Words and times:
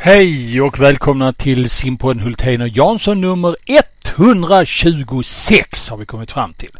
Hej 0.00 0.60
och 0.60 0.80
välkomna 0.80 1.32
till 1.32 1.70
simpodden 1.70 2.22
Hultén 2.22 2.60
och 2.60 2.68
Jansson 2.68 3.20
nummer 3.20 3.56
126 3.66 5.88
har 5.88 5.96
vi 5.96 6.06
kommit 6.06 6.32
fram 6.32 6.52
till. 6.52 6.70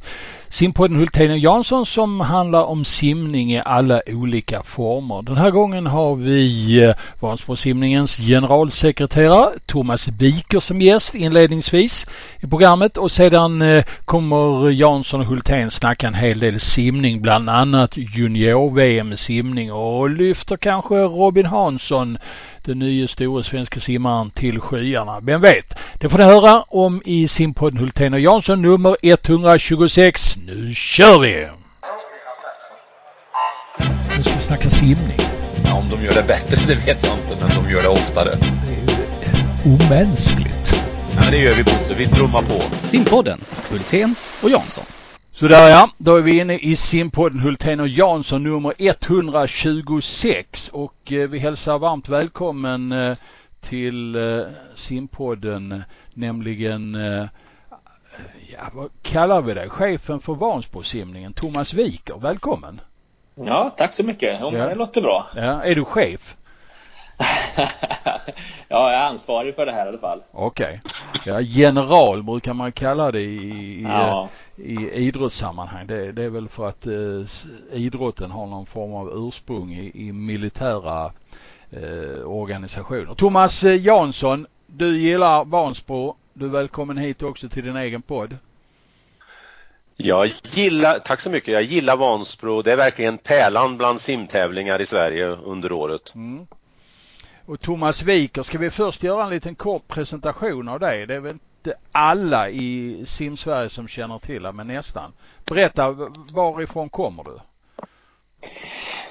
Simpodden 0.49 0.97
Hultén 0.97 1.31
och 1.31 1.39
Jansson 1.39 1.87
som 1.87 2.21
handlar 2.21 2.63
om 2.63 2.85
simning 2.85 3.53
i 3.53 3.63
alla 3.65 4.03
olika 4.07 4.63
former. 4.63 5.23
Den 5.23 5.37
här 5.37 5.51
gången 5.51 5.87
har 5.87 6.15
vi 6.15 6.77
eh, 6.85 6.95
Vansbrosimningens 7.21 8.17
generalsekreterare 8.17 9.49
Thomas 9.67 10.09
Wiker 10.09 10.61
som 10.61 10.81
gäst 10.81 11.15
inledningsvis 11.15 12.07
i 12.41 12.47
programmet 12.47 12.97
och 12.97 13.11
sedan 13.11 13.63
eh, 13.63 13.85
kommer 14.05 14.71
Jansson 14.71 15.21
och 15.21 15.27
Hultén 15.27 15.71
snacka 15.71 16.07
en 16.07 16.15
hel 16.15 16.39
del 16.39 16.61
simning, 16.61 17.23
bland 17.23 17.51
annat 17.51 17.97
junior-VM 17.97 19.17
simning 19.17 19.73
och 19.73 20.11
lyfter 20.11 20.57
kanske 20.57 20.95
Robin 20.95 21.47
Hansson 21.47 22.19
den 22.69 22.79
nya 22.79 23.09
stora 23.09 23.43
svenska 23.43 23.81
simmaren 23.81 24.31
till 24.31 24.61
skyarna. 24.61 25.21
Vem 25.21 25.41
vet? 25.41 25.75
Det 25.95 26.09
får 26.09 26.19
ni 26.19 26.25
höra 26.25 26.63
om 26.63 27.03
i 27.05 27.29
simpodden 27.29 27.81
Hultén 27.81 28.15
och 28.15 28.21
Jansson 28.21 28.63
nummer 28.63 28.97
126. 29.03 30.37
Nu 30.47 30.75
kör 30.75 31.19
vi! 31.19 31.49
Nu 34.17 34.23
ska 34.23 34.35
vi 34.37 34.43
snacka 34.43 34.71
simning. 34.71 35.21
Ja, 35.65 35.75
om 35.75 35.89
de 35.91 36.05
gör 36.05 36.15
det 36.15 36.23
bättre, 36.23 36.57
det 36.67 36.75
vet 36.75 37.05
jag 37.05 37.13
inte, 37.13 37.37
men 37.41 37.65
de 37.65 37.71
gör 37.71 37.83
det 37.83 37.89
oftare. 37.89 38.31
Det 38.31 38.75
är 38.75 38.97
ju 39.67 39.75
omänskligt. 39.75 40.73
Ja, 41.15 41.21
men 41.23 41.31
det 41.31 41.39
gör 41.39 41.55
vi 41.55 41.65
Bosse, 41.65 41.95
vi 41.99 42.07
trummar 42.07 42.43
på. 42.43 42.63
Simpodden, 42.87 43.41
Hultén 43.71 44.15
och 44.43 44.51
Jansson. 44.51 44.85
Sådär 45.39 45.69
ja, 45.69 45.91
då 45.99 46.17
är 46.17 46.23
vi 46.23 46.41
inne 46.41 46.55
i 46.59 46.77
simpodden 46.77 47.41
Hultén 47.41 47.81
och 47.81 47.89
Jansson 47.89 48.43
nummer 48.43 48.75
126 48.79 50.69
och 50.69 51.13
eh, 51.13 51.29
vi 51.29 51.39
hälsar 51.39 51.79
varmt 51.79 52.09
välkommen 52.09 52.93
eh, 52.93 53.17
till 53.61 54.15
eh, 54.17 54.41
simpodden, 54.75 55.83
nämligen 56.15 56.95
ja, 58.53 58.71
vad 58.73 58.91
kallar 59.03 59.43
vi 59.43 59.55
det? 59.55 59.69
Chefen 59.69 60.21
för 60.21 60.35
Vansbrosimningen, 60.35 61.33
Thomas 61.33 61.75
Wiker. 61.75 62.15
Välkommen! 62.21 62.81
Ja, 63.35 63.75
tack 63.77 63.93
så 63.93 64.05
mycket. 64.05 64.41
Ja, 64.41 64.53
Ja. 64.53 64.69
Det 64.69 64.75
låter 64.75 65.01
bra. 65.01 65.27
Ja, 65.37 65.63
är 65.63 65.75
du 65.75 65.85
chef? 65.85 66.37
ja, 68.69 68.93
jag 68.93 68.95
är 68.95 69.01
ansvarig 69.01 69.55
för 69.55 69.67
det 69.67 69.73
här 69.73 69.87
i 69.87 69.89
alla 69.89 69.99
fall. 69.99 70.23
Okej. 70.31 70.81
Ja, 71.27 71.41
general 71.41 72.23
brukar 72.23 72.55
man 72.55 72.73
kalla 72.73 73.13
det 73.13 73.21
i, 73.21 73.81
i, 73.81 73.83
Ja, 73.83 74.29
i 74.59 74.91
idrottssammanhang. 74.93 75.87
Det, 75.87 76.13
det 76.13 76.23
är 76.23 76.29
väl 76.29 76.49
för 76.49 76.69
att 76.69 76.87
eh, 76.87 77.25
idrotten 77.73 78.31
har 78.31 78.47
någon 78.47 78.67
form 78.67 78.95
av 78.95 79.29
ursprung 79.29 79.75
i, 79.75 79.93
i 79.95 80.13
militära 80.13 81.13
eh, 81.71 82.27
organisationer. 82.27 83.15
Thomas 83.15 83.65
eh, 83.65 83.87
Jansson, 83.87 84.47
du 84.67 84.99
gillar 84.99 85.45
Vansbro. 85.45 86.17
Du 86.33 86.45
är 86.45 86.51
välkommen 86.51 86.97
hit 86.97 87.23
också 87.23 87.49
till 87.49 87.65
din 87.65 87.77
egen 87.77 88.03
podd. 88.03 88.37
Jag 89.97 90.33
gillar, 90.43 90.99
tack 90.99 91.21
så 91.21 91.31
mycket, 91.31 91.55
jag 91.55 91.63
gillar 91.63 91.97
Vansbro. 91.97 92.63
Det 92.63 92.73
är 92.73 92.77
verkligen 92.77 93.19
pärlan 93.19 93.77
bland 93.77 94.01
simtävlingar 94.01 94.81
i 94.81 94.87
Sverige 94.87 95.27
under 95.27 95.73
året. 95.73 96.15
Mm. 96.15 96.47
Och 97.49 97.61
Thomas 97.61 98.03
Wiker, 98.03 98.43
ska 98.43 98.59
vi 98.59 98.71
först 98.71 99.03
göra 99.03 99.25
en 99.25 99.31
liten 99.31 99.55
kort 99.55 99.89
presentation 99.89 100.69
av 100.69 100.81
dig? 100.81 101.07
Det 101.07 101.15
är 101.15 101.21
väl 101.21 101.33
inte 101.33 101.79
alla 101.93 102.51
i 102.51 103.03
Simsverige 103.07 103.69
som 103.69 103.89
känner 103.89 104.19
till 104.19 104.43
det, 104.43 104.53
men 104.53 104.67
nästan. 104.67 105.13
Berätta, 105.45 105.91
varifrån 106.33 106.89
kommer 106.89 107.25
du? 107.25 107.39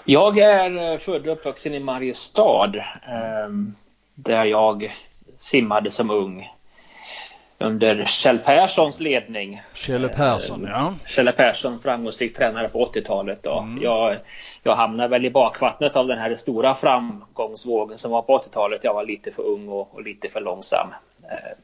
Jag 0.06 0.38
är 0.38 0.92
eh, 0.92 0.98
född 0.98 1.28
och 1.28 1.34
uppvuxen 1.34 1.74
i 1.74 1.80
Mariestad 1.80 2.74
ehm, 3.08 3.76
där 4.16 4.46
jag 4.46 4.96
simmade 5.38 5.92
som 5.92 6.10
ung 6.10 6.50
under 7.60 8.06
Kjell 8.06 8.40
Perssons 8.40 9.00
ledning. 9.00 9.62
Kjelle 9.74 10.10
Persson, 10.10 10.68
ja. 10.70 10.94
Kjell 11.08 11.32
Persson, 11.32 11.80
framgångsrik 11.80 12.38
tränare 12.38 12.70
på 12.70 12.86
80-talet. 12.86 13.44
Då. 13.44 13.60
Mm. 13.60 13.84
Jag, 13.84 14.16
jag 14.64 14.76
hamnade 14.76 15.10
väl 15.10 15.26
i 15.26 15.30
bakvattnet 15.30 15.96
av 15.96 16.08
den 16.08 16.20
här 16.20 16.36
stora 16.36 16.76
framgångsvågen 16.76 17.98
som 17.98 18.12
var 18.12 18.22
på 18.22 18.38
80-talet. 18.38 18.84
Jag 18.84 18.94
var 18.94 19.06
lite 19.06 19.32
för 19.32 19.44
ung 19.44 19.70
och, 19.70 19.96
och 19.96 20.04
lite 20.04 20.30
för 20.30 20.42
långsam. 20.42 20.88
Eh, 21.24 21.58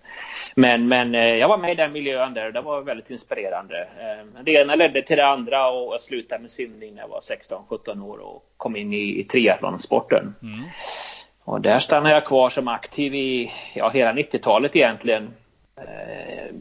Men, 0.55 0.87
men 0.87 1.15
eh, 1.15 1.35
jag 1.35 1.47
var 1.47 1.57
med 1.57 1.71
i 1.71 1.75
den 1.75 1.91
miljön 1.91 2.33
där 2.33 2.47
och 2.47 2.53
det 2.53 2.61
var 2.61 2.81
väldigt 2.81 3.09
inspirerande. 3.09 3.87
Eh, 3.99 4.43
Det 4.43 4.51
ena 4.51 4.75
ledde 4.75 5.01
till 5.01 5.17
det 5.17 5.27
andra 5.27 5.69
och 5.69 5.93
jag 5.93 6.01
slutade 6.01 6.41
med 6.41 6.51
simning 6.51 6.95
när 6.95 7.01
jag 7.01 7.09
var 7.09 7.19
16-17 7.69 8.03
år 8.05 8.17
och 8.17 8.43
kom 8.57 8.75
in 8.75 8.93
i, 8.93 9.19
i 9.19 9.23
triathlonsporten. 9.23 10.35
Mm. 10.41 10.63
Och 11.43 11.61
där 11.61 11.79
stannade 11.79 12.13
jag 12.13 12.25
kvar 12.25 12.49
som 12.49 12.67
aktiv 12.67 13.15
i 13.15 13.51
ja, 13.73 13.89
hela 13.89 14.13
90-talet 14.13 14.75
egentligen. 14.75 15.33
Eh, 15.75 16.55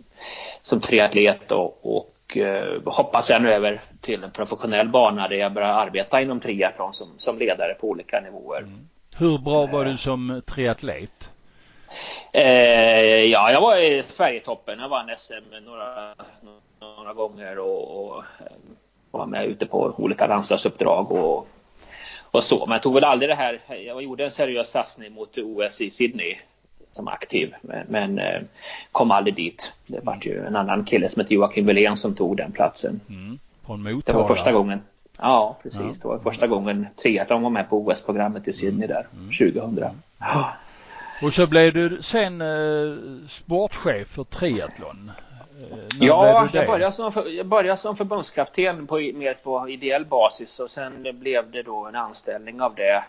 som 0.63 0.81
triatlet 0.81 1.53
och, 1.53 1.97
och 1.97 2.37
eh, 2.37 2.83
hoppas 2.85 3.27
sen 3.27 3.47
över 3.47 3.81
till 4.01 4.25
en 4.25 4.31
professionell 4.31 4.89
bana 4.89 5.29
där 5.29 5.37
jag 5.37 5.53
började 5.53 5.75
arbeta 5.75 6.21
inom 6.21 6.41
triathlon 6.41 6.93
som, 6.93 7.09
som 7.17 7.39
ledare 7.39 7.75
på 7.75 7.89
olika 7.89 8.21
nivåer. 8.21 8.67
Hur 9.17 9.39
bra 9.39 9.67
var 9.67 9.85
du 9.85 9.97
som 9.97 10.43
triatlet? 10.47 11.31
Eh, 12.33 13.25
ja, 13.25 13.53
jag 13.53 13.61
var 13.61 13.77
i 13.77 14.03
Sverigetoppen. 14.07 14.79
Jag 14.79 14.89
vann 14.89 15.11
SM 15.17 15.65
några, 15.65 16.15
några 16.81 17.13
gånger 17.13 17.59
och, 17.59 18.07
och 18.07 18.19
eh, 18.19 18.53
var 19.11 19.27
med 19.27 19.47
ute 19.47 19.67
på 19.67 19.95
olika 19.99 20.27
landslagsuppdrag 20.27 21.13
och, 21.13 21.49
och 22.31 22.45
så. 22.45 22.67
Men 22.67 22.73
jag 22.73 22.83
tog 22.83 22.95
väl 22.95 23.05
aldrig 23.05 23.31
det 23.31 23.35
här. 23.35 23.61
Jag 23.87 24.03
gjorde 24.03 24.25
en 24.25 24.31
seriös 24.31 24.71
satsning 24.71 25.13
mot 25.13 25.39
OS 25.39 25.81
i 25.81 25.91
Sydney 25.91 26.37
som 26.93 27.09
aktiv, 27.09 27.55
men, 27.63 27.87
men 27.89 28.19
eh, 28.19 28.41
kom 28.93 29.11
aldrig 29.11 29.35
dit. 29.35 29.73
Det 29.87 30.01
var 30.05 30.19
ju 30.23 30.47
en 30.47 30.57
annan 30.57 30.85
kille 30.85 31.09
som 31.09 31.21
hette 31.21 31.35
Joakim 31.35 31.67
Wilén 31.67 31.97
som 31.97 32.15
tog 32.15 32.37
den 32.37 32.53
platsen. 32.53 33.01
Mm. 33.09 33.39
Från 33.67 33.85
Det 33.85 33.93
Motala? 33.95 34.19
var 34.19 34.25
första 34.29 34.53
gången. 34.53 34.81
Ja, 35.21 35.59
precis. 35.63 35.81
Ja. 35.83 35.93
Det 36.03 36.09
var 36.09 36.19
första 36.19 36.47
gången 36.47 36.87
triathlon 37.03 37.43
var 37.43 37.51
med 37.51 37.69
på 37.71 37.79
OS-programmet 37.87 38.49
i 38.49 38.53
Sydney 38.53 38.89
där, 38.89 39.07
2000. 39.39 39.89
Ja. 40.19 40.53
Och 41.23 41.33
så 41.35 41.47
blev 41.47 41.73
du 41.75 42.03
sen 42.03 42.41
eh, 42.41 42.97
sportchef 43.29 44.09
för 44.09 44.25
triathlon. 44.25 45.13
Eh, 45.71 45.77
när 45.99 46.07
Ja, 46.07 46.27
jag 46.29 46.53
det? 46.63 46.67
började, 46.67 46.93
som, 46.93 47.13
för- 47.13 47.29
jag 47.29 47.47
började 47.47 47.77
som 47.79 47.97
förbundskapten 47.97 48.87
på, 48.87 48.95
mer 48.97 49.35
på 49.35 49.69
ideell 49.69 50.05
basis 50.05 50.61
och 50.61 50.71
sen 50.71 51.07
blev 51.21 51.51
det 51.51 51.63
då 51.63 51.87
en 51.87 51.95
anställning 51.97 52.61
av 52.61 52.75
det. 52.75 53.05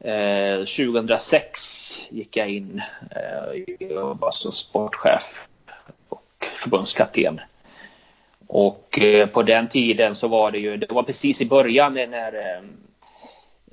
Eh, 0.00 0.58
2006 0.58 1.98
gick 2.10 2.36
jag 2.36 2.50
in 2.50 2.82
eh, 3.10 3.96
och 3.96 4.18
var 4.18 4.30
som 4.30 4.52
sportchef 4.52 5.48
och 6.08 6.46
förbundskapten. 6.54 7.40
Och 8.46 8.98
eh, 8.98 9.26
på 9.26 9.42
den 9.42 9.68
tiden 9.68 10.14
så 10.14 10.28
var 10.28 10.50
det 10.50 10.58
ju, 10.58 10.76
det 10.76 10.92
var 10.92 11.02
precis 11.02 11.40
i 11.40 11.46
början 11.46 11.94
när 11.94 12.34
eh, 12.34 12.62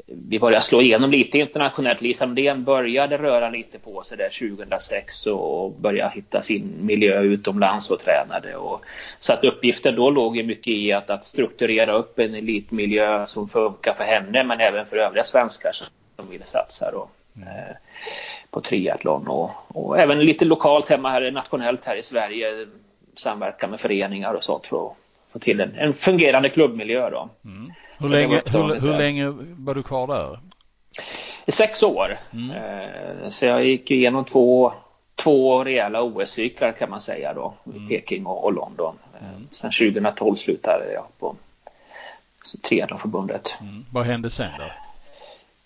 vi 0.07 0.39
började 0.39 0.65
slå 0.65 0.81
igenom 0.81 1.11
lite 1.11 1.37
internationellt. 1.37 2.01
Lisa 2.01 2.25
Amdén 2.25 2.63
började 2.63 3.17
röra 3.17 3.49
lite 3.49 3.79
på 3.79 4.03
sig 4.03 4.17
där 4.17 4.55
2006 4.55 5.27
och 5.27 5.71
började 5.71 6.11
hitta 6.15 6.41
sin 6.41 6.73
miljö 6.81 7.21
utomlands 7.21 7.91
och 7.91 7.99
tränade. 7.99 8.55
Och, 8.55 8.81
så 9.19 9.33
att 9.33 9.45
uppgiften 9.45 9.95
då 9.95 10.09
låg 10.09 10.37
ju 10.37 10.43
mycket 10.43 10.73
i 10.73 10.91
att, 10.91 11.09
att 11.09 11.25
strukturera 11.25 11.93
upp 11.93 12.19
en 12.19 12.35
elitmiljö 12.35 13.25
som 13.25 13.47
funkar 13.47 13.93
för 13.93 14.03
henne 14.03 14.43
men 14.43 14.59
även 14.59 14.85
för 14.85 14.97
övriga 14.97 15.23
svenskar 15.23 15.71
som, 15.73 15.87
som 16.29 16.31
ville 16.31 16.45
satsa 16.45 16.91
då, 16.91 17.09
eh, 17.41 17.75
på 18.51 18.61
triathlon 18.61 19.27
och, 19.27 19.51
och 19.67 19.99
även 19.99 20.19
lite 20.19 20.45
lokalt 20.45 20.89
hemma 20.89 21.09
här, 21.09 21.31
nationellt 21.31 21.85
här 21.85 21.95
i 21.95 22.03
Sverige 22.03 22.67
samverka 23.15 23.67
med 23.67 23.79
föreningar 23.79 24.33
och 24.33 24.43
sånt 24.43 24.67
för 24.67 24.87
att 24.87 24.93
få 25.33 25.39
till 25.39 25.59
en, 25.59 25.75
en 25.75 25.93
fungerande 25.93 26.49
klubbmiljö 26.49 27.09
då. 27.09 27.29
Mm. 27.45 27.71
Hur, 27.97 28.09
länge, 28.09 28.41
hur, 28.45 28.81
hur 28.81 28.97
länge 28.97 29.29
var 29.57 29.75
du 29.75 29.83
kvar 29.83 30.07
där? 30.07 30.39
I 31.45 31.51
sex 31.51 31.83
år. 31.83 32.17
Mm. 32.33 32.51
Eh, 32.51 33.29
Så 33.29 33.45
jag 33.45 33.65
gick 33.65 33.91
igenom 33.91 34.25
två, 34.25 34.73
två 35.15 35.63
rejäla 35.63 36.01
OS-cyklar 36.01 36.71
kan 36.71 36.89
man 36.89 37.01
säga 37.01 37.33
då. 37.33 37.53
I 37.75 37.87
Peking 37.89 38.25
och, 38.25 38.43
och 38.43 38.53
London. 38.53 38.95
Mm. 39.21 39.47
Sen 39.51 39.71
2012 39.71 40.35
slutade 40.35 40.93
jag 40.93 41.05
på 41.19 41.35
triathlonförbundet. 42.63 43.55
Mm. 43.61 43.85
Vad 43.91 44.05
hände 44.05 44.29
sen 44.29 44.51
då? 44.57 44.88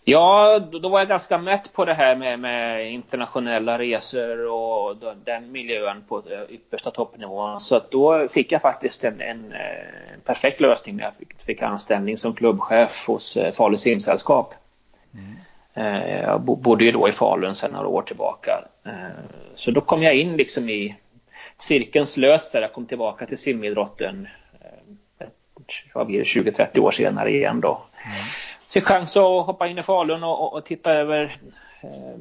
Ja, 0.05 0.59
då, 0.59 0.89
var 0.89 0.99
jag 0.99 1.07
ganska 1.07 1.37
mätt 1.37 1.73
på 1.73 1.85
det 1.85 1.93
här 1.93 2.15
med, 2.15 2.39
med 2.39 2.91
internationella 2.91 3.77
resor 3.79 4.47
och 4.51 4.95
den 5.25 5.51
miljön 5.51 6.03
på 6.07 6.17
eh, 6.17 6.41
yppersta 6.55 6.91
toppnivån. 6.91 7.59
Så 7.59 7.81
då 7.91 8.27
fick 8.27 8.51
jag 8.51 8.61
faktiskt 8.61 9.03
en, 9.03 9.21
en, 9.21 9.51
eh, 9.51 10.19
perfekt 10.25 10.61
lösning 10.61 10.95
när 10.95 11.03
jag 11.03 11.15
fick, 11.15 11.41
fick 11.41 11.61
anställning 11.61 12.17
som 12.17 12.33
klubbchef 12.33 13.07
hos 13.07 13.37
eh, 13.37 13.51
Falu 13.51 13.77
simsällskap. 13.77 14.53
Eh, 15.73 16.19
Jag 16.21 16.41
bo- 16.41 16.55
bodde 16.55 16.85
ju 16.85 16.91
då 16.91 17.09
i 17.09 17.11
Falun 17.11 17.55
sedan 17.55 17.71
några 17.71 17.87
år 17.87 18.01
tillbaka. 18.01 18.51
Så 19.55 19.71
då 19.71 19.81
kom 19.81 20.03
jag 20.03 20.15
in 20.15 20.37
liksom 20.37 20.69
i 20.69 20.95
cirkeln 21.57 22.05
slöts 22.05 22.51
där. 22.51 22.61
Jag 22.61 22.73
kom 22.73 22.85
tillbaka 22.85 23.25
till 23.25 23.37
simidrotten 23.37 24.27
eh, 25.19 25.27
vad 25.93 26.07
blir 26.07 26.17
det, 26.17 26.23
20-30 26.51 26.79
år 26.79 26.91
senare 26.91 27.31
igen 27.31 27.61
då. 27.61 27.81
Fick 28.73 28.85
chans 28.85 29.17
att 29.17 29.45
hoppa 29.45 29.67
in 29.67 29.77
i 29.77 29.83
Falun 29.83 30.23
och, 30.23 30.41
och, 30.41 30.53
och 30.53 30.65
titta 30.65 30.93
över 30.93 31.37
eh, 31.81 32.19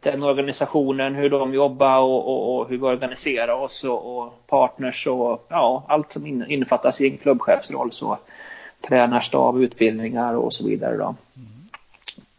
den 0.00 0.22
organisationen, 0.22 1.14
hur 1.14 1.30
de 1.30 1.54
jobbar 1.54 1.98
och, 1.98 2.28
och, 2.28 2.60
och 2.60 2.68
hur 2.68 2.76
vi 2.76 2.82
organiserar 2.82 3.54
oss 3.54 3.84
och, 3.84 4.18
och, 4.18 4.46
partners 4.46 5.06
och 5.06 5.46
ja, 5.48 5.84
allt 5.88 6.12
som 6.12 6.26
in, 6.26 6.44
innefattas 6.48 7.00
i 7.00 7.10
en 7.10 7.16
klubbchefsroll. 7.16 7.92
Så 7.92 8.18
tränarstab, 8.80 9.60
utbildningar 9.60 10.34
och 10.34 10.52
så 10.52 10.66
vidare. 10.66 10.96
Då. 10.96 11.04
Mm. 11.04 11.68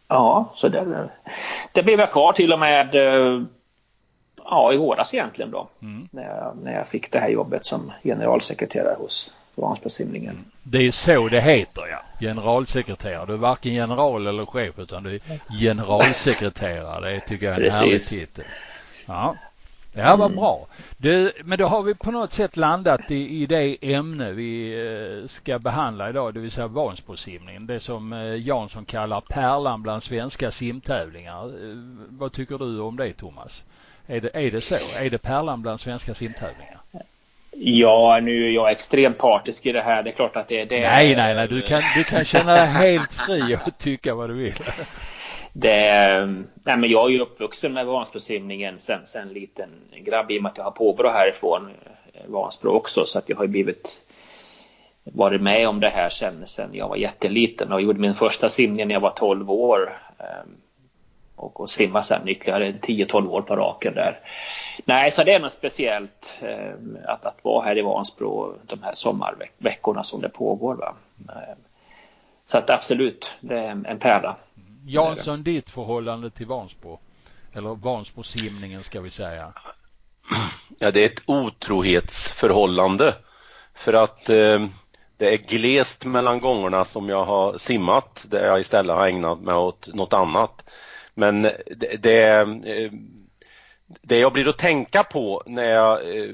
Ja, 0.08 0.50
så 0.54 0.68
det, 0.68 1.08
det 1.72 1.82
blev 1.82 2.00
jag 2.00 2.12
kvar 2.12 2.32
till 2.32 2.52
och 2.52 2.58
med 2.58 2.94
eh, 2.94 3.42
ja, 4.44 4.72
i 4.72 4.76
våras 4.76 5.14
egentligen 5.14 5.50
då. 5.50 5.68
Mm. 5.82 6.08
När, 6.10 6.22
jag, 6.22 6.56
när 6.62 6.74
jag 6.74 6.88
fick 6.88 7.12
det 7.12 7.18
här 7.18 7.28
jobbet 7.28 7.64
som 7.64 7.92
generalsekreterare 8.02 8.96
hos 8.98 9.34
Vansbrosimningen. 9.56 10.30
Mm. 10.30 10.44
Det 10.62 10.78
är 10.78 10.90
så 10.90 11.28
det 11.28 11.40
heter 11.40 11.86
ja. 11.90 12.02
Generalsekreterare. 12.20 13.26
Du 13.26 13.32
är 13.32 13.36
varken 13.36 13.74
general 13.74 14.26
eller 14.26 14.46
chef 14.46 14.78
utan 14.78 15.02
du 15.02 15.14
är 15.14 15.20
generalsekreterare. 15.60 17.10
Det 17.10 17.20
tycker 17.20 17.46
jag 17.46 17.54
är 17.54 17.60
en 17.60 17.64
Precis. 17.64 17.80
härlig 17.80 18.02
titel. 18.02 18.44
Ja. 19.06 19.36
Det 19.92 20.16
var 20.16 20.28
bra. 20.28 20.66
Det, 20.96 21.32
men 21.44 21.58
då 21.58 21.66
har 21.66 21.82
vi 21.82 21.94
på 21.94 22.10
något 22.10 22.32
sätt 22.32 22.56
landat 22.56 23.10
i, 23.10 23.42
i 23.42 23.46
det 23.46 23.94
ämne 23.94 24.32
vi 24.32 24.72
eh, 25.22 25.28
ska 25.28 25.58
behandla 25.58 26.10
idag, 26.10 26.34
det 26.34 26.40
vill 26.40 26.50
säga 26.50 26.66
Vansbrosimningen. 26.66 27.66
Det 27.66 27.80
som 27.80 28.12
eh, 28.12 28.46
Jansson 28.46 28.84
kallar 28.84 29.20
pärlan 29.20 29.82
bland 29.82 30.02
svenska 30.02 30.50
simtävlingar. 30.50 31.46
Eh, 31.46 31.76
vad 32.08 32.32
tycker 32.32 32.58
du 32.58 32.80
om 32.80 32.96
det 32.96 33.12
Thomas? 33.12 33.64
Är 34.06 34.20
det, 34.20 34.30
är 34.34 34.50
det 34.50 34.60
så? 34.60 35.02
Är 35.02 35.10
det 35.10 35.18
pärlan 35.18 35.62
bland 35.62 35.80
svenska 35.80 36.14
simtävlingar? 36.14 36.80
Ja, 37.58 38.20
nu 38.22 38.46
är 38.46 38.50
jag 38.50 38.70
extremt 38.70 39.18
partisk 39.18 39.66
i 39.66 39.72
det 39.72 39.80
här. 39.80 40.02
Det 40.02 40.10
är 40.10 40.14
klart 40.14 40.36
att 40.36 40.48
det 40.48 40.60
är 40.60 40.66
det. 40.66 40.80
Nej, 40.80 41.16
nej, 41.16 41.34
nej. 41.34 41.48
Du 41.48 41.62
kan, 41.62 41.80
du 41.96 42.04
kan 42.04 42.24
känna 42.24 42.54
dig 42.54 42.66
helt 42.66 43.14
fri 43.14 43.56
och 43.66 43.78
tycka 43.78 44.14
vad 44.14 44.30
du 44.30 44.34
vill. 44.34 44.54
Det, 45.52 46.26
nej 46.64 46.76
men 46.76 46.90
jag 46.90 47.06
är 47.06 47.10
ju 47.10 47.20
uppvuxen 47.20 47.72
med 47.72 47.86
Vansbrosimningen 47.86 48.78
sen, 48.78 49.06
sen 49.06 49.28
liten 49.28 49.70
grabb 50.04 50.30
i 50.30 50.38
och 50.38 50.42
med 50.42 50.50
att 50.50 50.58
jag 50.58 50.64
har 50.64 50.70
påbrå 50.70 51.08
härifrån 51.08 51.70
eh, 52.14 52.20
Vansbro 52.26 52.70
också 52.70 53.04
så 53.06 53.18
att 53.18 53.28
jag 53.28 53.36
har 53.36 53.46
blivit 53.46 54.00
varit 55.04 55.40
med 55.40 55.68
om 55.68 55.80
det 55.80 55.88
här 55.88 56.08
sen, 56.08 56.46
sen 56.46 56.70
jag 56.72 56.88
var 56.88 56.96
jätteliten 56.96 57.72
och 57.72 57.82
gjorde 57.82 58.00
min 58.00 58.14
första 58.14 58.48
simning 58.48 58.88
när 58.88 58.94
jag 58.94 59.00
var 59.00 59.10
12 59.10 59.50
år. 59.50 59.98
Ehm, 60.18 60.56
och, 61.36 61.60
och 61.60 61.70
simma 61.70 62.02
sen 62.02 62.28
ytterligare 62.28 62.72
10-12 62.72 63.28
år 63.28 63.42
på 63.42 63.56
raken 63.56 63.94
där. 63.94 64.20
Nej, 64.84 65.10
så 65.10 65.24
det 65.24 65.32
är 65.32 65.40
något 65.40 65.52
speciellt 65.52 66.34
ehm, 66.40 66.98
att, 67.06 67.24
att 67.24 67.38
vara 67.42 67.64
här 67.64 67.78
i 67.78 67.82
Vansbro 67.82 68.54
de 68.66 68.82
här 68.82 68.94
sommarveckorna 68.94 70.04
som 70.04 70.20
det 70.20 70.28
pågår. 70.28 70.74
Va? 70.74 70.94
Ehm, 71.28 71.58
så 72.46 72.58
att 72.58 72.70
absolut, 72.70 73.34
det 73.40 73.58
är 73.58 73.70
en 73.70 73.98
pärla. 73.98 74.36
Jansson, 74.86 75.42
ditt 75.42 75.70
förhållande 75.70 76.30
till 76.30 76.46
Vansbro? 76.46 76.98
Eller 77.52 77.74
Vansbro-simningen 77.74 78.82
ska 78.82 79.00
vi 79.00 79.10
säga. 79.10 79.52
Ja, 80.78 80.90
det 80.90 81.00
är 81.00 81.06
ett 81.06 81.22
otrohetsförhållande. 81.26 83.14
För 83.74 83.92
att 83.92 84.28
eh, 84.28 84.66
det 85.16 85.34
är 85.34 85.36
glest 85.36 86.04
mellan 86.06 86.40
gångerna 86.40 86.84
som 86.84 87.08
jag 87.08 87.24
har 87.24 87.58
simmat 87.58 88.24
där 88.28 88.46
jag 88.46 88.60
istället 88.60 88.96
har 88.96 89.06
ägnat 89.06 89.40
mig 89.40 89.54
åt 89.54 89.94
något 89.94 90.12
annat. 90.12 90.70
Men 91.14 91.42
det, 91.42 92.02
det, 92.02 92.28
eh, 92.28 92.90
det 93.86 94.18
jag 94.18 94.32
blir 94.32 94.48
att 94.48 94.58
tänka 94.58 95.04
på 95.04 95.42
när 95.46 95.64
jag 95.64 96.18
eh, 96.18 96.30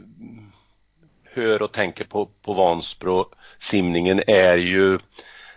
hör 1.24 1.62
och 1.62 1.72
tänker 1.72 2.04
på, 2.04 2.28
på 2.42 2.52
Vansbro 2.52 3.26
simningen 3.58 4.22
är 4.26 4.56
ju 4.56 4.98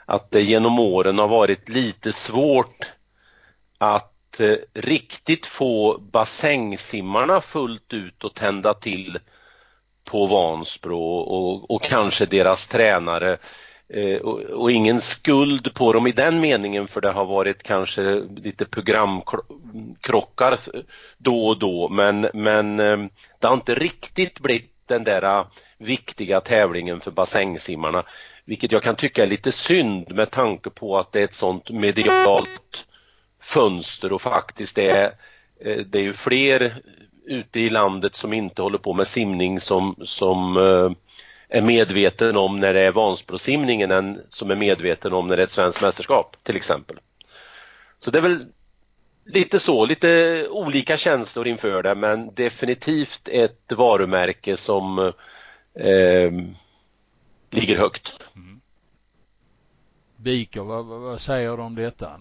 att 0.06 0.32
det 0.32 0.42
genom 0.42 0.80
åren 0.80 1.20
har 1.20 1.28
varit 1.28 1.70
lite 1.70 2.14
svårt 2.14 2.92
att 3.78 4.40
eh, 4.40 4.56
riktigt 4.74 5.46
få 5.46 5.98
bassängsimmarna 5.98 7.42
fullt 7.42 7.94
ut 7.94 8.24
och 8.24 8.34
tända 8.34 8.74
till 8.74 9.20
på 10.04 10.26
Vansbro 10.26 11.18
och, 11.18 11.72
och 11.72 11.84
kanske 11.84 12.26
deras 12.26 12.68
tränare 12.68 13.32
eh, 13.32 13.40
Eh, 13.90 14.18
och, 14.18 14.40
och, 14.40 14.72
ingen 14.72 15.00
skuld 15.00 15.74
på 15.74 15.94
dem 15.94 16.08
i 16.08 16.12
den 16.12 16.40
meningen 16.40 16.88
för 16.88 17.02
det 17.02 17.12
har 17.12 17.26
varit 17.26 17.64
kanske 17.64 18.22
lite 18.36 18.66
programkrockar 18.66 20.60
då 21.18 21.48
och 21.48 21.60
då. 21.60 21.90
Men, 21.90 22.28
men 22.34 22.80
eh, 22.80 22.98
det 23.40 23.48
har 23.48 23.54
inte 23.54 23.76
riktigt 23.76 24.40
blivit 24.40 24.72
den 24.88 25.04
där 25.04 25.46
viktiga 25.78 26.42
tävlingen 26.42 27.02
för 27.02 27.12
bassängsimmarna 27.12 28.04
vilket 28.46 28.72
jag 28.72 28.84
kan 28.84 28.96
tycka 28.96 29.24
är 29.24 29.28
lite 29.28 29.52
synd 29.52 30.16
med 30.16 30.32
tanke 30.32 30.70
på 30.70 30.98
att 30.98 31.12
det 31.12 31.20
är 31.20 31.24
ett 31.24 31.34
sånt 31.34 31.70
medialt 31.70 32.86
fönster 33.42 34.14
och 34.14 34.22
faktiskt 34.22 34.76
det 34.76 34.90
är, 34.90 35.12
eh, 35.60 35.78
det 35.78 36.00
är 36.00 36.04
ju 36.04 36.14
fler 36.14 36.76
ute 37.26 37.60
i 37.60 37.70
landet 37.70 38.16
som 38.16 38.34
inte 38.34 38.62
håller 38.62 38.78
på 38.78 38.94
med 38.94 39.08
simning 39.08 39.60
som, 39.60 39.96
som 40.04 40.58
är 41.50 41.62
medveten 41.62 42.38
om 42.38 42.60
när 42.60 42.74
det 42.74 42.82
är 42.82 42.92
Vansbrosimningen 42.92 43.92
än 43.92 44.22
som 44.30 44.52
är 44.52 44.56
medveten 44.56 45.14
om 45.14 45.28
när 45.28 45.38
det 45.38 45.42
är 45.42 45.46
ett 45.46 45.52
svenskt 45.52 45.82
mästerskap 45.82 46.38
till 46.44 46.56
exempel. 46.56 47.00
Så 47.98 48.12
det 48.12 48.20
är 48.20 48.24
väl 48.24 48.46
lite 49.26 49.60
så, 49.60 49.86
lite 49.86 50.48
olika 50.50 50.98
känslor 50.98 51.48
inför 51.48 51.84
det 51.84 51.96
men 51.96 52.34
definitivt 52.34 53.28
ett 53.28 53.72
varumärke 53.72 54.58
som 54.58 55.00
eh, 55.74 56.32
ligger 57.50 57.78
högt. 57.78 58.20
Mm. 58.36 58.62
Biker, 60.16 60.62
vad, 60.62 60.86
vad, 60.86 61.22
säger 61.22 61.58
du 61.58 61.64
om 61.64 61.76
detta? 61.76 62.20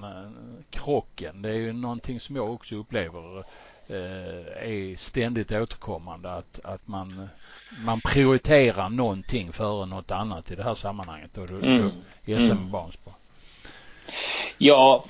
Krocken, 0.70 1.42
det 1.42 1.48
är 1.48 1.54
ju 1.54 1.72
någonting 1.72 2.20
som 2.20 2.36
jag 2.36 2.52
också 2.52 2.76
upplever 2.76 3.44
är 3.90 4.96
ständigt 4.96 5.52
återkommande 5.52 6.30
att, 6.30 6.60
att 6.64 6.88
man, 6.88 7.28
man 7.84 8.00
prioriterar 8.00 8.88
någonting 8.88 9.52
före 9.52 9.86
något 9.86 10.10
annat 10.10 10.50
i 10.50 10.54
det 10.54 10.62
här 10.62 10.74
sammanhanget. 10.74 11.38
Och 11.38 11.46
då, 11.46 11.54
mm. 11.54 11.90
då 12.26 12.38
SM 12.38 12.52
mm. 12.52 12.70
Ja, 14.58 15.04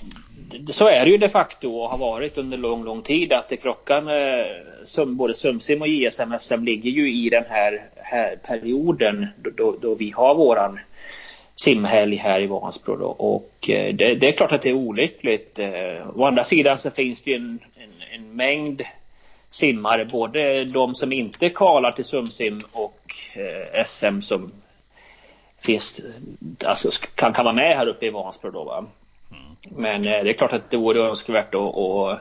så 0.70 0.88
är 0.88 1.04
det 1.04 1.10
ju 1.10 1.18
de 1.18 1.28
facto 1.28 1.70
och 1.70 1.90
har 1.90 1.98
varit 1.98 2.38
under 2.38 2.58
lång, 2.58 2.84
lång 2.84 3.02
tid 3.02 3.32
att 3.32 3.48
det 3.48 3.56
krockar 3.56 4.02
med 4.02 4.46
som 4.84 5.16
både 5.16 5.34
SumSim 5.34 5.82
och 5.82 5.88
JSM-SM 5.88 6.64
ligger 6.64 6.90
ju 6.90 7.12
i 7.12 7.30
den 7.30 7.44
här, 7.48 7.82
här 7.96 8.36
perioden 8.36 9.26
då, 9.56 9.76
då, 9.80 9.94
vi 9.94 10.10
har 10.10 10.34
våran 10.34 10.78
simhelg 11.56 12.16
här 12.16 12.40
i 12.40 12.46
Vansbro 12.46 12.96
då. 12.96 13.06
och 13.06 13.70
eh, 13.70 13.94
det, 13.94 14.14
det, 14.14 14.28
är 14.28 14.32
klart 14.32 14.52
att 14.52 14.62
det 14.62 14.68
är 14.68 14.74
olyckligt. 14.74 15.58
Eh, 15.58 16.18
å 16.18 16.24
andra 16.24 16.44
sidan 16.44 16.78
så 16.78 16.90
finns 16.90 17.22
det 17.22 17.30
ju 17.30 17.36
en, 17.36 17.58
en, 17.76 17.90
en 18.14 18.36
mängd 18.36 18.82
simmare, 19.50 20.04
både 20.04 20.64
de 20.64 20.94
som 20.94 21.12
inte 21.12 21.50
kvalar 21.50 21.92
till 21.92 22.04
SumSim 22.04 22.60
och 22.72 23.14
eh, 23.34 23.84
SM 23.84 24.20
som 24.20 24.52
finns, 25.60 26.00
alltså 26.64 26.88
kan, 27.14 27.32
kan 27.32 27.44
vara 27.44 27.54
med 27.54 27.76
här 27.76 27.86
uppe 27.86 28.06
i 28.06 28.10
Vansbro 28.10 28.50
då. 28.50 28.72
Mm. 28.72 28.88
Men 29.60 30.04
eh, 30.04 30.24
det 30.24 30.30
är 30.30 30.32
klart 30.32 30.52
att 30.52 30.70
det 30.70 30.76
vore 30.76 31.00
önskvärt 31.00 31.54
och, 31.54 32.00
och 32.04 32.16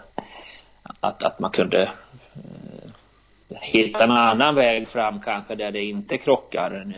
att, 0.99 1.23
att 1.23 1.39
man 1.39 1.51
kunde 1.51 1.81
eh, 1.81 3.61
hitta 3.61 4.03
en 4.03 4.11
annan 4.11 4.55
väg 4.55 4.87
fram 4.87 5.21
kanske 5.21 5.55
där 5.55 5.71
det 5.71 5.83
inte 5.83 6.17
krockar. 6.17 6.93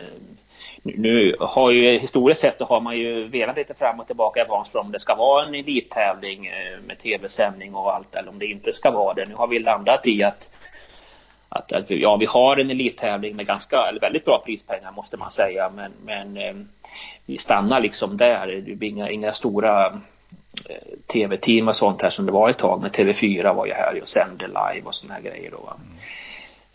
Nu, 0.88 1.36
har 1.40 1.72
ju 1.72 1.98
historiskt 2.00 2.42
sett 2.42 2.62
har 2.62 2.82
man 2.82 2.98
ju 2.98 3.28
velat 3.28 3.56
lite 3.56 3.74
fram 3.74 4.00
och 4.00 4.08
tillbaka 4.08 4.42
i 4.42 4.48
Vansbro 4.50 4.82
om 4.82 4.92
det 4.92 5.00
ska 5.00 5.16
vara 5.16 5.46
en 5.46 5.56
elittävling 5.56 6.48
eh, 6.48 6.80
med 6.88 6.98
tv-sändning 6.98 7.76
och 7.76 7.94
allt 7.94 8.16
eller 8.16 8.30
om 8.30 8.40
det 8.40 8.46
inte 8.46 8.74
ska 8.74 8.92
vara 8.92 9.14
det. 9.14 9.26
Nu 9.26 9.36
har 9.36 9.48
vi 9.48 9.60
landat 9.60 10.08
i 10.08 10.24
att 10.24 10.50
att, 11.50 11.72
att, 11.72 11.90
ja, 11.90 12.16
vi 12.16 12.26
har 12.26 12.58
en 12.58 12.70
elittävling 12.70 13.36
med 13.36 13.48
ganska, 13.48 13.78
eller 13.90 14.00
väldigt 14.00 14.26
bra 14.26 14.44
prispengar 14.46 14.92
måste 14.92 15.18
man 15.18 15.32
säga, 15.32 15.72
men, 15.76 15.92
men 16.06 16.38
eh, 16.38 16.56
vi 17.26 17.38
stannar 17.38 17.80
liksom 17.80 18.18
där. 18.18 18.48
Det 18.66 18.76
blir 18.76 18.90
inga, 18.90 19.10
inga 19.10 19.34
stora 19.34 19.86
eh, 20.70 20.98
tv-team 21.08 21.68
och 21.68 21.76
sånt 21.76 22.02
här 22.02 22.10
som 22.10 22.26
det 22.26 22.32
var 22.32 22.50
ett 22.50 22.58
tag, 22.58 22.82
men 22.82 22.92
TV4 22.92 23.56
var 23.56 23.66
ju 23.66 23.74
här 23.74 24.02
och 24.02 24.08
sände 24.08 24.48
live 24.48 24.82
och 24.84 24.96
såna 24.96 25.14
här 25.14 25.22
grejer. 25.22 25.52
Då, 25.52 25.58
mm. 25.58 25.98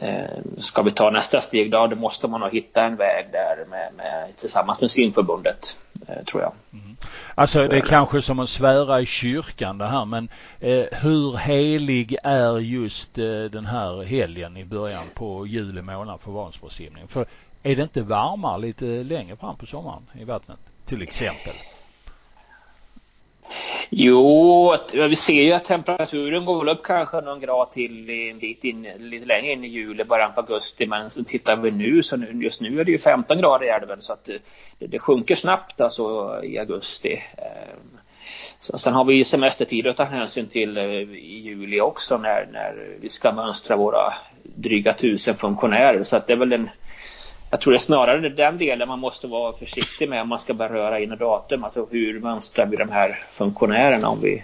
Eh, 0.03 0.25
ska 0.59 0.83
vi 0.83 0.91
ta 0.91 1.11
nästa 1.11 1.41
steg 1.41 1.71
då, 1.71 1.87
då 1.87 1.97
måste 1.97 2.29
man 2.29 2.41
nog 2.41 2.53
hitta 2.53 2.85
en 2.85 2.97
väg 2.97 3.27
där 3.33 3.67
med, 3.71 3.93
med, 3.97 4.37
tillsammans 4.37 4.81
med 4.81 4.91
simförbundet, 4.91 5.77
eh, 6.09 6.25
tror 6.25 6.43
jag. 6.43 6.53
Mm. 6.73 6.97
Alltså 7.35 7.69
det 7.69 7.77
är 7.77 7.81
kanske 7.81 8.23
som 8.23 8.39
att 8.39 8.49
svära 8.49 9.01
i 9.01 9.07
kyrkan 9.07 9.79
det 9.79 9.87
här 9.87 10.05
men 10.05 10.29
eh, 10.61 10.85
hur 10.93 11.37
helig 11.37 12.17
är 12.23 12.59
just 12.59 13.19
eh, 13.19 13.25
den 13.25 13.67
här 13.67 14.03
helgen 14.03 14.57
i 14.57 14.65
början 14.65 15.05
på 15.15 15.47
juli 15.47 15.83
månad 15.83 16.21
för 16.21 16.31
Vansbrosimning? 16.31 17.09
För 17.09 17.27
är 17.63 17.77
det 17.77 17.83
inte 17.83 18.03
varmare 18.03 18.61
lite 18.61 18.85
längre 18.85 19.37
fram 19.37 19.57
på 19.57 19.67
sommaren 19.67 20.03
i 20.21 20.25
vattnet 20.25 20.59
till 20.85 21.03
exempel? 21.03 21.55
Jo, 23.91 24.75
vi 24.95 25.17
ser 25.17 25.43
ju 25.43 25.53
att 25.53 25.65
temperaturen 25.65 26.45
går 26.45 26.69
upp 26.69 26.83
kanske 26.83 27.21
någon 27.21 27.41
grad 27.41 27.73
till 27.73 28.11
en 28.11 28.39
bit 28.39 28.65
in, 28.65 28.89
lite 28.99 29.27
längre 29.27 29.53
in 29.53 29.65
i 29.65 29.69
juli, 29.69 30.05
början 30.05 30.33
på 30.35 30.41
augusti. 30.41 30.87
Men 30.87 31.11
så 31.11 31.25
tittar 31.25 31.57
vi 31.57 31.71
nu 31.71 32.03
så 32.03 32.17
nu, 32.17 32.45
just 32.45 32.61
nu 32.61 32.81
är 32.81 32.85
det 32.85 32.91
ju 32.91 32.99
15 32.99 33.39
grader 33.39 33.67
i 33.67 33.69
älven 33.69 34.03
så 34.03 34.13
att 34.13 34.25
det, 34.79 34.87
det 34.87 34.99
sjunker 34.99 35.35
snabbt 35.35 35.81
alltså 35.81 36.41
i 36.45 36.59
augusti. 36.59 37.23
Ehm, 37.39 37.99
så, 38.61 38.79
Sen 38.79 38.95
har 38.95 39.05
vi 39.05 39.25
semestertider 39.25 39.91
att 39.91 39.97
ta 39.97 40.05
hänsyn 40.05 40.47
till 40.47 40.77
eh, 40.77 40.85
i 40.85 41.41
juli 41.45 41.81
också 41.81 42.19
när, 42.19 42.49
när 42.53 42.97
vi 43.01 43.09
ska 43.09 43.33
mönstra 43.33 43.77
våra 43.77 44.13
dryga 44.43 44.93
tusen 44.93 45.35
funktionärer. 45.35 46.03
Så 46.03 46.17
att 46.17 46.27
det 46.27 46.33
är 46.33 46.37
väl 46.37 46.53
en, 46.53 46.71
jag 47.51 47.61
tror 47.61 47.73
det 47.73 47.77
är 47.77 47.81
snarare 47.81 48.29
den 48.29 48.59
delen 48.59 48.89
man 48.89 48.99
måste 48.99 49.27
vara 49.27 49.53
försiktig 49.53 50.09
med 50.09 50.23
om 50.23 50.29
man 50.29 50.39
ska 50.39 50.55
börja 50.55 50.73
röra 50.73 51.01
in 51.01 51.17
datum. 51.19 51.65
Alltså 51.65 51.87
hur 51.91 52.21
mönstrar 52.21 52.67
vi 52.67 52.77
de 52.77 52.91
här 52.91 53.19
funktionärerna? 53.31 54.09
Om 54.09 54.21
vi... 54.21 54.43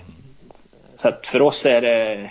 Så 0.95 1.09
att 1.09 1.27
för 1.27 1.43
oss 1.43 1.67
är 1.67 1.81
det, 1.81 2.31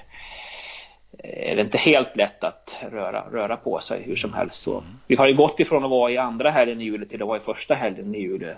är 1.23 1.55
det 1.55 1.61
inte 1.61 1.77
helt 1.77 2.15
lätt 2.15 2.43
att 2.43 2.75
röra, 2.91 3.25
röra 3.31 3.57
på 3.57 3.79
sig 3.79 4.03
hur 4.03 4.15
som 4.15 4.33
helst. 4.33 4.61
Så 4.61 4.83
vi 5.07 5.15
har 5.15 5.27
ju 5.27 5.33
gått 5.33 5.59
ifrån 5.59 5.83
att 5.83 5.89
vara 5.89 6.11
i 6.11 6.17
andra 6.17 6.51
helgen 6.51 6.81
i 6.81 6.83
juli 6.83 7.05
till 7.05 7.21
att 7.21 7.27
vara 7.27 7.37
i 7.37 7.41
första 7.41 7.75
helgen 7.75 8.15
i 8.15 8.19
juli. 8.19 8.53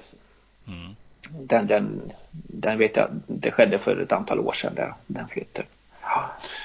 Mm. 0.68 0.96
Den, 1.30 1.68
den, 1.68 2.12
den 2.32 2.78
vet 2.78 2.98
jag, 2.98 3.10
det 3.28 3.52
skedde 3.52 3.78
för 3.78 4.02
ett 4.02 4.12
antal 4.12 4.40
år 4.40 4.52
sedan, 4.52 4.76
där, 4.76 4.94
den 5.08 5.28
flytten. 5.28 5.66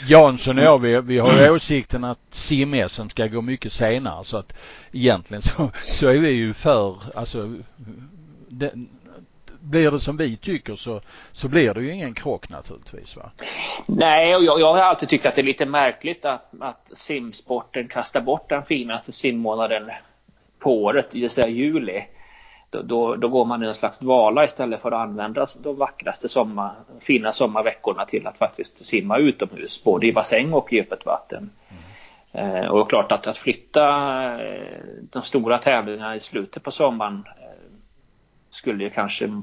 Jansson 0.09 0.59
och 0.59 0.65
jag 0.65 0.79
vi, 0.79 1.01
vi 1.01 1.19
har 1.19 1.51
åsikten 1.51 2.05
att 2.05 2.19
sim-SM 2.31 3.09
ska 3.09 3.27
gå 3.27 3.43
mycket 3.43 3.73
senare 3.73 4.25
så 4.25 4.37
att 4.37 4.55
egentligen 4.93 5.43
så, 5.43 5.71
så 5.83 6.09
är 6.09 6.19
vi 6.19 6.31
ju 6.31 6.55
för, 6.55 6.97
alltså 7.15 7.55
det, 8.49 8.73
blir 9.61 9.91
det 9.91 10.01
som 10.01 10.17
vi 10.17 10.37
tycker 10.37 10.77
så, 10.77 11.01
så 11.33 11.49
blir 11.49 11.75
det 11.75 11.81
ju 11.81 11.93
ingen 11.93 12.15
krock 12.15 12.49
naturligtvis. 12.49 13.17
Va? 13.17 13.31
Nej, 13.87 14.37
och 14.37 14.45
jag, 14.45 14.61
jag 14.61 14.75
har 14.75 14.81
alltid 14.81 15.09
tyckt 15.09 15.27
att 15.27 15.35
det 15.35 15.41
är 15.41 15.45
lite 15.45 15.67
märkligt 15.67 16.25
att, 16.25 16.51
att 16.61 16.91
simsporten 16.95 17.89
kastar 17.89 18.21
bort 18.21 18.49
den 18.49 18.63
finaste 18.63 19.13
simmånaden 19.13 19.91
på 20.59 20.83
året, 20.83 21.11
det 21.11 21.21
vill 21.21 21.31
säga 21.31 21.49
juli 21.49 22.05
då, 22.73 22.83
då, 22.83 23.17
då, 23.17 23.29
går 23.29 23.45
man 23.45 23.65
i 23.65 23.67
en 23.67 23.75
slags 23.75 23.99
dvala 23.99 24.45
istället 24.45 24.81
för 24.81 24.93
att 24.93 25.09
använda 25.09 25.47
de 25.63 25.77
vackraste 25.77 26.29
sommar, 26.29 26.73
fina 27.01 27.33
sommarveckorna 27.33 28.05
till 28.05 28.27
att 28.27 28.39
faktiskt 28.39 28.87
simma 28.87 29.19
utomhus, 29.19 29.85
både 29.85 30.07
i 30.07 30.13
bassäng 30.13 30.53
och 30.53 30.73
i 30.73 30.81
öppet 30.81 31.07
vatten. 31.07 31.51
Mm. 32.33 32.55
Eh, 32.65 32.71
och 32.71 32.89
klart 32.89 33.13
att, 33.13 33.27
att 33.27 33.39
flytta 33.39 33.87
eh, 34.43 34.83
de 35.11 35.23
stora 35.23 35.59
tävlingarna 35.59 36.17
i 36.17 36.21
slutet 36.21 36.63
på 36.63 36.71
sommaren 36.71 37.25
eh, 37.41 37.47
skulle 38.51 38.85
ju 38.85 38.91
kanske 38.91 39.43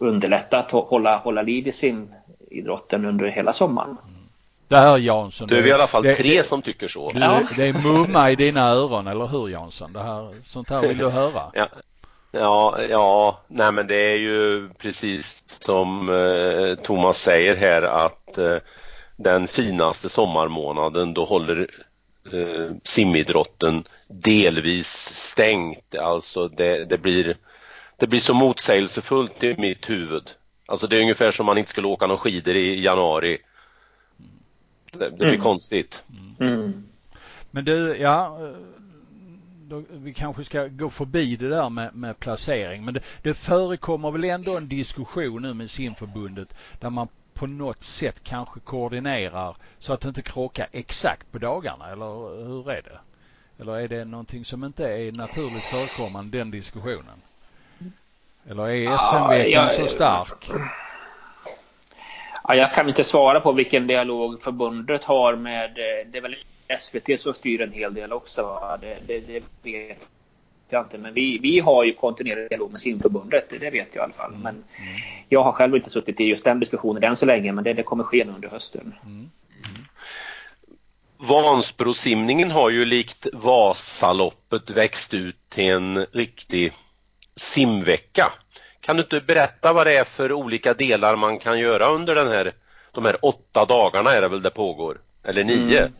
underlätta 0.00 0.58
att 0.58 0.70
hålla, 0.70 1.16
hålla 1.16 1.42
liv 1.42 1.66
i 1.66 1.72
simidrotten 1.72 3.04
under 3.04 3.26
hela 3.26 3.52
sommaren. 3.52 3.96
Mm. 4.08 4.22
Det 4.68 4.76
här 4.76 4.98
Jansson. 4.98 5.48
Du 5.48 5.58
är 5.58 5.62
vi 5.62 5.68
i 5.68 5.72
alla 5.72 5.86
fall 5.86 6.02
det, 6.02 6.14
tre 6.14 6.36
det, 6.36 6.46
som 6.46 6.62
tycker 6.62 6.88
så. 6.88 7.10
Du, 7.10 7.18
ja. 7.20 7.42
Det 7.56 7.64
är 7.64 7.72
mumma 7.72 8.30
i 8.30 8.36
dina 8.36 8.68
öron, 8.68 9.06
eller 9.06 9.26
hur 9.26 9.48
Jansson? 9.48 9.92
Det 9.92 10.02
här, 10.02 10.34
sånt 10.44 10.70
här 10.70 10.80
vill 10.80 10.98
du 10.98 11.08
höra? 11.08 11.42
Ja, 11.54 11.68
Ja, 12.34 12.82
ja, 12.82 13.40
nej 13.48 13.72
men 13.72 13.86
det 13.86 13.96
är 13.96 14.16
ju 14.16 14.68
precis 14.68 15.44
som 15.46 16.08
eh, 16.08 16.74
Thomas 16.74 17.18
säger 17.18 17.56
här 17.56 17.82
att 17.82 18.38
eh, 18.38 18.56
den 19.16 19.48
finaste 19.48 20.08
sommarmånaden 20.08 21.14
då 21.14 21.24
håller 21.24 21.68
eh, 22.32 22.70
simidrotten 22.82 23.84
delvis 24.08 24.88
stängt. 25.14 25.94
Alltså 25.94 26.48
det, 26.48 26.84
det, 26.84 26.98
blir, 26.98 27.36
det 27.96 28.06
blir 28.06 28.20
så 28.20 28.34
motsägelsefullt 28.34 29.44
i 29.44 29.56
mitt 29.58 29.90
huvud. 29.90 30.30
Alltså 30.66 30.86
det 30.86 30.96
är 30.96 31.00
ungefär 31.00 31.30
som 31.30 31.46
man 31.46 31.58
inte 31.58 31.70
skulle 31.70 31.88
åka 31.88 32.06
några 32.06 32.18
skidor 32.18 32.56
i 32.56 32.82
januari. 32.82 33.38
Det, 34.92 35.10
det 35.10 35.16
blir 35.16 35.28
mm. 35.28 35.40
konstigt. 35.40 36.02
Mm. 36.40 36.84
Men 37.50 37.64
du, 37.64 37.96
ja 37.96 38.38
då, 39.72 39.82
vi 39.90 40.12
kanske 40.12 40.44
ska 40.44 40.66
gå 40.66 40.90
förbi 40.90 41.36
det 41.36 41.48
där 41.48 41.70
med, 41.70 41.94
med 41.94 42.18
placering. 42.18 42.84
Men 42.84 42.94
det, 42.94 43.00
det 43.22 43.34
förekommer 43.34 44.10
väl 44.10 44.24
ändå 44.24 44.56
en 44.56 44.68
diskussion 44.68 45.42
nu 45.42 45.54
med 45.54 45.70
simförbundet 45.70 46.54
där 46.80 46.90
man 46.90 47.08
på 47.34 47.46
något 47.46 47.84
sätt 47.84 48.24
kanske 48.24 48.60
koordinerar 48.60 49.56
så 49.78 49.92
att 49.92 50.00
det 50.00 50.08
inte 50.08 50.22
krockar 50.22 50.68
exakt 50.72 51.32
på 51.32 51.38
dagarna 51.38 51.90
eller 51.92 52.44
hur 52.46 52.70
är 52.70 52.82
det? 52.82 52.98
Eller 53.62 53.76
är 53.76 53.88
det 53.88 54.04
någonting 54.04 54.44
som 54.44 54.64
inte 54.64 54.84
är 54.86 55.12
naturligt 55.12 55.64
förekommande 55.64 56.38
den 56.38 56.50
diskussionen? 56.50 57.22
Eller 58.48 58.68
är 58.68 58.96
SM-veckan 58.96 59.70
så 59.70 59.86
stark? 59.86 60.50
Ja, 62.48 62.54
jag 62.54 62.74
kan 62.74 62.88
inte 62.88 63.04
svara 63.04 63.40
på 63.40 63.52
vilken 63.52 63.86
dialog 63.86 64.42
förbundet 64.42 65.04
har 65.04 65.36
med, 65.36 65.70
eh, 65.70 66.06
det 66.10 66.18
är 66.18 66.22
väl 66.22 66.36
SVT 66.78 67.20
som 67.20 67.34
styr 67.34 67.60
en 67.60 67.72
hel 67.72 67.94
del 67.94 68.12
också. 68.12 68.60
Det, 68.80 68.98
det, 69.06 69.20
det, 69.20 69.42
vet 69.62 70.10
jag 70.68 70.84
inte. 70.84 70.98
Men 70.98 71.14
vi, 71.14 71.38
vi 71.38 71.60
har 71.60 71.84
ju 71.84 71.92
kontinuerlig 71.92 72.48
dialog 72.48 72.70
med 72.70 72.80
simförbundet. 72.80 73.50
Det 73.50 73.70
vet 73.70 73.94
jag 73.94 74.02
i 74.02 74.04
alla 74.04 74.12
fall. 74.12 74.32
Men 74.32 74.54
mm. 74.54 74.64
jag 75.28 75.42
har 75.42 75.52
själv 75.52 75.76
inte 75.76 75.90
suttit 75.90 76.20
i 76.20 76.24
just 76.24 76.44
den 76.44 76.60
diskussionen 76.60 77.04
än 77.04 77.16
så 77.16 77.26
länge. 77.26 77.52
Men 77.52 77.64
det, 77.64 77.72
det 77.72 77.82
kommer 77.82 78.04
ske 78.04 78.24
under 78.24 78.48
hösten. 78.48 78.94
Mm. 79.02 79.16
Mm. 79.16 79.30
Vansbrosimningen 81.16 82.50
har 82.50 82.70
ju 82.70 82.84
likt 82.84 83.26
Vasaloppet 83.32 84.70
växt 84.70 85.14
ut 85.14 85.36
till 85.48 85.70
en 85.70 86.06
riktig 86.12 86.72
simvecka. 87.36 88.32
Kan 88.80 88.96
du 88.96 89.02
inte 89.02 89.20
berätta 89.20 89.72
vad 89.72 89.86
det 89.86 89.96
är 89.96 90.04
för 90.04 90.32
olika 90.32 90.74
delar 90.74 91.16
man 91.16 91.38
kan 91.38 91.58
göra 91.58 91.86
under 91.86 92.14
den 92.14 92.28
här, 92.28 92.52
de 92.92 93.04
här 93.04 93.16
åtta 93.22 93.64
dagarna 93.64 94.10
är 94.10 94.20
det 94.20 94.28
väl 94.28 94.42
det 94.42 94.50
pågår? 94.50 95.00
Eller 95.24 95.44
nio? 95.44 95.78
Mm. 95.78 95.92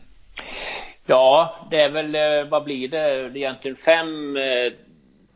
Ja, 1.05 1.55
det 1.71 1.81
är 1.81 1.89
väl, 1.89 2.15
eh, 2.15 2.49
vad 2.49 2.63
blir 2.63 2.87
det, 2.87 3.31
egentligen 3.37 3.77
fem 3.77 4.37
eh, 4.37 4.73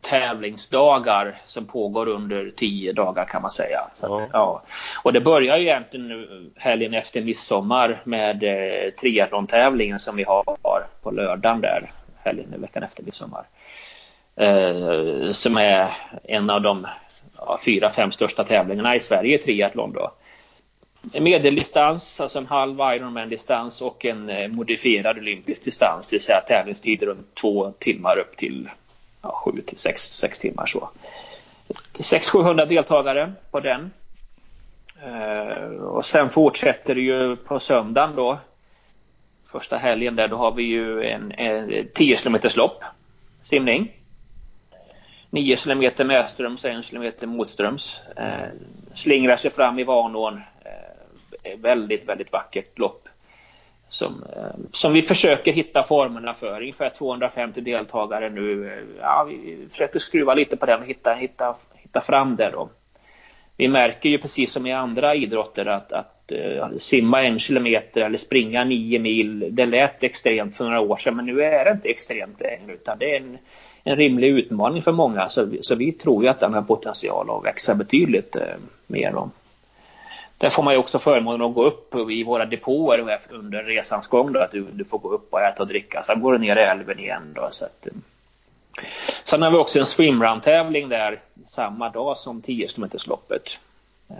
tävlingsdagar 0.00 1.40
som 1.46 1.66
pågår 1.66 2.08
under 2.08 2.52
tio 2.56 2.92
dagar 2.92 3.24
kan 3.24 3.42
man 3.42 3.50
säga. 3.50 3.80
Att, 3.80 4.28
ja. 4.32 4.62
Och 5.02 5.12
det 5.12 5.20
börjar 5.20 5.56
ju 5.56 5.62
egentligen 5.62 6.08
nu 6.08 6.50
helgen 6.56 6.94
efter 6.94 7.22
midsommar 7.22 8.00
med 8.04 8.42
eh, 8.42 8.90
triathlon-tävlingen 8.90 9.98
som 9.98 10.16
vi 10.16 10.24
har 10.24 10.44
på 11.02 11.10
lördagen 11.10 11.60
där, 11.60 11.92
helgen 12.24 12.60
veckan 12.60 12.82
efter 12.82 13.02
midsommar. 13.02 13.44
Eh, 14.36 15.32
som 15.32 15.56
är 15.56 15.90
en 16.24 16.50
av 16.50 16.62
de 16.62 16.86
ja, 17.36 17.58
fyra, 17.64 17.90
fem 17.90 18.12
största 18.12 18.44
tävlingarna 18.44 18.96
i 18.96 19.00
Sverige 19.00 19.34
i 19.34 19.42
triathlon 19.42 19.92
då 19.92 20.12
en 21.12 21.24
medeldistans, 21.24 22.20
alltså 22.20 22.38
en 22.38 22.46
halv 22.46 22.80
Ironman-distans 22.80 23.82
och 23.82 24.04
en 24.04 24.30
eh, 24.30 24.48
modifierad 24.48 25.18
olympisk 25.18 25.64
distans, 25.64 26.10
det 26.10 26.16
vill 26.16 26.22
säga 26.22 26.40
tävlingstider 26.40 27.06
runt 27.06 27.34
två 27.34 27.72
timmar 27.78 28.18
upp 28.18 28.36
till 28.36 28.68
ja, 29.22 29.32
sju 29.32 29.60
till 29.60 29.78
sex, 29.78 30.02
sex 30.02 30.38
timmar 30.38 30.66
så. 30.66 30.90
600-700 31.94 32.66
deltagare 32.66 33.32
på 33.50 33.60
den. 33.60 33.90
Eh, 35.02 35.82
och 35.82 36.04
sen 36.04 36.30
fortsätter 36.30 36.94
det 36.94 37.00
ju 37.00 37.36
på 37.36 37.58
söndagen 37.58 38.16
då. 38.16 38.38
Första 39.52 39.76
helgen 39.76 40.16
där, 40.16 40.28
då 40.28 40.36
har 40.36 40.52
vi 40.52 40.62
ju 40.62 41.04
en, 41.04 41.32
en 41.32 41.88
10 41.94 42.16
km 42.16 42.36
lopp, 42.56 42.84
simning. 43.42 43.92
9 45.30 45.56
km 45.56 46.08
medströms 46.08 46.64
och 46.64 46.70
1 46.70 46.90
km 46.90 47.12
motströms. 47.20 48.00
Eh, 48.16 48.48
slingrar 48.94 49.36
sig 49.36 49.50
fram 49.50 49.78
i 49.78 49.84
Vanån 49.84 50.40
väldigt, 51.56 52.08
väldigt 52.08 52.32
vackert 52.32 52.78
lopp. 52.78 53.08
Som, 53.88 54.24
eh, 54.36 54.66
som 54.72 54.92
vi 54.92 55.02
försöker 55.02 55.52
hitta 55.52 55.82
formerna 55.82 56.34
för. 56.34 56.60
Ungefär 56.60 56.90
250 56.90 57.60
deltagare 57.60 58.30
nu. 58.30 58.72
Eh, 58.72 59.00
ja, 59.00 59.26
vi 59.28 59.66
försöker 59.70 59.98
skruva 59.98 60.34
lite 60.34 60.56
på 60.56 60.66
den 60.66 60.80
och 60.80 60.86
hitta, 60.86 61.14
hitta, 61.14 61.54
hitta 61.74 62.00
fram 62.00 62.36
det 62.36 62.50
då. 62.50 62.68
Vi 63.60 63.68
märker 63.68 64.08
ju 64.08 64.18
precis 64.18 64.52
som 64.52 64.66
i 64.66 64.72
andra 64.72 65.14
idrotter 65.14 65.66
att, 65.66 65.92
att 65.92 66.32
eh, 66.32 66.68
simma 66.78 67.22
en 67.22 67.38
kilometer 67.38 68.00
eller 68.00 68.18
springa 68.18 68.64
nio 68.64 68.98
mil, 68.98 69.48
det 69.50 69.66
lät 69.66 70.04
extremt 70.04 70.56
för 70.56 70.64
några 70.64 70.80
år 70.80 70.96
sedan 70.96 71.16
men 71.16 71.26
nu 71.26 71.42
är 71.42 71.64
det 71.64 71.70
inte 71.70 71.88
extremt 71.88 72.40
längre 72.40 72.72
utan 72.72 72.98
det 72.98 73.16
är 73.16 73.20
en, 73.20 73.38
en 73.84 73.96
rimlig 73.96 74.28
utmaning 74.28 74.82
för 74.82 74.92
många. 74.92 75.28
Så, 75.28 75.52
så 75.60 75.74
vi 75.74 75.92
tror 75.92 76.22
ju 76.22 76.28
att 76.28 76.40
den 76.40 76.54
har 76.54 76.62
potential 76.62 77.30
att 77.30 77.44
växa 77.44 77.74
betydligt 77.74 78.36
eh, 78.36 78.42
mer. 78.86 79.12
Då. 79.12 79.30
Där 80.38 80.50
får 80.50 80.62
man 80.62 80.74
ju 80.74 80.80
också 80.80 80.98
förmånen 80.98 81.42
att 81.42 81.54
gå 81.54 81.64
upp 81.64 81.94
i 82.10 82.24
våra 82.24 82.44
depåer 82.44 83.18
under 83.30 83.64
resans 83.64 84.06
gång. 84.06 84.32
Då, 84.32 84.40
att 84.40 84.52
du, 84.52 84.66
du 84.72 84.84
får 84.84 84.98
gå 84.98 85.08
upp 85.08 85.32
och 85.32 85.42
äta 85.42 85.62
och 85.62 85.68
dricka. 85.68 86.02
Sen 86.02 86.20
går 86.20 86.32
du 86.32 86.38
ner 86.38 86.56
i 86.56 86.60
älven 86.60 87.00
igen. 87.00 87.32
Då, 87.34 87.48
så 87.50 87.64
att, 87.64 87.86
eh. 87.86 87.92
Sen 89.24 89.42
har 89.42 89.50
vi 89.50 89.56
också 89.56 89.78
en 89.78 89.86
swimrun-tävling 89.86 90.88
där 90.88 91.20
samma 91.44 91.88
dag 91.90 92.18
som 92.18 92.42
10 92.42 92.66
km-loppet. 92.66 93.58
Eh. 94.10 94.16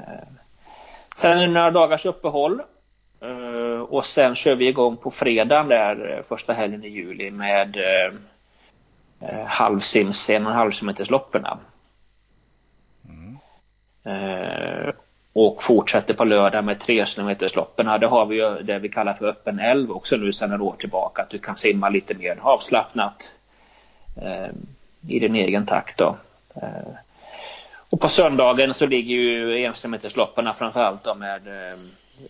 Sen 1.17 1.39
är 1.39 1.47
det 1.47 1.53
några 1.53 1.71
dagars 1.71 2.07
uppehåll. 2.07 2.63
Eh, 3.21 3.81
och 3.81 4.07
sen 4.07 4.35
kör 4.35 4.55
vi 4.55 4.69
igång 4.69 4.97
på 4.97 5.11
fredagen 5.11 5.69
där 5.69 6.23
första 6.29 6.53
helgen 6.53 6.85
i 6.85 6.89
juli 6.89 7.31
med 7.31 7.77
halvsims, 9.47 10.31
en 10.31 10.47
och 10.47 10.53
en 10.53 10.59
halv 10.59 10.71
kilometers 10.71 11.11
loppen. 11.11 11.47
Mm 13.09 13.39
och 15.41 15.63
fortsätter 15.63 16.15
på 16.15 16.25
lördag 16.25 16.65
med 16.65 16.81
3 16.81 17.05
loppen. 17.55 18.01
Det 18.01 18.07
har 18.07 18.27
vi 18.27 18.37
ju 18.37 18.63
det 18.63 18.79
vi 18.79 18.89
kallar 18.89 19.15
för 19.15 19.27
öppen 19.27 19.59
älv 19.59 19.91
också 19.93 20.17
nu 20.17 20.33
sedan 20.33 20.51
några 20.51 20.63
år 20.63 20.77
tillbaka. 20.79 21.23
Att 21.23 21.31
du 21.31 21.39
kan 21.39 21.57
simma 21.57 21.89
lite 21.89 22.15
mer 22.15 22.39
avslappnat 22.43 23.35
eh, 24.23 24.49
i 25.09 25.19
din 25.19 25.35
egen 25.35 25.67
takt. 25.67 25.99
Då. 25.99 26.17
Eh, 26.55 26.93
Och 27.91 28.01
på 28.01 28.09
söndagen 28.09 28.75
så 28.75 28.87
ligger 28.87 29.15
ju 29.15 29.67
enkilometersloppen 29.67 30.55
framförallt 30.55 31.17
med 31.17 31.47
eh, 31.47 31.79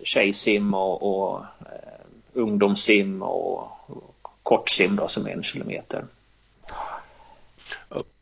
tjejsim 0.05 0.75
och, 0.75 1.03
och 1.03 1.41
eh, 1.61 2.01
ungdomssim 2.33 3.23
och, 3.23 3.59
och 3.87 4.33
kortsim 4.43 4.97
då 4.97 5.09
som 5.09 5.27
är 5.27 5.31
en 5.31 5.43
kilometer. 5.43 6.05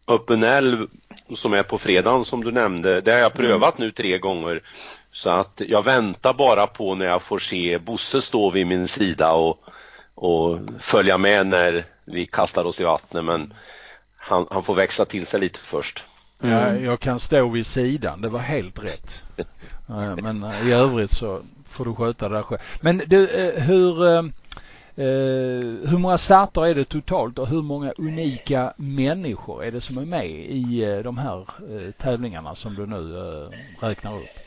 Öppen 0.09 0.43
älv 0.43 0.87
som 1.35 1.55
är 1.55 1.63
på 1.63 1.79
fredagen 1.79 2.25
som 2.25 2.45
du 2.45 2.53
nämnde, 2.53 3.01
det 3.01 3.13
har 3.13 3.19
jag 3.19 3.35
prövat 3.35 3.79
mm. 3.79 3.87
nu 3.87 3.93
tre 3.93 4.19
gånger. 4.19 4.63
Så 5.13 5.31
att 5.31 5.63
jag 5.67 5.85
väntar 5.85 6.35
bara 6.35 6.67
på 6.67 6.95
när 6.95 7.07
jag 7.07 7.23
får 7.23 7.39
se 7.39 7.79
Bosse 7.79 8.23
stå 8.23 8.51
vid 8.51 8.67
min 8.67 8.89
sida 8.89 9.33
och, 9.33 9.65
och 10.15 10.59
följa 10.81 11.19
med 11.19 11.47
när 11.47 11.85
vi 12.05 12.27
kastar 12.27 12.65
oss 12.65 12.81
i 12.81 12.85
vattnet 12.85 13.25
men 13.25 13.55
han, 14.17 14.47
han 14.51 14.63
får 14.63 14.75
växa 14.75 15.05
till 15.05 15.27
sig 15.27 15.41
lite 15.41 15.59
först. 15.59 16.05
Mm. 16.43 16.55
Ja, 16.55 16.77
jag 16.77 17.01
kan 17.01 17.21
stå 17.21 17.49
vid 17.49 17.67
sidan, 17.67 18.21
det 18.21 18.29
var 18.29 18.41
helt 18.41 18.79
rätt. 18.79 19.25
men 20.23 20.45
i 20.65 20.73
övrigt 20.73 21.13
så 21.13 21.43
får 21.69 21.85
du 21.85 21.95
sköta 21.95 22.29
det 22.29 22.35
där 22.35 22.43
själv. 22.43 22.61
Men 22.81 23.03
du, 23.07 23.29
eh, 23.29 23.63
hur, 23.63 24.07
eh, 24.07 24.19
eh, 24.19 24.25
hur 24.97 25.99
många 25.99 26.19
starter 26.19 26.67
är 26.67 26.75
det 26.75 26.85
totalt 26.85 27.39
och 27.39 27.49
hur 27.49 27.63
många 27.63 27.93
unika 27.99 28.73
människor 28.77 29.65
är 29.65 29.71
det 29.73 29.81
som 29.81 29.99
är 29.99 30.07
med 30.07 30.27
i 30.31 31.01
de 31.05 31.19
här 31.19 31.47
tävlingarna 31.93 32.55
som 32.55 32.75
du 32.75 32.87
nu 32.87 33.15
räknar 33.81 34.17
upp? 34.17 34.39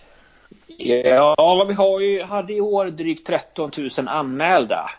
Ja, 0.77 1.65
vi 1.67 1.73
har 1.73 1.99
ju, 1.99 2.21
hade 2.23 2.53
i 2.53 2.61
år 2.61 2.85
drygt 2.85 3.27
13 3.27 3.71
000 3.77 3.89
anmälda. 4.07 4.89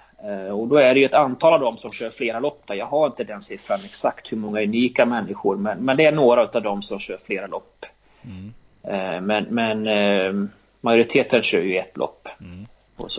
Och 0.52 0.68
då 0.68 0.76
är 0.76 0.94
det 0.94 1.00
ju 1.00 1.06
ett 1.06 1.14
antal 1.14 1.52
av 1.52 1.60
dem 1.60 1.76
som 1.76 1.92
kör 1.92 2.10
flera 2.10 2.40
lopp 2.40 2.62
där. 2.66 2.74
Jag 2.74 2.86
har 2.86 3.06
inte 3.06 3.24
den 3.24 3.42
siffran 3.42 3.80
exakt 3.84 4.32
hur 4.32 4.36
många 4.36 4.62
unika 4.62 5.06
människor 5.06 5.56
men, 5.56 5.78
men 5.78 5.96
det 5.96 6.04
är 6.04 6.12
några 6.12 6.42
av 6.42 6.62
dem 6.62 6.82
som 6.82 6.98
kör 6.98 7.16
flera 7.16 7.46
lopp. 7.46 7.86
Mm. 8.22 9.26
Men, 9.26 9.44
men 9.44 10.50
majoriteten 10.80 11.42
kör 11.42 11.60
ju 11.60 11.76
ett 11.76 11.96
lopp 11.96 12.28
mm. 12.40 12.66
oss 12.96 13.18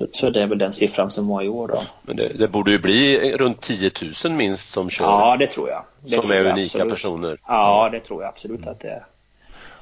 Eh, 0.00 0.06
så 0.12 0.30
det 0.30 0.42
är 0.42 0.46
väl 0.46 0.58
den 0.58 0.72
siffran 0.72 1.10
som 1.10 1.28
var 1.28 1.42
i 1.42 1.48
år 1.48 1.68
då. 1.68 1.82
Men 2.02 2.16
det, 2.16 2.28
det 2.28 2.48
borde 2.48 2.70
ju 2.70 2.78
bli 2.78 3.32
runt 3.36 3.60
10 3.60 3.90
000 4.24 4.32
minst 4.32 4.68
som 4.68 4.90
kör. 4.90 5.04
Ja, 5.04 5.36
det 5.36 5.46
tror 5.46 5.68
jag. 5.68 5.84
Det 6.00 6.10
som 6.10 6.20
tror 6.20 6.34
är 6.34 6.44
jag 6.44 6.52
unika 6.52 6.62
absolut. 6.62 6.92
personer. 6.92 7.38
Ja, 7.46 7.88
det 7.92 8.00
tror 8.00 8.22
jag 8.22 8.28
absolut 8.28 8.66
att 8.66 8.80
det 8.80 8.88
är. 8.88 9.04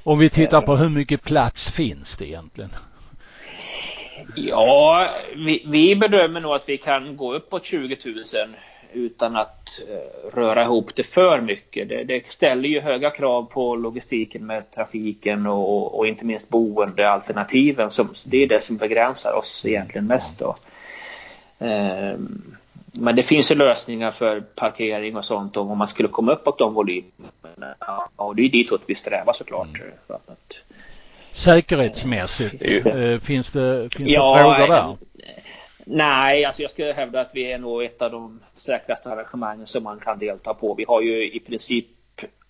Om 0.02 0.18
vi 0.18 0.30
tittar 0.30 0.60
på 0.60 0.76
hur 0.76 0.88
mycket 0.88 1.22
plats 1.22 1.70
finns 1.70 2.16
det 2.16 2.26
egentligen? 2.26 2.70
Ja, 4.36 5.08
vi, 5.36 5.62
vi 5.66 5.96
bedömer 5.96 6.40
nog 6.40 6.52
att 6.52 6.68
vi 6.68 6.76
kan 6.76 7.16
gå 7.16 7.34
uppåt 7.34 7.64
20 7.64 7.96
000 8.04 8.24
utan 8.92 9.36
att 9.36 9.80
eh, 9.88 10.30
röra 10.36 10.62
ihop 10.62 10.94
det 10.94 11.02
för 11.02 11.40
mycket. 11.40 11.88
Det, 11.88 12.04
det, 12.04 12.22
ställer 12.28 12.68
ju 12.68 12.80
höga 12.80 13.10
krav 13.10 13.42
på 13.42 13.76
logistiken 13.76 14.46
med 14.46 14.70
trafiken 14.70 15.46
och, 15.46 15.98
och 15.98 16.06
inte 16.06 16.24
minst 16.24 16.48
boendealternativen. 16.48 17.90
Som, 17.90 18.08
det 18.26 18.42
är 18.42 18.46
det 18.46 18.62
som 18.62 18.76
begränsar 18.76 19.32
oss 19.32 19.66
egentligen 19.66 20.06
mest. 20.06 20.38
Då. 20.38 20.56
Ehm, 21.58 22.56
men 22.92 23.16
det 23.16 23.22
finns 23.22 23.50
ju 23.50 23.54
lösningar 23.54 24.10
för 24.10 24.40
parkering 24.40 25.16
och 25.16 25.24
sånt 25.24 25.56
om 25.56 25.78
man 25.78 25.88
skulle 25.88 26.08
komma 26.08 26.32
uppåt 26.32 26.58
de 26.58 26.74
volymerna. 26.74 27.74
Ja, 28.16 28.32
det 28.36 28.42
är 28.42 28.48
ditåt 28.48 28.82
vi 28.86 28.94
strävar 28.94 29.32
såklart. 29.32 29.80
Mm. 29.80 30.26
Säkerhetsmässigt, 31.32 32.86
eh, 32.86 33.18
finns 33.18 33.50
det, 33.50 33.94
finns 33.96 34.10
ja, 34.10 34.34
det 34.34 34.40
frågor 34.40 34.68
där? 34.68 34.96
Nej, 35.90 36.44
alltså 36.44 36.62
jag 36.62 36.70
skulle 36.70 36.92
hävda 36.92 37.20
att 37.20 37.30
vi 37.32 37.52
är 37.52 37.58
nog 37.58 37.82
ett 37.82 38.02
av 38.02 38.10
de 38.10 38.40
säkraste 38.54 39.10
arrangemangen 39.10 39.66
som 39.66 39.82
man 39.82 39.98
kan 39.98 40.18
delta 40.18 40.54
på. 40.54 40.74
Vi 40.74 40.84
har 40.88 41.00
ju 41.00 41.32
i 41.32 41.40
princip 41.40 41.86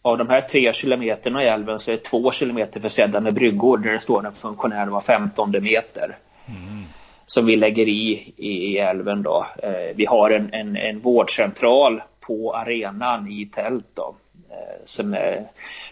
av 0.02 0.18
de 0.18 0.28
här 0.28 0.40
tre 0.40 0.73
kilometerna 0.73 1.45
i 1.45 1.47
älven 1.47 1.78
så 1.78 1.90
är 1.90 1.97
två 1.97 2.33
kilometer 2.33 2.80
försedda 2.80 3.21
med 3.21 3.35
bryggor 3.35 3.78
där 3.78 3.92
det 3.92 3.99
står 3.99 4.26
en 4.26 4.33
funktionär 4.33 4.87
var 4.87 5.00
femtonde 5.00 5.61
meter. 5.61 6.18
Mm. 6.47 6.85
Som 7.26 7.47
vi 7.47 7.57
lägger 7.57 7.88
i, 7.88 8.33
i, 8.37 8.50
i 8.50 8.78
älven 8.78 9.23
då. 9.23 9.47
Eh, 9.62 9.97
vi 9.97 10.06
har 10.06 10.30
en, 10.30 10.52
en, 10.52 10.76
en 10.76 11.00
vårdcentral 11.00 12.02
på 12.21 12.54
arenan 12.54 13.28
i 13.28 13.47
tält 13.47 13.86
då. 13.95 14.15
Eh, 14.51 14.85
som 14.85 15.15
är 15.15 15.45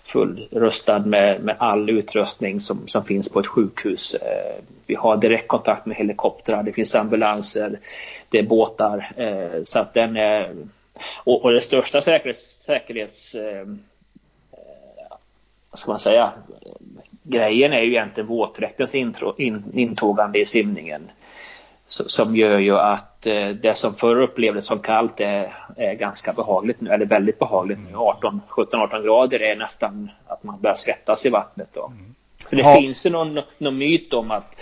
fullrustad 0.03 0.99
med, 0.99 1.45
med 1.45 1.57
all 1.59 1.91
utrustning 1.91 2.61
som, 2.61 2.89
som 2.89 3.05
finns 3.05 3.33
på 3.33 3.41
ett 3.41 3.47
sjukhus. 3.47 4.15
Eh, 4.15 4.63
vi 4.87 4.95
har 4.95 5.17
direktkontakt 5.17 5.87
med 5.87 5.97
helikoptrar, 5.97 6.63
det 6.63 6.73
finns 6.73 6.95
ambulanser, 6.95 7.79
det 8.29 8.39
är 8.39 8.43
båtar. 8.43 9.13
Eh, 9.17 9.65
så 9.65 9.79
att 9.79 9.95
den 9.95 10.17
är, 10.17 10.55
och, 11.25 11.45
och 11.45 11.53
det 11.53 11.61
största 11.61 12.01
säkerhets, 12.01 12.65
säkerhets 12.65 13.37
vad 15.71 15.79
ska 15.79 15.91
man 15.91 16.01
säga, 16.01 16.33
grejen 17.23 17.73
är 17.73 17.81
ju 17.81 17.91
egentligen 17.91 18.27
våtdräktens 18.27 18.95
intågande 19.75 20.39
i 20.39 20.45
simningen 20.45 21.11
som 21.88 22.37
gör 22.37 22.59
ju 22.59 22.77
att 22.77 23.27
eh, 23.27 23.49
det 23.49 23.77
som 23.77 23.94
förr 23.94 24.20
upplevdes 24.20 24.66
som 24.66 24.79
kallt 24.79 25.20
är, 25.20 25.57
är 25.77 25.94
ganska 25.94 26.33
behagligt 26.33 26.81
nu, 26.81 26.90
eller 26.90 27.07
väldigt 27.07 27.38
behagligt 27.38 27.79
nu. 27.90 27.96
18, 27.96 28.40
17-18 28.49 29.03
grader 29.03 29.42
är 29.42 29.57
nästan 29.57 30.11
att 30.27 30.42
man 30.42 30.61
börjar 30.61 30.75
svettas 30.75 31.27
i 31.27 31.31
vattnet 31.31 31.68
då. 31.72 31.87
Mm. 31.87 32.14
Så 32.46 32.57
det 32.57 32.62
ja. 32.62 32.75
finns 32.81 33.07
ju 33.07 33.11
någon, 33.11 33.40
någon 33.59 33.79
myt 33.79 34.14
om 34.14 34.31
att, 34.31 34.61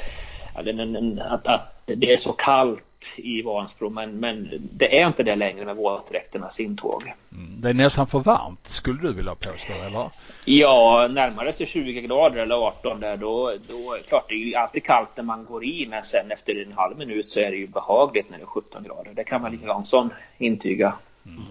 att, 0.54 1.48
att 1.48 1.82
det 1.84 2.12
är 2.12 2.16
så 2.16 2.32
kallt 2.32 2.84
i 3.16 3.42
Vansbro 3.42 3.90
men, 3.90 4.20
men 4.20 4.68
det 4.72 5.00
är 5.00 5.06
inte 5.06 5.22
det 5.22 5.36
längre 5.36 5.64
med 5.64 5.76
våtdräkternas 5.76 6.60
intåg. 6.60 7.12
Mm. 7.32 7.60
Det 7.60 7.68
är 7.68 7.74
nästan 7.74 8.06
för 8.06 8.18
varmt 8.18 8.66
skulle 8.66 9.02
du 9.02 9.12
vilja 9.12 9.34
påstå 9.34 9.72
eller? 9.86 10.10
Ja, 10.44 11.08
närmare 11.10 11.52
sig 11.52 11.66
20 11.66 12.00
grader 12.00 12.36
eller 12.36 12.54
18 12.54 13.00
där 13.00 13.16
då, 13.16 13.52
då 13.68 13.96
klart 14.08 14.24
det 14.28 14.34
är 14.34 14.38
ju 14.38 14.54
alltid 14.54 14.84
kallt 14.84 15.10
när 15.16 15.24
man 15.24 15.44
går 15.44 15.64
i 15.64 15.86
men 15.90 16.02
sen 16.02 16.30
efter 16.30 16.62
en 16.62 16.72
halv 16.72 16.98
minut 16.98 17.28
så 17.28 17.40
är 17.40 17.50
det 17.50 17.56
ju 17.56 17.66
behagligt 17.66 18.30
när 18.30 18.38
det 18.38 18.44
är 18.44 18.46
17 18.46 18.82
grader. 18.82 19.10
Det 19.14 19.24
kan 19.24 19.42
man 19.42 19.60
Jansson 19.62 20.10
intyga. 20.38 20.92
Mm. 21.26 21.42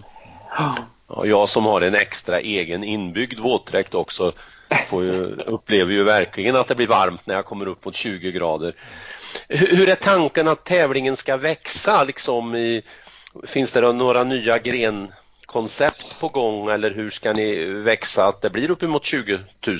Ja, 1.08 1.26
jag 1.26 1.48
som 1.48 1.64
har 1.64 1.80
en 1.80 1.94
extra 1.94 2.40
egen 2.40 2.84
inbyggd 2.84 3.38
våtdräkt 3.38 3.94
också 3.94 4.32
får 4.76 5.04
ju, 5.04 5.36
upplever 5.36 5.92
ju 5.92 6.04
verkligen 6.04 6.56
att 6.56 6.68
det 6.68 6.74
blir 6.74 6.86
varmt 6.86 7.26
när 7.26 7.34
jag 7.34 7.44
kommer 7.44 7.68
upp 7.68 7.84
mot 7.84 7.94
20 7.94 8.32
grader. 8.32 8.74
Hur 9.48 9.88
är 9.88 9.94
tanken 9.94 10.48
att 10.48 10.64
tävlingen 10.64 11.16
ska 11.16 11.36
växa? 11.36 12.04
Liksom 12.04 12.54
i, 12.54 12.82
finns 13.46 13.72
det 13.72 13.92
några 13.92 14.24
nya 14.24 14.58
grenkoncept 14.58 16.20
på 16.20 16.28
gång 16.28 16.68
eller 16.68 16.90
hur 16.90 17.10
ska 17.10 17.32
ni 17.32 17.64
växa 17.64 18.26
att 18.26 18.42
det 18.42 18.50
blir 18.50 18.70
uppemot 18.70 19.04
20 19.04 19.38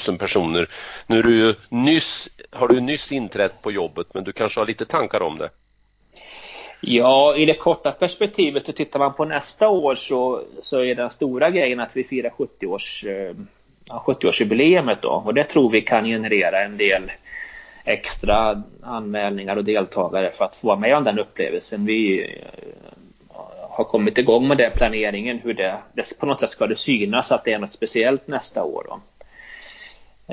000 0.09 0.19
personer? 0.19 0.71
Nu 1.07 1.19
är 1.19 1.23
du 1.23 1.37
ju 1.37 1.55
nyss, 1.69 2.29
har 2.51 2.69
du 2.69 2.81
nyss 2.81 3.13
inträtt 3.13 3.63
på 3.63 3.73
jobbet 3.73 4.07
men 4.15 4.25
du 4.25 4.33
kanske 4.33 4.61
har 4.61 4.67
lite 4.67 4.85
tankar 4.85 5.23
om 5.23 5.39
det? 5.39 5.51
Ja, 6.87 7.37
i 7.37 7.45
det 7.45 7.55
korta 7.55 7.93
perspektivet 7.93 8.67
så 8.67 8.73
tittar 8.73 8.99
man 8.99 9.15
på 9.15 9.25
nästa 9.25 9.69
år 9.69 9.95
så, 9.95 10.43
så 10.63 10.85
är 10.85 10.95
den 10.95 11.11
stora 11.11 11.51
grejen 11.51 11.81
att 11.81 11.97
vi 11.97 12.05
firar 12.05 12.31
70-års 12.31 13.05
eh, 13.05 13.35
70-årsjubileumet 13.91 14.97
då 15.01 15.11
och 15.11 15.35
det 15.35 15.45
tror 15.45 15.71
vi 15.71 15.81
kan 15.81 16.05
generera 16.05 16.65
en 16.65 16.77
del 16.77 17.11
extra 17.85 18.63
anmälningar 18.83 19.57
och 19.57 19.65
deltagare 19.65 20.31
för 20.31 20.45
att 20.45 20.57
få 20.57 20.67
vara 20.67 20.79
med 20.79 20.97
om 20.97 21.05
den 21.05 21.19
upplevelsen. 21.19 21.87
Vi 21.87 22.23
eh, 22.23 23.37
har 23.71 23.85
kommit 23.85 24.19
igång 24.19 24.49
med 24.49 24.59
den 24.59 24.73
planeringen 24.73 25.39
hur 25.39 25.55
det, 25.55 25.79
det 25.93 26.19
på 26.19 26.27
något 26.27 26.41
sätt 26.41 26.51
ska 26.51 26.67
det 26.67 26.77
synas 26.77 27.33
att 27.33 27.45
det 27.45 27.53
är 27.53 27.59
något 27.59 27.73
speciellt 27.73 28.29
nästa 28.29 28.65
år. 28.65 28.87
Då. 28.89 29.01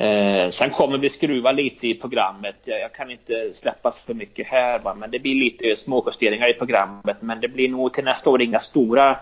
Eh, 0.01 0.49
sen 0.49 0.69
kommer 0.69 0.97
vi 0.97 1.09
skruva 1.09 1.51
lite 1.51 1.87
i 1.87 1.93
programmet. 1.93 2.55
Jag, 2.65 2.79
jag 2.79 2.93
kan 2.93 3.11
inte 3.11 3.53
släppa 3.53 3.91
för 3.91 4.13
mycket 4.13 4.47
här 4.47 4.79
va? 4.79 4.93
men 4.93 5.11
det 5.11 5.19
blir 5.19 5.35
lite 5.35 5.75
småjusteringar 5.75 6.47
i 6.47 6.53
programmet 6.53 7.17
men 7.19 7.41
det 7.41 7.47
blir 7.47 7.69
nog 7.69 7.93
till 7.93 8.03
nästa 8.03 8.29
år 8.29 8.41
inga 8.41 8.59
stora 8.59 9.19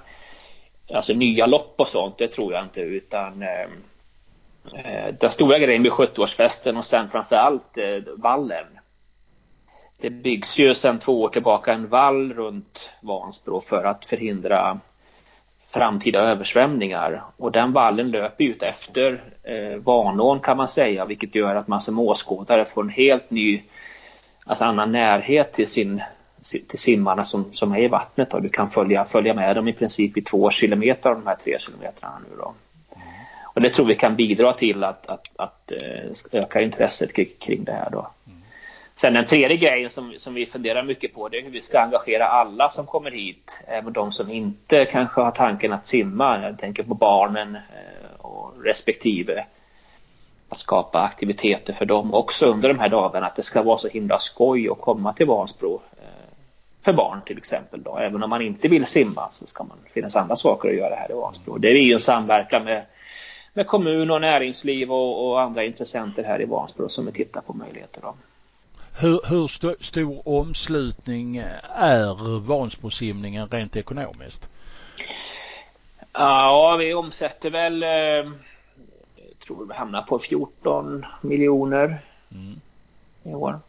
alltså 0.93 1.13
nya 1.13 1.45
lopp 1.45 1.73
och 1.77 1.87
sånt, 1.87 2.17
det 2.17 2.27
tror 2.27 2.53
jag 2.53 2.63
inte 2.63 2.81
utan 2.81 3.41
Eh, 3.41 3.69
Eh, 4.75 5.13
den 5.19 5.31
stora 5.31 5.59
grejen 5.59 5.81
blir 5.81 5.91
70-årsfesten 5.91 6.77
och 6.77 6.85
sen 6.85 7.09
framförallt 7.09 7.77
eh, 7.77 8.13
vallen. 8.17 8.65
Det 10.01 10.09
byggs 10.09 10.57
ju 10.57 10.75
sedan 10.75 10.99
två 10.99 11.21
år 11.21 11.29
tillbaka 11.29 11.73
en 11.73 11.87
vall 11.87 12.33
runt 12.33 12.91
Vansbro 13.01 13.59
för 13.59 13.83
att 13.83 14.05
förhindra 14.05 14.79
framtida 15.67 16.19
översvämningar 16.19 17.23
och 17.37 17.51
den 17.51 17.73
vallen 17.73 18.11
löper 18.11 18.43
ut 18.43 18.63
efter 18.63 19.23
eh, 19.43 19.77
Vanån 19.77 20.39
kan 20.39 20.57
man 20.57 20.67
säga 20.67 21.05
vilket 21.05 21.35
gör 21.35 21.55
att 21.55 21.67
man 21.67 21.81
som 21.81 21.99
åskådare 21.99 22.65
får 22.65 22.83
en 22.83 22.89
helt 22.89 23.31
ny, 23.31 23.63
alltså 24.45 24.65
annan 24.65 24.91
närhet 24.91 25.53
till 25.53 25.67
sin 25.67 26.01
till 26.67 26.79
simmarna 26.79 27.23
som, 27.23 27.53
som 27.53 27.71
är 27.71 27.79
i 27.79 27.87
vattnet 27.87 28.33
och 28.33 28.41
du 28.41 28.49
kan 28.49 28.69
följa, 28.69 29.05
följa 29.05 29.33
med 29.33 29.55
dem 29.55 29.67
i 29.67 29.73
princip 29.73 30.17
i 30.17 30.21
två 30.21 30.49
kilometer 30.49 31.09
av 31.09 31.15
de 31.15 31.27
här 31.27 31.35
tre 31.35 31.59
kilometrarna 31.59 32.19
nu 32.29 32.35
då. 32.37 32.53
Och 33.53 33.61
det 33.61 33.69
tror 33.69 33.85
vi 33.85 33.95
kan 33.95 34.15
bidra 34.15 34.53
till 34.53 34.83
att, 34.83 35.07
att, 35.07 35.27
att 35.35 35.71
eh, 35.71 36.39
öka 36.41 36.61
intresset 36.61 37.39
kring 37.39 37.63
det 37.63 37.71
här 37.71 37.89
då. 37.89 38.11
Mm. 38.27 38.41
Sen 38.95 39.13
den 39.13 39.25
tredje 39.25 39.57
grejen 39.57 39.89
som, 39.89 40.13
som 40.17 40.33
vi 40.33 40.45
funderar 40.45 40.83
mycket 40.83 41.13
på 41.13 41.29
det 41.29 41.37
är 41.37 41.43
hur 41.43 41.51
vi 41.51 41.61
ska 41.61 41.79
engagera 41.79 42.27
alla 42.27 42.69
som 42.69 42.85
kommer 42.85 43.11
hit. 43.11 43.61
Även 43.67 43.93
de 43.93 44.11
som 44.11 44.31
inte 44.31 44.85
kanske 44.85 45.21
har 45.21 45.31
tanken 45.31 45.73
att 45.73 45.87
simma. 45.87 46.41
Jag 46.41 46.59
tänker 46.59 46.83
på 46.83 46.93
barnen 46.93 47.55
eh, 47.55 48.25
och 48.25 48.63
respektive 48.63 49.45
att 50.49 50.59
skapa 50.59 51.01
aktiviteter 51.01 51.73
för 51.73 51.85
dem 51.85 52.13
också 52.13 52.45
under 52.45 52.69
de 52.69 52.79
här 52.79 52.89
dagarna. 52.89 53.25
Att 53.25 53.35
det 53.35 53.43
ska 53.43 53.63
vara 53.63 53.77
så 53.77 53.87
himla 53.87 54.17
skoj 54.17 54.69
att 54.69 54.81
komma 54.81 55.13
till 55.13 55.27
Vansbro 55.27 55.81
eh, 55.91 56.33
för 56.81 56.93
barn 56.93 57.21
till 57.25 57.37
exempel. 57.37 57.83
Då. 57.83 57.97
Även 57.97 58.23
om 58.23 58.29
man 58.29 58.41
inte 58.41 58.67
vill 58.67 58.85
simma 58.85 59.27
så 59.31 59.47
ska 59.47 59.63
man 59.63 59.77
finnas 59.93 60.15
andra 60.15 60.35
saker 60.35 60.69
att 60.69 60.75
göra 60.75 60.95
här 60.95 61.11
i 61.11 61.13
Vansbro. 61.13 61.57
Det 61.57 61.69
är 61.69 61.75
ju 61.75 61.93
en 61.93 61.99
samverkan 61.99 62.63
med, 62.63 62.85
med 63.59 63.67
kommun 63.67 64.11
och 64.11 64.21
näringsliv 64.21 64.91
och, 64.91 65.29
och 65.29 65.41
andra 65.41 65.63
intressenter 65.63 66.23
här 66.23 66.41
i 66.41 66.45
Vansbro 66.45 66.89
som 66.89 67.05
vi 67.05 67.11
tittar 67.11 67.41
på 67.41 67.53
möjligheter. 67.53 68.01
Då. 68.01 68.15
Hur, 68.99 69.21
hur 69.29 69.45
st 69.45 69.75
stor 69.81 70.27
omslutning 70.27 71.37
är 71.75 72.39
Vansbrosimningen 72.39 73.47
rent 73.47 73.75
ekonomiskt? 73.75 74.49
Ja, 76.13 76.75
vi 76.79 76.93
omsätter 76.93 77.49
väl 77.49 77.83
eh, 77.83 78.31
tror 79.45 79.65
vi 79.65 79.73
hamnar 79.73 80.01
på 80.01 80.19
14 80.19 81.05
miljoner 81.21 82.01
mm. 82.31 82.61
i 83.23 83.33
år. 83.33 83.59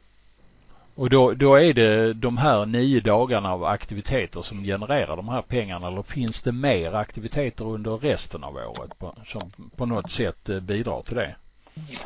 Och 0.95 1.11
då, 1.11 1.33
då 1.33 1.55
är 1.55 1.73
det 1.73 2.13
de 2.13 2.39
här 2.39 2.67
nio 2.67 3.01
dagarna 3.01 3.53
av 3.53 3.65
aktiviteter 3.65 4.43
som 4.43 4.63
genererar 4.65 5.17
de 5.17 5.29
här 5.29 5.43
pengarna 5.43 5.89
eller 5.89 6.03
finns 6.03 6.43
det 6.43 6.53
mer 6.53 6.93
aktiviteter 6.93 7.65
under 7.65 7.97
resten 7.97 8.45
av 8.45 8.57
året 8.57 8.99
på, 8.99 9.15
som 9.27 9.71
på 9.77 9.87
något 9.87 10.11
sätt 10.11 10.49
eh, 10.49 10.61
bidrar 10.61 11.03
till 11.03 11.17
det? 11.17 11.35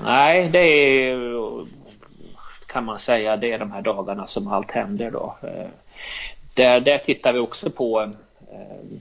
Nej, 0.04 0.48
det 0.48 0.58
är 0.58 1.64
kan 2.74 2.84
man 2.84 2.98
säga 2.98 3.36
det 3.36 3.52
är 3.52 3.58
de 3.58 3.72
här 3.72 3.82
dagarna 3.82 4.26
som 4.26 4.48
allt 4.48 4.70
händer 4.70 5.10
då. 5.10 5.36
Eh, 5.42 5.68
där, 6.54 6.80
där 6.80 6.98
tittar 6.98 7.32
vi 7.32 7.38
också 7.38 7.70
på 7.70 8.02
eh, 8.52 8.98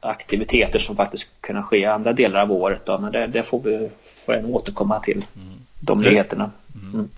aktiviteter 0.00 0.78
som 0.78 0.96
faktiskt 0.96 1.28
kunna 1.40 1.62
ske 1.62 1.78
i 1.78 1.84
andra 1.84 2.12
delar 2.12 2.40
av 2.40 2.52
året. 2.52 2.86
Då, 2.86 2.98
men 2.98 3.12
det, 3.12 3.26
det 3.26 3.42
får 3.42 3.60
vi 3.60 3.90
får 4.04 4.54
återkomma 4.54 5.00
till. 5.00 5.26
Mm. 5.36 5.58
De 5.80 5.98
nyheterna. 5.98 6.50
Mm. 6.74 7.08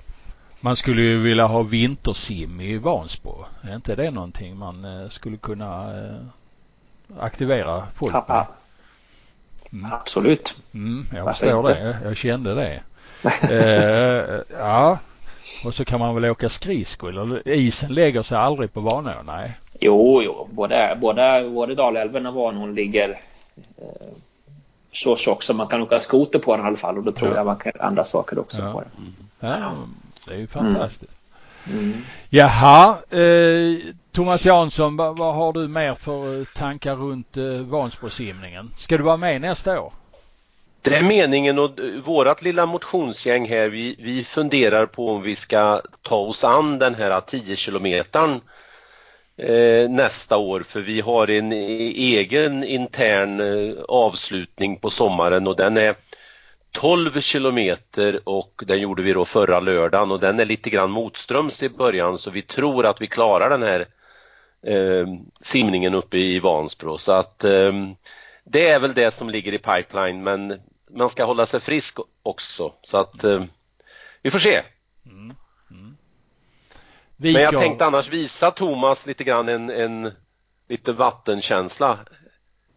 Man 0.61 0.77
skulle 0.77 1.03
ju 1.03 1.19
vilja 1.19 1.47
ha 1.47 1.63
vintersim 1.63 2.61
i 2.61 2.79
Vansbro. 2.79 3.45
Är 3.63 3.75
inte 3.75 3.95
det 3.95 4.11
någonting 4.11 4.57
man 4.57 4.85
eh, 4.85 5.09
skulle 5.09 5.37
kunna 5.37 5.99
eh, 5.99 6.17
aktivera 7.19 7.83
folk 7.95 8.29
med? 8.29 8.47
Mm. 9.73 9.93
Absolut. 9.93 10.57
Mm, 10.75 11.07
jag 11.15 11.25
Varför 11.25 11.47
förstår 11.47 11.61
inte? 11.61 11.75
det. 11.75 11.99
Jag 12.05 12.17
kände 12.17 12.55
det. 12.55 12.83
eh, 13.51 14.41
ja, 14.59 14.99
och 15.65 15.75
så 15.75 15.85
kan 15.85 16.01
man 16.01 16.15
väl 16.15 16.25
åka 16.25 16.49
skridskor. 16.49 17.49
Isen 17.49 17.95
lägger 17.95 18.23
sig 18.23 18.39
aldrig 18.39 18.73
på 18.73 18.81
Vanå, 18.81 19.13
nej. 19.27 19.59
Jo, 19.81 20.23
jo, 20.23 20.49
både, 20.53 20.99
både, 21.01 21.51
både 21.55 21.75
Dalälven 21.75 22.27
och 22.27 22.35
Vanån 22.35 22.75
ligger 22.75 23.21
eh, 23.77 24.09
så 24.93 25.17
tjock 25.17 25.43
som 25.43 25.57
man 25.57 25.67
kan 25.67 25.83
åka 25.83 26.01
skoter 26.01 26.39
på 26.39 26.57
den 26.57 26.65
i 26.65 26.69
alla 26.69 26.77
fall 26.77 26.99
och 26.99 27.05
då 27.05 27.13
tror 27.13 27.31
ja. 27.31 27.37
jag 27.37 27.47
man 27.47 27.57
kan 27.57 27.73
andra 27.81 28.05
saker 28.05 28.39
också 28.39 28.63
ja. 28.63 28.73
på 28.73 28.81
den. 28.81 29.15
Ja, 29.41 29.73
det 30.31 30.37
är 30.37 30.39
ju 30.39 30.47
fantastiskt. 30.47 31.13
Mm. 31.67 31.79
Mm. 31.79 32.05
Jaha, 32.29 32.99
eh, 33.11 33.79
Thomas 34.13 34.45
Jansson, 34.45 34.97
vad, 34.97 35.19
vad, 35.19 35.35
har 35.35 35.53
du 35.53 35.69
mer 35.69 35.95
för 35.95 36.45
tankar 36.45 36.97
runt 36.97 37.37
eh, 37.37 37.45
Vansbrosimningen? 37.45 38.71
Ska 38.77 38.97
du 38.97 39.03
vara 39.03 39.17
med 39.17 39.41
nästa 39.41 39.81
år? 39.81 39.93
Det 40.83 40.97
är 40.97 41.03
meningen 41.03 41.59
och 41.59 41.71
vårat 42.05 42.43
lilla 42.43 42.67
motionsgäng 42.67 43.49
här, 43.49 43.69
vi, 43.69 43.97
vi 43.99 44.25
funderar 44.25 44.87
på 44.87 45.11
om 45.11 45.23
vi 45.23 45.37
ska 45.37 45.81
ta 46.03 46.17
oss 46.17 46.45
an 46.45 46.79
den 46.79 46.95
här 46.95 47.21
10 47.21 47.57
kilometern 47.57 48.41
eh, 49.37 49.91
nästa 49.91 50.37
år 50.37 50.61
för 50.61 50.81
vi 50.81 51.01
har 51.01 51.31
en 51.31 51.53
egen 51.53 52.65
intern 52.65 53.41
eh, 53.41 53.75
avslutning 53.89 54.77
på 54.77 54.91
sommaren 54.91 55.47
och 55.47 55.57
den 55.57 55.77
är 55.77 55.95
12 56.73 57.21
kilometer 57.21 58.21
och 58.29 58.63
den 58.67 58.81
gjorde 58.81 59.03
vi 59.03 59.13
då 59.13 59.25
förra 59.25 59.61
lördagen 59.61 60.13
och 60.13 60.21
den 60.21 60.41
är 60.41 60.45
lite 60.45 60.71
grann 60.71 60.91
motströms 60.91 61.63
i 61.63 61.69
början 61.69 62.19
så 62.19 62.31
vi 62.31 62.43
tror 62.43 62.87
att 62.87 63.01
vi 63.01 63.07
klarar 63.07 63.51
den 63.51 63.63
här 63.63 63.87
eh, 64.67 65.07
simningen 65.41 65.95
uppe 65.95 66.19
i 66.19 66.39
Vansbro 66.39 66.99
så 66.99 67.13
att 67.13 67.45
eh, 67.45 67.73
det 68.45 68.69
är 68.69 68.81
väl 68.81 68.95
det 68.95 69.11
som 69.11 69.31
ligger 69.31 69.55
i 69.55 69.59
pipeline 69.59 70.23
men 70.23 70.61
man 70.91 71.11
ska 71.11 71.25
hålla 71.25 71.47
sig 71.47 71.61
frisk 71.61 71.99
också 72.23 72.73
så 72.83 72.99
att 72.99 73.25
eh, 73.25 73.45
vi 74.23 74.31
får 74.31 74.39
se. 74.39 74.63
Mm. 75.07 75.37
Mm. 75.71 75.97
Men 77.17 77.33
jag 77.43 77.59
tänkte 77.59 77.87
annars 77.87 78.09
visa 78.09 78.51
Thomas 78.51 79.07
lite 79.07 79.25
grann 79.25 79.49
en, 79.49 79.71
en 79.71 80.13
lite 80.69 80.93
vattenkänsla. 80.93 81.99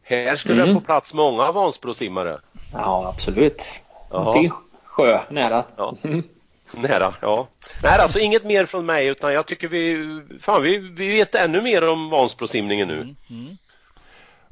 Här 0.01 0.35
skulle 0.35 0.63
mm. 0.63 0.67
det 0.67 0.73
få 0.73 0.85
plats 0.85 1.13
många 1.13 1.51
Vansbrosimmare. 1.51 2.39
Ja, 2.73 3.07
absolut. 3.13 3.71
En 4.13 4.33
fin 4.33 4.51
sjö 4.83 5.19
nära. 5.29 5.63
Ja. 5.77 5.95
Nära, 6.71 7.13
ja. 7.21 7.47
Nej, 7.83 7.99
alltså 7.99 8.19
inget 8.19 8.43
mer 8.43 8.65
från 8.65 8.85
mig 8.85 9.07
utan 9.07 9.33
jag 9.33 9.45
tycker 9.45 9.67
vi, 9.67 10.21
fan 10.39 10.61
vi, 10.61 10.77
vi 10.77 11.07
vet 11.07 11.35
ännu 11.35 11.61
mer 11.61 11.89
om 11.89 12.09
Vansbrosimningen 12.09 12.87
nu. 12.87 12.95
Mm. 13.01 13.15
Mm. 13.29 13.57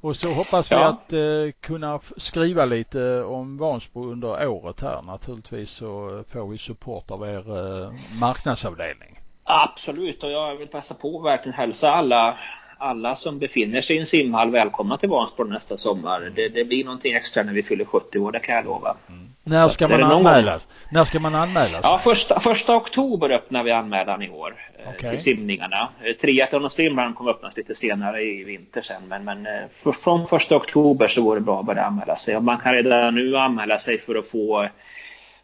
Och 0.02 0.16
så 0.16 0.34
hoppas 0.34 0.72
vi 0.72 0.76
ja. 0.76 0.86
att 0.86 1.14
eh, 1.14 1.52
kunna 1.60 2.00
skriva 2.18 2.66
lite 2.66 3.24
om 3.24 3.58
Vansbro 3.58 4.12
under 4.12 4.48
året 4.48 4.82
här. 4.82 5.02
Naturligtvis 5.02 5.70
så 5.70 6.24
får 6.30 6.48
vi 6.48 6.58
support 6.58 7.12
av 7.12 7.24
er 7.24 7.58
eh, 7.58 7.94
marknadsavdelning. 8.20 9.20
Absolut 9.44 10.24
och 10.24 10.32
jag 10.32 10.56
vill 10.56 10.68
passa 10.68 10.94
på 10.94 11.20
att 11.20 11.26
verkligen 11.26 11.58
hälsa 11.58 11.92
alla 11.92 12.38
alla 12.82 13.16
som 13.16 13.40
befinner 13.40 13.82
sig 13.82 13.96
i 13.96 14.00
en 14.00 14.06
simhall 14.06 14.52
välkomna 14.52 14.98
till 14.98 15.10
Vansbro 15.10 15.44
nästa 15.44 15.78
sommar. 15.78 16.32
Det, 16.36 16.50
det, 16.50 16.64
blir 16.64 16.84
någonting 16.84 17.14
extra 17.14 17.44
när 17.44 17.54
vi 17.54 17.64
fyller 17.64 17.86
70 17.86 18.20
år, 18.20 18.32
det 18.32 18.40
kan 18.40 18.56
jag 18.56 18.66
lova. 18.66 18.96
Mm. 19.10 19.28
När 19.44 19.68
ska 19.68 19.88
man 19.88 20.04
anmäla? 20.04 20.60
När 20.92 21.06
ska 21.06 21.20
man 21.20 21.36
anmäla 21.36 21.80
Ja, 21.84 21.98
första, 21.98 22.40
första 22.40 22.76
oktober 22.76 23.30
öppnar 23.30 23.64
vi 23.64 23.72
anmälan 23.72 24.22
i 24.22 24.30
år 24.30 24.56
eh, 24.84 24.90
okay. 24.90 25.10
till 25.10 25.20
simningarna. 25.20 25.90
Eh, 26.04 26.14
triathlon 26.14 26.66
och 26.66 26.72
swimrun 26.72 27.14
kommer 27.14 27.32
öppnas 27.32 27.58
lite 27.58 27.76
senare 27.76 28.24
i 28.24 28.44
vinter 28.44 28.82
sen 28.82 29.02
men, 29.08 29.24
men 29.24 29.46
eh, 29.46 29.62
för, 29.72 29.92
från 29.92 30.28
första 30.28 30.56
oktober 30.56 31.08
så 31.08 31.22
går 31.22 31.36
det 31.36 31.42
bra 31.42 31.60
att 31.60 31.66
börja 31.66 31.84
anmäla 31.84 32.16
sig. 32.16 32.38
Och 32.38 32.44
man 32.44 32.58
kan 32.58 32.74
redan 32.74 33.16
nu 33.16 33.38
anmäla 33.38 33.78
sig 33.78 33.98
för 33.98 34.16
att 34.16 34.30
få 34.30 34.68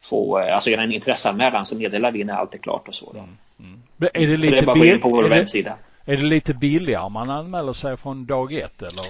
få, 0.02 0.38
alltså 0.38 0.70
göra 0.70 0.82
en 0.82 0.92
intresseanmälan 0.92 1.66
så 1.66 1.78
meddelar 1.78 2.12
vi 2.12 2.24
när 2.24 2.34
allt 2.34 2.54
är 2.54 2.58
klart 2.58 2.88
och 2.88 2.96
så. 2.96 3.12
Mm. 3.12 3.38
Mm. 3.60 3.82
Är 4.14 4.28
det 4.28 4.38
lite 4.38 4.44
så 4.44 4.52
det 4.52 4.58
är 4.58 4.66
bara 4.66 4.72
att 4.72 4.80
gå 4.80 4.86
in 4.86 5.00
på 5.00 5.10
vår 5.10 5.24
webbsida. 5.24 5.78
Är 6.10 6.18
det 6.18 6.24
lite 6.24 6.54
billigare 6.54 7.10
man 7.10 7.30
anmäler 7.30 7.74
sig 7.74 7.98
från 7.98 8.26
dag 8.26 8.54
ett 8.54 8.82
eller? 8.82 9.06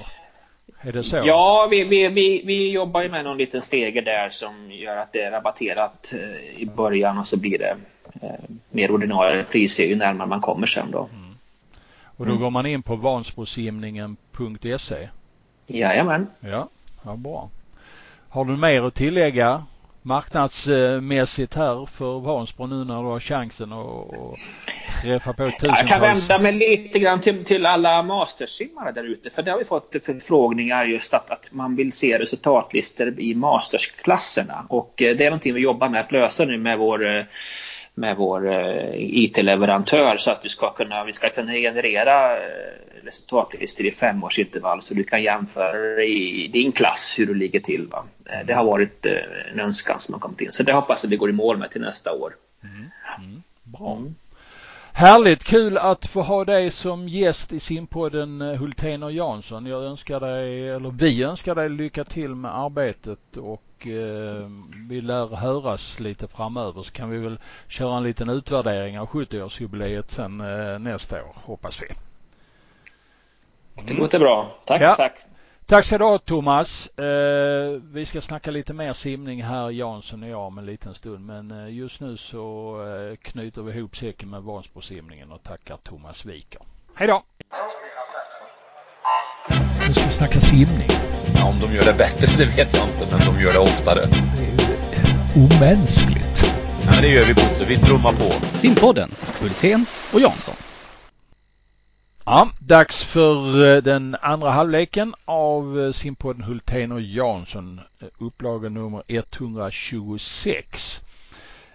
Är 0.81 0.91
det 0.91 1.03
så? 1.03 1.21
Ja, 1.25 1.67
vi, 1.71 1.83
vi, 1.83 2.07
vi, 2.07 2.41
vi 2.45 2.71
jobbar 2.71 3.01
ju 3.01 3.09
med 3.09 3.23
någon 3.23 3.37
liten 3.37 3.61
stege 3.61 4.01
där 4.01 4.29
som 4.29 4.71
gör 4.71 4.97
att 4.97 5.13
det 5.13 5.21
är 5.21 5.31
rabatterat 5.31 6.13
eh, 6.13 6.61
i 6.61 6.65
början 6.65 7.17
och 7.17 7.27
så 7.27 7.39
blir 7.39 7.57
det 7.57 7.77
eh, 8.21 8.29
mer 8.69 8.91
ordinarie 8.91 9.43
priser 9.43 9.83
ju 9.83 9.95
närmare 9.95 10.27
man 10.27 10.41
kommer 10.41 10.67
sen 10.67 10.91
då. 10.91 11.09
Mm. 11.13 11.35
Och 12.01 12.25
då 12.25 12.31
mm. 12.31 12.43
går 12.43 12.49
man 12.49 12.65
in 12.65 12.83
på 12.83 12.95
vansbrosimningen.se? 12.95 15.09
Jajamän. 15.67 16.27
Ja, 16.39 16.69
ja, 17.05 17.15
bra. 17.15 17.49
Har 18.29 18.45
du 18.45 18.57
mer 18.57 18.83
att 18.83 18.95
tillägga 18.95 19.63
marknadsmässigt 20.07 21.53
här 21.53 21.85
för 21.85 22.19
Vansbro 22.19 22.67
nu 22.67 22.75
när 22.75 23.01
du 23.03 23.07
har 23.07 23.19
chansen 23.19 23.73
att 23.73 24.37
träffa 25.03 25.33
på 25.33 25.51
tusentals? 25.51 25.79
Jag 25.79 25.87
kan 25.87 26.01
vända 26.01 26.39
mig 26.39 26.51
lite 26.51 26.99
grann 26.99 27.21
till, 27.21 27.45
till 27.45 27.65
alla 27.65 28.03
mastersimmare 28.03 28.91
där 28.91 29.03
ute 29.03 29.29
för 29.29 29.43
det 29.43 29.51
har 29.51 29.57
vi 29.57 29.65
fått 29.65 29.95
förfrågningar 30.05 30.85
just 30.85 31.13
att, 31.13 31.31
att 31.31 31.49
man 31.51 31.75
vill 31.75 31.91
se 31.91 32.19
resultatlistor 32.19 33.19
i 33.19 33.35
mastersklasserna 33.35 34.65
och 34.69 35.01
eh, 35.01 35.17
det 35.17 35.25
är 35.25 35.29
någonting 35.29 35.53
vi 35.53 35.61
jobbar 35.61 35.89
med 35.89 36.01
att 36.01 36.11
lösa 36.11 36.45
nu 36.45 36.57
med 36.57 36.77
vår 36.77 37.05
eh, 37.05 37.23
med 37.97 38.17
vår 38.17 38.51
eh, 38.51 38.93
IT-leverantör 38.95 40.17
så 40.17 40.31
att 40.31 40.45
vi 40.45 40.49
ska 40.49 40.73
kunna, 40.73 41.03
vi 41.03 41.13
ska 41.13 41.29
kunna 41.29 41.53
generera 41.53 42.37
resultatlistor 43.03 43.85
i 43.85 43.91
femårsintervall 43.91 44.81
så 44.81 44.93
du 44.93 45.03
kan 45.03 45.23
jämföra 45.23 46.03
i 46.03 46.49
din 46.53 46.71
klass 46.71 47.15
hur 47.17 47.25
du 47.25 47.33
ligger 47.33 47.59
till. 47.59 47.87
Va? 47.87 48.03
Det 48.45 48.53
har 48.53 48.63
varit 48.63 49.05
en 49.51 49.59
önskan 49.59 49.99
som 49.99 50.13
har 50.13 50.19
kommit 50.19 50.41
in 50.41 50.51
så 50.51 50.63
det 50.63 50.73
hoppas 50.73 51.03
jag 51.03 51.09
vi 51.09 51.15
går 51.15 51.29
i 51.29 51.33
mål 51.33 51.57
med 51.57 51.71
till 51.71 51.81
nästa 51.81 52.13
år. 52.13 52.35
Mm. 52.63 52.89
Mm. 53.19 53.43
Bra. 53.63 53.95
Mm. 53.95 54.15
Härligt 54.93 55.43
kul 55.43 55.77
att 55.77 56.05
få 56.05 56.21
ha 56.21 56.45
dig 56.45 56.71
som 56.71 57.09
gäst 57.09 57.53
i 57.53 57.59
simpodden 57.59 58.41
eh, 58.41 58.55
Hultén 58.55 59.03
och 59.03 59.11
Jansson. 59.11 59.65
Jag 59.65 59.83
önskar 59.83 60.19
dig, 60.19 60.69
eller 60.69 60.89
vi 60.89 61.23
önskar 61.23 61.55
dig 61.55 61.69
lycka 61.69 62.03
till 62.03 62.35
med 62.35 62.57
arbetet 62.57 63.37
och 63.37 63.63
eh, 63.85 64.49
vi 64.89 65.01
lär 65.01 65.35
höras 65.35 65.99
lite 65.99 66.27
framöver 66.27 66.83
så 66.83 66.91
kan 66.91 67.09
vi 67.09 67.17
väl 67.17 67.39
köra 67.67 67.97
en 67.97 68.03
liten 68.03 68.29
utvärdering 68.29 68.99
av 68.99 69.07
70-årsjubileet 69.07 70.05
sen 70.07 70.41
eh, 70.41 70.79
nästa 70.79 71.23
år 71.23 71.35
hoppas 71.45 71.81
vi. 71.81 71.85
Mm. 71.85 71.97
Det 73.87 73.93
låter 73.93 74.19
bra. 74.19 74.47
Tack, 74.65 74.81
ja. 74.81 74.95
tack. 74.95 75.17
Tack 75.65 75.85
ska 75.85 75.97
du 75.97 76.03
ha 76.03 76.17
Thomas. 76.17 76.87
Eh, 76.87 77.81
vi 77.91 78.05
ska 78.05 78.21
snacka 78.21 78.51
lite 78.51 78.73
mer 78.73 78.93
simning 78.93 79.43
här 79.43 79.69
Jansson 79.69 80.23
och 80.23 80.29
jag 80.29 80.39
om 80.39 80.57
en 80.57 80.65
liten 80.65 80.93
stund 80.93 81.25
men 81.25 81.51
eh, 81.51 81.73
just 81.73 81.99
nu 81.99 82.17
så 82.17 82.75
eh, 82.85 83.15
knyter 83.15 83.61
vi 83.61 83.77
ihop 83.77 83.97
säcken 83.97 84.29
med 84.29 84.43
Vansbrosimningen 84.43 85.31
och 85.31 85.43
tackar 85.43 85.77
Thomas 85.77 86.25
Wiker. 86.25 86.61
Hej 86.95 87.07
då! 87.07 87.23
Nu 89.87 89.93
ska 89.93 90.05
vi 90.05 90.11
snacka 90.11 90.39
simning. 90.39 91.06
Ja, 91.37 91.43
om 91.45 91.59
de 91.59 91.75
gör 91.75 91.85
det 91.85 91.93
bättre, 91.93 92.27
det 92.37 92.45
vet 92.45 92.73
jag 92.73 92.83
inte, 92.83 93.07
men 93.11 93.25
de 93.25 93.41
gör 93.41 93.51
det 93.51 93.59
oftare. 93.59 94.01
Det 94.01 94.57
omänskligt. 95.37 96.45
Ja, 96.85 97.01
det 97.01 97.07
gör 97.07 97.23
vi 97.23 97.33
Bosse. 97.33 97.65
Vi 97.67 97.77
trummar 97.77 98.13
på. 98.13 98.57
Simpodden, 98.57 99.09
Hultén 99.41 99.85
och 100.13 100.21
Jansson. 100.21 100.55
Ja, 102.25 102.49
dags 102.59 103.03
för 103.03 103.65
eh, 103.65 103.83
den 103.83 104.17
andra 104.21 104.51
halvleken 104.51 105.13
av 105.25 105.79
eh, 105.79 105.91
simpodden 105.91 106.43
Hultén 106.43 106.91
och 106.91 107.01
Jansson. 107.01 107.81
Eh, 108.01 108.07
upplaga 108.17 108.69
nummer 108.69 109.03
126. 109.07 111.01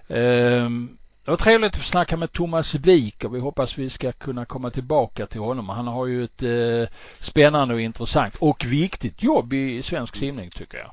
Ehm, 0.09 0.97
det 1.25 1.31
var 1.31 1.37
trevligt 1.37 1.75
att 1.75 1.83
snacka 1.83 2.17
med 2.17 2.33
Thomas 2.33 2.75
Wik 2.75 3.25
och 3.25 3.35
vi 3.35 3.41
hoppas 3.41 3.79
vi 3.79 3.91
ska 3.91 4.13
kunna 4.13 4.45
komma 4.45 4.71
tillbaka 4.71 5.27
till 5.27 5.41
honom. 5.41 5.69
Han 5.69 5.87
har 5.87 6.07
ju 6.07 6.25
ett 6.25 6.43
eh, 6.43 6.97
spännande 7.21 7.75
och 7.75 7.81
intressant 7.81 8.37
och 8.37 8.65
viktigt 8.65 9.23
jobb 9.23 9.53
i 9.53 9.83
svensk 9.83 10.17
simning 10.17 10.51
tycker 10.51 10.79
jag. 10.79 10.91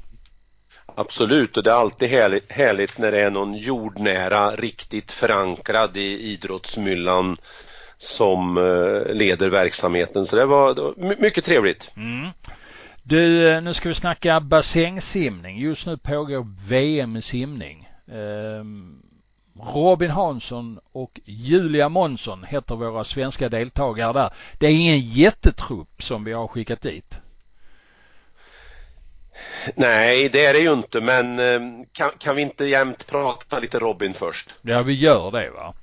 Absolut 0.95 1.57
och 1.57 1.63
det 1.63 1.69
är 1.69 1.75
alltid 1.75 2.09
härligt, 2.09 2.51
härligt 2.51 2.97
när 2.97 3.11
det 3.11 3.21
är 3.21 3.31
någon 3.31 3.53
jordnära, 3.53 4.55
riktigt 4.55 5.11
förankrad 5.11 5.97
i 5.97 6.31
idrottsmyllan 6.33 7.37
som 7.97 8.57
eh, 8.57 9.13
leder 9.13 9.49
verksamheten. 9.49 10.25
Så 10.25 10.35
det 10.35 10.45
var, 10.45 10.75
det 10.75 10.81
var 10.81 11.21
mycket 11.21 11.45
trevligt. 11.45 11.91
Mm. 11.95 12.29
Du, 13.03 13.49
eh, 13.49 13.61
nu 13.61 13.73
ska 13.73 13.89
vi 13.89 13.95
snacka 13.95 14.39
bassängsimning. 14.39 15.57
Just 15.57 15.85
nu 15.85 15.97
pågår 15.97 16.69
VM 16.69 17.15
i 17.15 17.21
simning. 17.21 17.89
Um, 18.05 19.08
Robin 19.63 20.11
Hansson 20.11 20.79
och 20.91 21.19
Julia 21.25 21.89
Månsson 21.89 22.43
heter 22.43 22.75
våra 22.75 23.03
svenska 23.03 23.49
deltagare 23.49 24.13
där. 24.13 24.29
Det 24.57 24.67
är 24.67 24.71
ingen 24.71 24.99
jättetrupp 24.99 26.03
som 26.03 26.23
vi 26.23 26.33
har 26.33 26.47
skickat 26.47 26.81
dit. 26.81 27.19
Nej, 29.75 30.29
det 30.29 30.45
är 30.45 30.53
det 30.53 30.59
ju 30.59 30.73
inte, 30.73 31.01
men 31.01 31.39
ehm, 31.39 31.85
kan, 31.91 32.11
kan 32.17 32.35
vi 32.35 32.41
inte 32.41 32.65
jämt 32.65 33.07
prata 33.07 33.59
lite 33.59 33.79
Robin 33.79 34.13
först? 34.13 34.55
Ja, 34.61 34.81
vi 34.81 34.93
gör 34.93 35.31
det 35.31 35.49
va? 35.49 35.73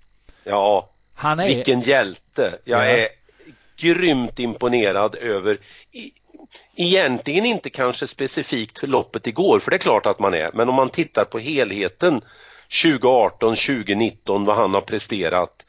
Ja, 0.44 0.90
han 1.14 1.40
är... 1.40 1.46
vilken 1.46 1.80
hjälte. 1.80 2.58
Jag 2.64 2.80
ja. 2.80 2.84
är 2.84 3.08
grymt 3.76 4.38
imponerad 4.38 5.14
över 5.14 5.58
egentligen 6.76 7.44
inte 7.44 7.70
kanske 7.70 8.06
specifikt 8.06 8.82
loppet 8.82 9.26
igår, 9.26 9.60
för 9.60 9.70
det 9.70 9.76
är 9.76 9.78
klart 9.78 10.06
att 10.06 10.18
man 10.18 10.34
är, 10.34 10.50
men 10.54 10.68
om 10.68 10.74
man 10.74 10.90
tittar 10.90 11.24
på 11.24 11.38
helheten 11.38 12.20
2018, 12.68 13.56
2019, 13.56 14.44
vad 14.44 14.56
han 14.56 14.74
har 14.74 14.80
presterat 14.80 15.66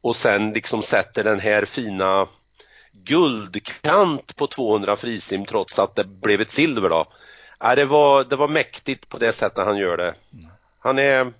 och 0.00 0.16
sen 0.16 0.52
liksom 0.52 0.82
sätter 0.82 1.24
den 1.24 1.40
här 1.40 1.64
fina 1.64 2.28
guldkant 2.92 4.36
på 4.36 4.46
200 4.46 4.96
frisim 4.96 5.44
trots 5.44 5.78
att 5.78 5.94
det 5.94 6.04
blev 6.04 6.40
ett 6.40 6.50
silver 6.50 6.88
då. 6.88 7.06
Ja, 7.58 7.74
det, 7.74 7.84
var, 7.84 8.24
det 8.24 8.36
var 8.36 8.48
mäktigt 8.48 9.08
på 9.08 9.18
det 9.18 9.32
sättet 9.32 9.64
han 9.64 9.76
gör 9.76 9.96
det. 9.96 10.14
Han 10.78 10.98
är 10.98 11.32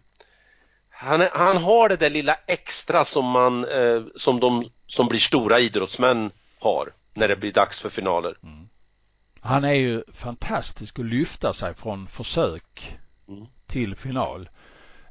han, 0.91 1.21
är, 1.21 1.31
han 1.33 1.57
har 1.57 1.89
det 1.89 1.97
där 1.97 2.11
lilla 2.11 2.39
extra 2.47 3.05
som 3.05 3.25
man 3.25 3.65
eh, 3.65 4.03
som 4.17 4.41
de 4.41 4.71
som 4.87 5.09
blir 5.09 5.19
stora 5.19 5.61
idrottsmän 5.61 6.31
har 6.59 6.93
när 7.15 7.29
det 7.29 7.37
blir 7.37 7.53
dags 7.53 7.81
för 7.81 7.89
finaler. 7.89 8.37
Mm. 8.43 8.69
Han 9.41 9.65
är 9.65 9.73
ju 9.73 10.03
fantastisk 10.13 10.99
att 10.99 11.05
lyfta 11.05 11.55
sig 11.55 11.75
från 11.75 12.07
försök 12.07 12.99
mm. 13.29 13.47
till 13.67 13.97
final. 13.97 14.49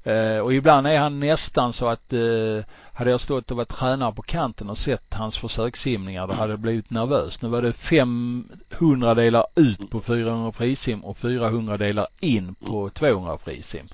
Eh, 0.09 0.39
och 0.39 0.53
ibland 0.53 0.87
är 0.87 0.97
han 0.97 1.19
nästan 1.19 1.73
så 1.73 1.87
att 1.87 2.13
eh, 2.13 2.63
hade 2.93 3.11
jag 3.11 3.21
stått 3.21 3.51
och 3.51 3.57
varit 3.57 3.69
tränare 3.69 4.13
på 4.13 4.21
kanten 4.21 4.69
och 4.69 4.77
sett 4.77 5.13
hans 5.13 5.37
försökssimningar 5.37 6.27
då 6.27 6.33
hade 6.33 6.53
det 6.53 6.57
blivit 6.57 6.89
nervös. 6.89 7.41
Nu 7.41 7.49
var 7.49 7.61
det 7.61 7.73
500 7.73 9.13
delar 9.15 9.45
ut 9.55 9.89
på 9.89 10.01
400 10.01 10.51
frisim 10.51 11.03
och 11.03 11.17
400 11.17 11.77
delar 11.77 12.07
in 12.19 12.55
på 12.55 12.89
200 12.89 13.37
frisim. 13.37 13.85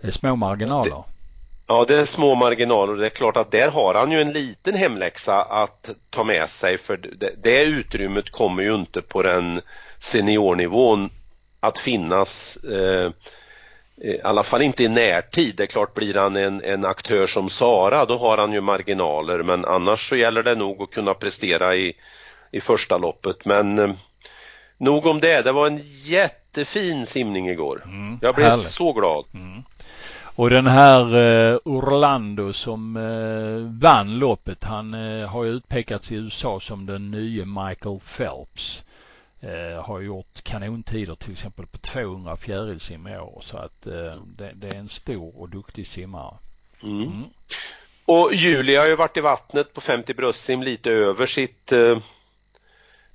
Det 0.00 0.06
är 0.06 0.12
små 0.12 0.36
marginaler. 0.36 1.02
Ja, 1.66 1.84
det 1.88 1.96
är 1.96 2.04
små 2.04 2.34
marginaler 2.34 2.92
och 2.92 2.98
det 2.98 3.06
är 3.06 3.10
klart 3.10 3.36
att 3.36 3.50
där 3.50 3.70
har 3.70 3.94
han 3.94 4.12
ju 4.12 4.20
en 4.20 4.32
liten 4.32 4.74
hemläxa 4.74 5.42
att 5.42 5.90
ta 6.10 6.24
med 6.24 6.50
sig 6.50 6.78
för 6.78 6.96
det, 6.96 7.30
det 7.42 7.64
utrymmet 7.64 8.30
kommer 8.30 8.62
ju 8.62 8.74
inte 8.74 9.02
på 9.02 9.22
den 9.22 9.60
seniornivån 9.98 11.10
att 11.60 11.78
finnas 11.78 12.56
eh, 12.56 13.10
i 14.02 14.20
alla 14.24 14.42
fall 14.42 14.62
inte 14.62 14.84
i 14.84 14.88
närtid. 14.88 15.54
Det 15.56 15.62
är 15.62 15.66
klart 15.66 15.94
blir 15.94 16.14
han 16.14 16.36
en, 16.36 16.64
en 16.64 16.84
aktör 16.84 17.26
som 17.26 17.50
Sara 17.50 18.04
då 18.04 18.18
har 18.18 18.38
han 18.38 18.52
ju 18.52 18.60
marginaler 18.60 19.42
men 19.42 19.64
annars 19.64 20.08
så 20.08 20.16
gäller 20.16 20.42
det 20.42 20.54
nog 20.54 20.82
att 20.82 20.90
kunna 20.90 21.14
prestera 21.14 21.76
i, 21.76 21.92
i 22.50 22.60
första 22.60 22.98
loppet. 22.98 23.44
Men 23.44 23.78
eh, 23.78 23.94
nog 24.78 25.06
om 25.06 25.20
det. 25.20 25.44
Det 25.44 25.52
var 25.52 25.66
en 25.66 25.80
jättefin 26.04 27.06
simning 27.06 27.48
igår. 27.48 27.82
Mm, 27.84 28.18
Jag 28.22 28.34
blev 28.34 28.48
härligt. 28.48 28.66
så 28.66 28.92
glad. 28.92 29.24
Mm. 29.34 29.62
Och 30.34 30.50
den 30.50 30.66
här 30.66 31.00
eh, 31.16 31.58
Orlando 31.64 32.52
som 32.52 32.96
eh, 32.96 33.80
vann 33.82 34.18
loppet 34.18 34.64
han 34.64 34.94
eh, 34.94 35.28
har 35.28 35.44
ju 35.44 35.50
utpekats 35.50 36.12
i 36.12 36.14
USA 36.14 36.60
som 36.60 36.86
den 36.86 37.10
nya 37.10 37.44
Michael 37.44 38.00
Phelps. 38.16 38.84
Eh, 39.40 39.82
har 39.84 40.00
gjort 40.00 40.42
kanontider 40.42 41.14
till 41.14 41.32
exempel 41.32 41.66
på 41.66 41.78
200 41.78 42.36
fjärilsim 42.36 43.06
i 43.06 43.18
år 43.18 43.42
så 43.44 43.56
att 43.56 43.86
eh, 43.86 44.16
det, 44.36 44.52
det, 44.54 44.68
är 44.68 44.74
en 44.74 44.88
stor 44.88 45.40
och 45.40 45.48
duktig 45.48 45.86
simmare. 45.86 46.34
Mm. 46.82 47.02
Mm. 47.02 47.24
Och 48.04 48.34
Julia 48.34 48.80
har 48.80 48.88
ju 48.88 48.96
varit 48.96 49.16
i 49.16 49.20
vattnet 49.20 49.74
på 49.74 49.80
50 49.80 50.14
bröstsim 50.14 50.62
lite 50.62 50.90
över 50.90 51.26
sitt 51.26 51.72
eh, 51.72 51.98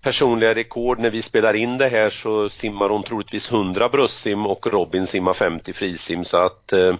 personliga 0.02 0.56
rekord. 0.56 1.00
När 1.00 1.10
vi 1.10 1.22
spelar 1.22 1.54
in 1.54 1.78
det 1.78 1.88
här 1.88 2.10
så 2.10 2.50
simmar 2.50 2.90
hon 2.90 3.04
troligtvis 3.04 3.52
100 3.52 3.90
bröstsim 3.90 4.46
och 4.46 4.68
Robin 4.68 5.08
simmar 5.08 5.34
50 5.34 5.74
frisim 5.74 6.26
så 6.26 6.38
att 6.38 6.74
eh, 6.74 6.96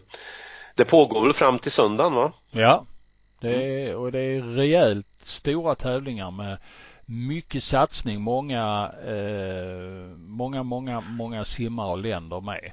det 0.76 0.86
pågår 0.86 1.24
väl 1.24 1.34
fram 1.34 1.60
till 1.60 1.72
söndagen 1.72 2.14
va? 2.14 2.32
Ja, 2.52 2.86
det 3.40 3.84
är, 3.84 3.96
och 3.96 4.12
det 4.12 4.20
är 4.20 4.42
rejält 4.42 5.08
stora 5.24 5.76
tävlingar 5.76 6.32
med 6.32 6.58
mycket 7.12 7.64
satsning, 7.64 8.22
många, 8.22 8.92
eh, 9.06 10.18
många, 10.18 10.64
många, 10.64 11.02
många 11.02 11.46
simmare 11.46 11.92
och 11.92 11.98
länder 11.98 12.42
med. 12.42 12.72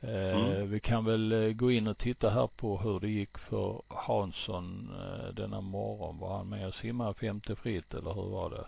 Eh, 0.00 0.40
mm. 0.40 0.70
Vi 0.70 0.80
kan 0.80 1.04
väl 1.04 1.32
eh, 1.32 1.52
gå 1.52 1.70
in 1.70 1.86
och 1.86 1.98
titta 1.98 2.30
här 2.30 2.46
på 2.46 2.78
hur 2.78 3.00
det 3.00 3.08
gick 3.08 3.38
för 3.38 3.82
Hansson 3.88 4.90
eh, 4.98 5.34
denna 5.34 5.60
morgon. 5.60 6.18
Var 6.18 6.36
han 6.36 6.48
med 6.48 6.66
och 6.66 6.74
simmade 6.74 7.14
femte 7.14 7.56
fritt 7.56 7.94
eller 7.94 8.14
hur 8.14 8.30
var 8.30 8.50
det? 8.50 8.64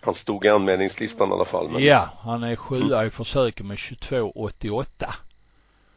Han 0.00 0.14
stod 0.14 0.44
i 0.44 0.48
anmälningslistan 0.48 1.28
i 1.28 1.32
alla 1.32 1.44
fall. 1.44 1.70
Men... 1.70 1.84
Ja, 1.84 2.08
han 2.18 2.42
är 2.42 2.56
sjua 2.56 2.96
mm. 2.96 3.06
i 3.06 3.10
försöket 3.10 3.66
med 3.66 3.76
22,88. 3.76 4.84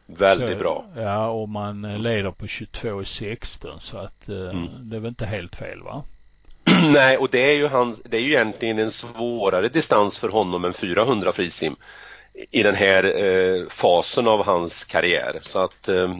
Väldigt 0.06 0.50
så, 0.50 0.56
bra. 0.56 0.84
Ja, 0.96 1.28
och 1.28 1.48
man 1.48 2.02
leder 2.02 2.30
på 2.30 2.46
22,16 2.46 3.78
så 3.80 3.98
att 3.98 4.28
eh, 4.28 4.36
mm. 4.36 4.68
det 4.80 4.96
är 4.96 5.00
väl 5.00 5.08
inte 5.08 5.26
helt 5.26 5.56
fel 5.56 5.82
va? 5.82 6.02
Nej, 6.92 7.16
och 7.16 7.28
det 7.30 7.50
är 7.50 7.54
ju 7.54 7.68
hans, 7.68 8.00
det 8.04 8.16
är 8.16 8.20
ju 8.20 8.28
egentligen 8.28 8.78
en 8.78 8.90
svårare 8.90 9.68
distans 9.68 10.18
för 10.18 10.28
honom 10.28 10.64
än 10.64 10.74
400 10.74 11.32
frisim 11.32 11.76
i 12.50 12.62
den 12.62 12.74
här 12.74 13.24
eh, 13.24 13.68
fasen 13.68 14.28
av 14.28 14.44
hans 14.44 14.84
karriär. 14.84 15.38
Så 15.42 15.58
att 15.58 15.88
eh, 15.88 16.14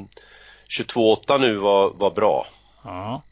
22,8 0.68 1.38
nu 1.38 1.54
var, 1.54 1.90
var 1.90 2.10
bra. 2.10 2.46
Ja. 2.84 3.22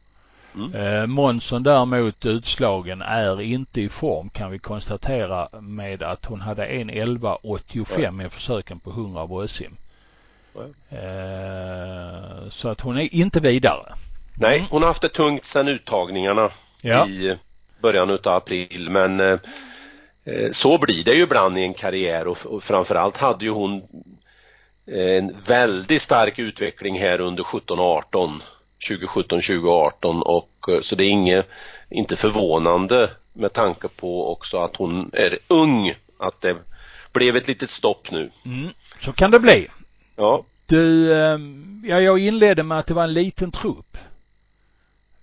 Mm. 0.54 0.74
Eh, 0.74 1.06
Månsson 1.06 1.62
däremot 1.62 2.26
utslagen 2.26 3.02
är 3.02 3.40
inte 3.40 3.80
i 3.80 3.88
form 3.88 4.30
kan 4.30 4.50
vi 4.50 4.58
konstatera 4.58 5.48
med 5.60 6.02
att 6.02 6.24
hon 6.24 6.40
hade 6.40 6.66
en 6.66 6.90
11,85 6.90 8.26
i 8.26 8.30
försöken 8.30 8.80
på 8.80 8.90
100 8.90 9.26
bröstsim. 9.26 9.76
Eh, 10.90 12.48
så 12.48 12.68
att 12.68 12.80
hon 12.80 12.98
är 12.98 13.14
inte 13.14 13.40
vidare. 13.40 13.94
Nej, 14.34 14.58
mm. 14.58 14.70
hon 14.70 14.82
har 14.82 14.88
haft 14.88 15.02
det 15.02 15.08
tungt 15.08 15.46
sedan 15.46 15.68
uttagningarna 15.68 16.50
ja. 16.84 17.08
i 17.08 17.36
början 17.82 18.10
av 18.10 18.28
april 18.28 18.90
men 18.90 19.20
eh, 19.20 19.38
eh, 20.24 20.50
så 20.52 20.78
blir 20.78 21.04
det 21.04 21.14
ju 21.14 21.22
ibland 21.22 21.58
i 21.58 21.62
en 21.62 21.74
karriär 21.74 22.26
och, 22.26 22.46
och 22.46 22.62
framförallt 22.62 23.16
hade 23.16 23.44
ju 23.44 23.50
hon 23.50 23.82
en 24.86 25.36
väldigt 25.46 26.02
stark 26.02 26.38
utveckling 26.38 26.98
här 26.98 27.20
under 27.20 27.42
17 27.42 27.78
och 27.78 27.86
18 27.86 28.42
2017 28.88 29.40
2018 29.40 30.22
och 30.22 30.50
eh, 30.68 30.80
så 30.80 30.96
det 30.96 31.04
är 31.04 31.10
inget, 31.10 31.46
inte 31.90 32.16
förvånande 32.16 33.10
med 33.32 33.52
tanke 33.52 33.88
på 33.88 34.32
också 34.32 34.58
att 34.58 34.76
hon 34.76 35.10
är 35.12 35.38
ung 35.48 35.94
att 36.18 36.40
det 36.40 36.56
blev 37.12 37.36
ett 37.36 37.48
litet 37.48 37.70
stopp 37.70 38.10
nu. 38.10 38.30
Mm, 38.44 38.68
så 39.00 39.12
kan 39.12 39.30
det 39.30 39.40
bli. 39.40 39.66
Ja. 40.16 40.44
Du, 40.66 41.08
ja, 41.84 42.00
jag 42.00 42.18
inledde 42.18 42.62
med 42.62 42.78
att 42.78 42.86
det 42.86 42.94
var 42.94 43.04
en 43.04 43.12
liten 43.12 43.50
trupp 43.52 43.96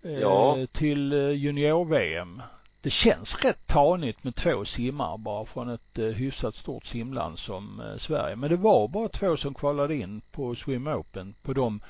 ja. 0.02 0.58
Eh, 0.58 0.66
till 0.66 1.14
eh, 1.14 1.30
junior-VM. 1.30 2.42
Det 2.82 2.90
känns 2.90 3.44
rätt 3.44 3.68
tanigt 3.68 4.24
med 4.24 4.36
två 4.36 4.66
simmare 4.66 5.18
bara 5.18 5.46
från 5.46 5.70
ett 5.70 6.00
eh, 6.00 6.06
hyfsat 6.06 6.56
stort 6.56 6.86
simland 6.86 7.40
som 7.40 7.82
Sverige. 7.98 8.36
Men 8.36 8.50
det 8.50 8.58
var 8.58 8.88
bara 8.88 9.10
två 9.10 9.38
som 9.38 9.54
kvalade 9.54 9.96
in 9.96 10.22
på 10.32 10.56
Swim 10.56 10.88
Open 10.88 11.36
på 11.42 11.54
de 11.54 11.82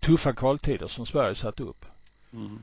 tuffa 0.00 0.32
kvaltider 0.32 0.88
som 0.88 1.06
Sverige 1.06 1.34
satt 1.34 1.60
upp. 1.60 1.84
Mm. 2.32 2.62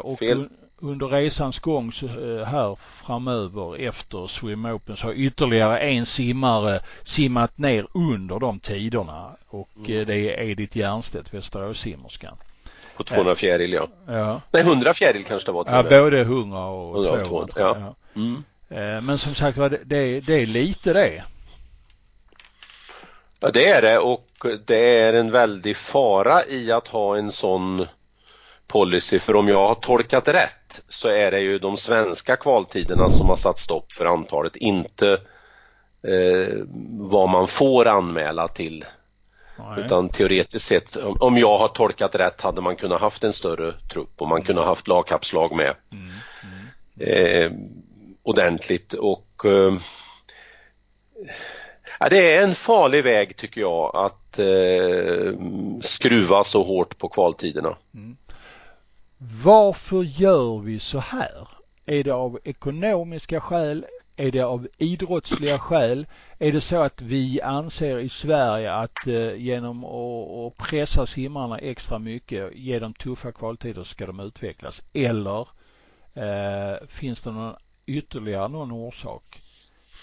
och 0.00 0.18
Fel. 0.18 0.48
under 0.78 1.06
resans 1.06 1.58
gång 1.58 1.92
så 1.92 2.06
här 2.44 2.74
framöver 2.74 3.76
efter 3.76 4.26
Swim 4.26 4.64
Open 4.64 4.96
så 4.96 5.06
har 5.06 5.14
ytterligare 5.14 5.78
en 5.78 6.06
simmare 6.06 6.80
simmat 7.04 7.58
ner 7.58 7.86
under 7.94 8.38
de 8.38 8.60
tiderna 8.60 9.36
och 9.46 9.76
mm. 9.76 10.06
det 10.06 10.14
är 10.14 10.44
Edith 10.44 10.78
Jernstedt, 10.78 11.34
Västeråssimmerskan. 11.34 12.36
På 12.98 13.04
200 13.04 13.34
fjäril 13.34 13.72
ja. 13.72 13.88
ja. 14.06 14.40
Nej 14.50 14.62
100 14.62 14.94
fjäril 14.94 15.24
kanske 15.24 15.48
det 15.48 15.52
var. 15.52 15.64
Ja 15.66 15.82
både 15.82 16.20
100 16.20 16.66
och 16.66 17.06
100 17.06 17.24
200. 17.24 17.52
ja. 17.56 17.76
ja. 17.80 17.94
Mm. 18.20 18.44
Men 19.06 19.18
som 19.18 19.34
sagt 19.34 19.58
var 19.58 19.68
det, 19.68 20.20
det 20.26 20.42
är 20.42 20.46
lite 20.46 20.92
det. 20.92 21.24
Ja 23.40 23.50
det 23.50 23.68
är 23.68 23.82
det 23.82 23.98
och 23.98 24.46
det 24.66 24.98
är 24.98 25.12
en 25.12 25.30
väldig 25.30 25.76
fara 25.76 26.44
i 26.46 26.72
att 26.72 26.88
ha 26.88 27.16
en 27.16 27.30
sån 27.30 27.86
policy 28.66 29.18
för 29.18 29.36
om 29.36 29.48
jag 29.48 29.68
har 29.68 29.74
tolkat 29.74 30.28
rätt 30.28 30.82
så 30.88 31.08
är 31.08 31.30
det 31.30 31.40
ju 31.40 31.58
de 31.58 31.76
svenska 31.76 32.36
kvaltiderna 32.36 33.08
som 33.08 33.28
har 33.28 33.36
satt 33.36 33.58
stopp 33.58 33.92
för 33.92 34.04
antalet, 34.04 34.56
inte 34.56 35.12
eh, 36.02 36.54
vad 36.90 37.28
man 37.28 37.48
får 37.48 37.86
anmäla 37.88 38.48
till. 38.48 38.84
Nej. 39.58 39.84
Utan 39.84 40.08
teoretiskt 40.08 40.66
sett, 40.66 40.96
om 40.96 41.38
jag 41.38 41.58
har 41.58 41.68
tolkat 41.68 42.14
rätt 42.14 42.40
hade 42.40 42.60
man 42.60 42.76
kunnat 42.76 43.00
haft 43.00 43.24
en 43.24 43.32
större 43.32 43.72
trupp 43.92 44.22
och 44.22 44.28
man 44.28 44.38
mm. 44.38 44.46
kunde 44.46 44.62
haft 44.62 44.88
lagkapslag 44.88 45.56
med. 45.56 45.74
Mm. 45.92 46.08
Eh, 47.00 47.52
ordentligt 48.22 48.92
och 48.92 49.44
eh, 49.44 49.72
Ja, 52.00 52.08
det 52.08 52.34
är 52.34 52.42
en 52.42 52.54
farlig 52.54 53.04
väg 53.04 53.36
tycker 53.36 53.60
jag 53.60 53.96
att 53.96 54.38
eh, 54.38 55.32
skruva 55.80 56.44
så 56.44 56.62
hårt 56.62 56.98
på 56.98 57.08
kvaltiderna. 57.08 57.76
Mm. 57.94 58.16
Varför 59.44 60.02
gör 60.02 60.58
vi 60.58 60.78
så 60.80 60.98
här? 60.98 61.48
Är 61.86 62.04
det 62.04 62.14
av 62.14 62.38
ekonomiska 62.44 63.40
skäl? 63.40 63.86
Är 64.20 64.32
det 64.32 64.42
av 64.42 64.68
idrottsliga 64.78 65.58
skäl? 65.58 66.06
Är 66.38 66.52
det 66.52 66.60
så 66.60 66.80
att 66.80 67.02
vi 67.02 67.40
anser 67.40 67.98
i 67.98 68.08
Sverige 68.08 68.72
att 68.72 69.06
eh, 69.06 69.34
genom 69.34 69.84
att 69.84 70.56
pressa 70.56 71.06
simmarna 71.06 71.58
extra 71.58 71.98
mycket, 71.98 72.54
ge 72.54 72.78
dem 72.78 72.94
tuffa 72.94 73.32
kvaltider 73.32 73.82
så 73.84 73.88
ska 73.88 74.06
de 74.06 74.20
utvecklas? 74.20 74.82
Eller 74.92 75.48
eh, 76.14 76.86
finns 76.88 77.20
det 77.20 77.30
någon 77.30 77.54
ytterligare 77.86 78.48
någon 78.48 78.72
orsak? 78.72 79.40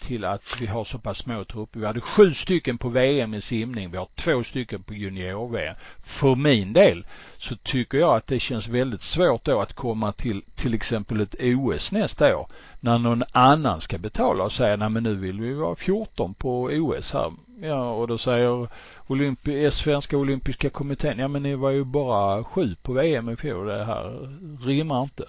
Till 0.06 0.26
att 0.26 0.58
vi 0.62 0.66
har 0.66 0.86
så 0.86 0.98
pass 0.98 1.18
små 1.18 1.44
trupper. 1.44 1.80
Vi 1.80 1.86
hade 1.86 2.02
sju 2.02 2.34
stycken 2.34 2.78
på 2.78 2.90
VM 2.90 3.34
i 3.34 3.42
simning. 3.42 3.92
Vi 3.92 3.98
har 3.98 4.08
två 4.16 4.44
stycken 4.44 4.84
på 4.84 4.94
junior-VM. 4.94 5.76
För 6.04 6.36
min 6.36 6.74
del 6.74 7.06
så 7.38 7.56
tycker 7.56 7.98
jag 7.98 8.16
att 8.16 8.28
det 8.28 8.40
känns 8.40 8.68
väldigt 8.68 9.02
svårt 9.02 9.46
då 9.46 9.62
att 9.62 9.74
komma 9.74 10.12
till 10.12 10.42
till 10.56 10.74
exempel 10.74 11.22
ett 11.22 11.36
OS 11.40 11.92
nästa 11.92 12.38
år 12.38 12.48
när 12.80 12.98
någon 12.98 13.24
annan 13.32 13.82
ska 13.82 13.98
betala 13.98 14.44
och 14.44 14.54
säga 14.54 14.76
nej 14.76 14.90
men 14.90 15.04
nu 15.04 15.16
vill 15.16 15.42
vi 15.42 15.54
vara 15.54 15.76
14 15.76 16.34
på 16.34 16.64
OS 16.64 17.14
här. 17.14 17.34
Ja 17.62 17.92
och 17.92 18.08
då 18.08 18.18
säger 18.18 18.68
Olympi 19.08 19.66
eh, 19.66 19.72
Svenska 19.72 20.18
olympiska 20.18 20.70
kommittén 20.70 21.20
ja 21.20 21.28
men 21.28 21.44
ni 21.44 21.56
var 21.56 21.70
ju 21.70 21.84
bara 21.84 22.44
sju 22.44 22.76
på 22.82 22.94
VM 22.94 23.30
i 23.30 23.36
fjol. 23.36 23.68
Det 23.68 23.86
här 23.86 24.30
rimmar 24.66 25.04
inte. 25.04 25.26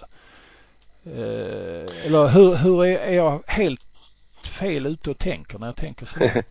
Eh, 1.05 2.05
eller 2.05 2.27
hur, 2.27 2.55
hur 2.55 2.85
är, 2.85 2.97
är 2.97 3.13
jag 3.13 3.43
helt 3.47 3.86
fel 4.57 4.85
ute 4.85 5.09
och 5.09 5.17
tänker 5.17 5.59
när 5.59 5.67
jag 5.67 5.75
tänker 5.75 6.05
så? 6.05 6.19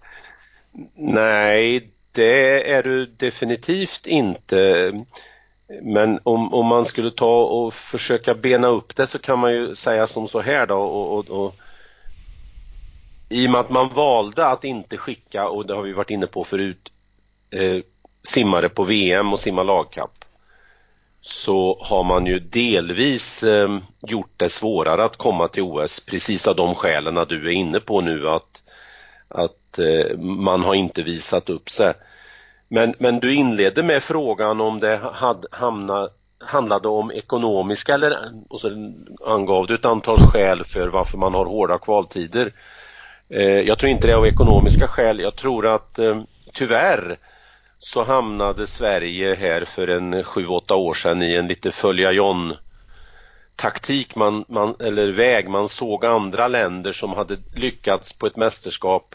Nej, 0.95 1.91
det 2.13 2.73
är 2.73 2.83
du 2.83 3.07
definitivt 3.07 4.07
inte. 4.07 4.93
Men 5.83 6.21
om, 6.23 6.55
om 6.55 6.67
man 6.67 6.85
skulle 6.85 7.11
ta 7.11 7.43
och 7.45 7.75
försöka 7.75 8.35
bena 8.35 8.69
upp 8.69 8.97
det 8.97 9.07
så 9.07 9.19
kan 9.19 9.39
man 9.39 9.53
ju 9.53 9.75
säga 9.75 10.07
som 10.07 10.27
så 10.27 10.41
här 10.41 10.67
då 10.67 10.79
och, 10.79 11.19
och, 11.19 11.45
och 11.45 11.55
i 13.29 13.47
och 13.47 13.51
med 13.51 13.61
att 13.61 13.71
man 13.71 13.95
valde 13.95 14.47
att 14.47 14.65
inte 14.65 14.97
skicka, 14.97 15.49
och 15.49 15.67
det 15.67 15.75
har 15.75 15.83
vi 15.83 15.93
varit 15.93 16.11
inne 16.11 16.27
på 16.27 16.45
förut, 16.45 16.93
eh, 17.51 17.83
simmare 18.23 18.69
på 18.69 18.85
VM 18.85 19.33
och 19.33 19.41
simma 19.41 19.63
lagkapp 19.63 20.26
så 21.21 21.79
har 21.83 22.05
man 22.05 22.27
ju 22.27 22.39
delvis 22.39 23.43
eh, 23.43 23.79
gjort 24.07 24.33
det 24.37 24.49
svårare 24.49 25.05
att 25.05 25.17
komma 25.17 25.49
till 25.49 25.63
OS 25.63 26.07
precis 26.07 26.49
av 26.49 26.57
de 26.57 26.75
skälen 26.75 27.27
du 27.29 27.47
är 27.49 27.53
inne 27.53 27.81
på 27.81 28.01
nu 28.01 28.29
att, 28.29 28.63
att 29.29 29.79
eh, 29.79 30.19
man 30.19 30.63
har 30.63 30.75
inte 30.75 31.03
visat 31.03 31.51
upp 31.51 31.71
sig. 31.71 31.95
Men, 32.69 32.95
men 32.99 33.21
du 33.21 33.35
inledde 33.35 33.83
med 33.83 34.03
frågan 34.03 34.61
om 34.61 34.81
det 34.81 34.97
had, 35.13 35.47
hamna, 35.51 36.09
handlade 36.39 36.89
om 36.89 37.13
ekonomiska 37.13 37.95
eller 37.95 38.17
och 38.49 38.61
så 38.61 38.93
angav 39.27 39.67
du 39.67 39.75
ett 39.75 39.85
antal 39.85 40.19
skäl 40.21 40.65
för 40.65 40.89
varför 40.89 41.19
man 41.19 41.35
har 41.35 41.45
hårda 41.45 41.79
kvaltider. 41.79 42.53
Eh, 43.29 43.61
jag 43.61 43.79
tror 43.79 43.91
inte 43.91 44.07
det 44.07 44.13
är 44.13 44.17
av 44.17 44.27
ekonomiska 44.27 44.89
skäl. 44.89 45.21
Jag 45.21 45.37
tror 45.37 45.67
att 45.67 45.99
eh, 45.99 46.23
tyvärr 46.53 47.19
så 47.79 48.05
hamnade 48.05 48.67
Sverige 48.67 49.35
här 49.35 49.65
för 49.65 49.89
en 49.89 50.15
7-8 50.15 50.73
år 50.73 50.95
sedan 50.95 51.23
i 51.23 51.35
en 51.35 51.49
lite 51.49 51.71
följa 51.71 52.13
John 52.13 52.55
taktik 53.57 54.17
man, 54.17 54.45
man, 54.49 54.75
eller 54.81 55.13
väg. 55.13 55.49
Man 55.49 55.69
såg 55.69 56.05
andra 56.05 56.49
länder 56.49 56.93
som 56.93 57.13
hade 57.13 57.37
lyckats 57.55 58.13
på 58.13 58.27
ett 58.27 58.37
mästerskap 58.37 59.15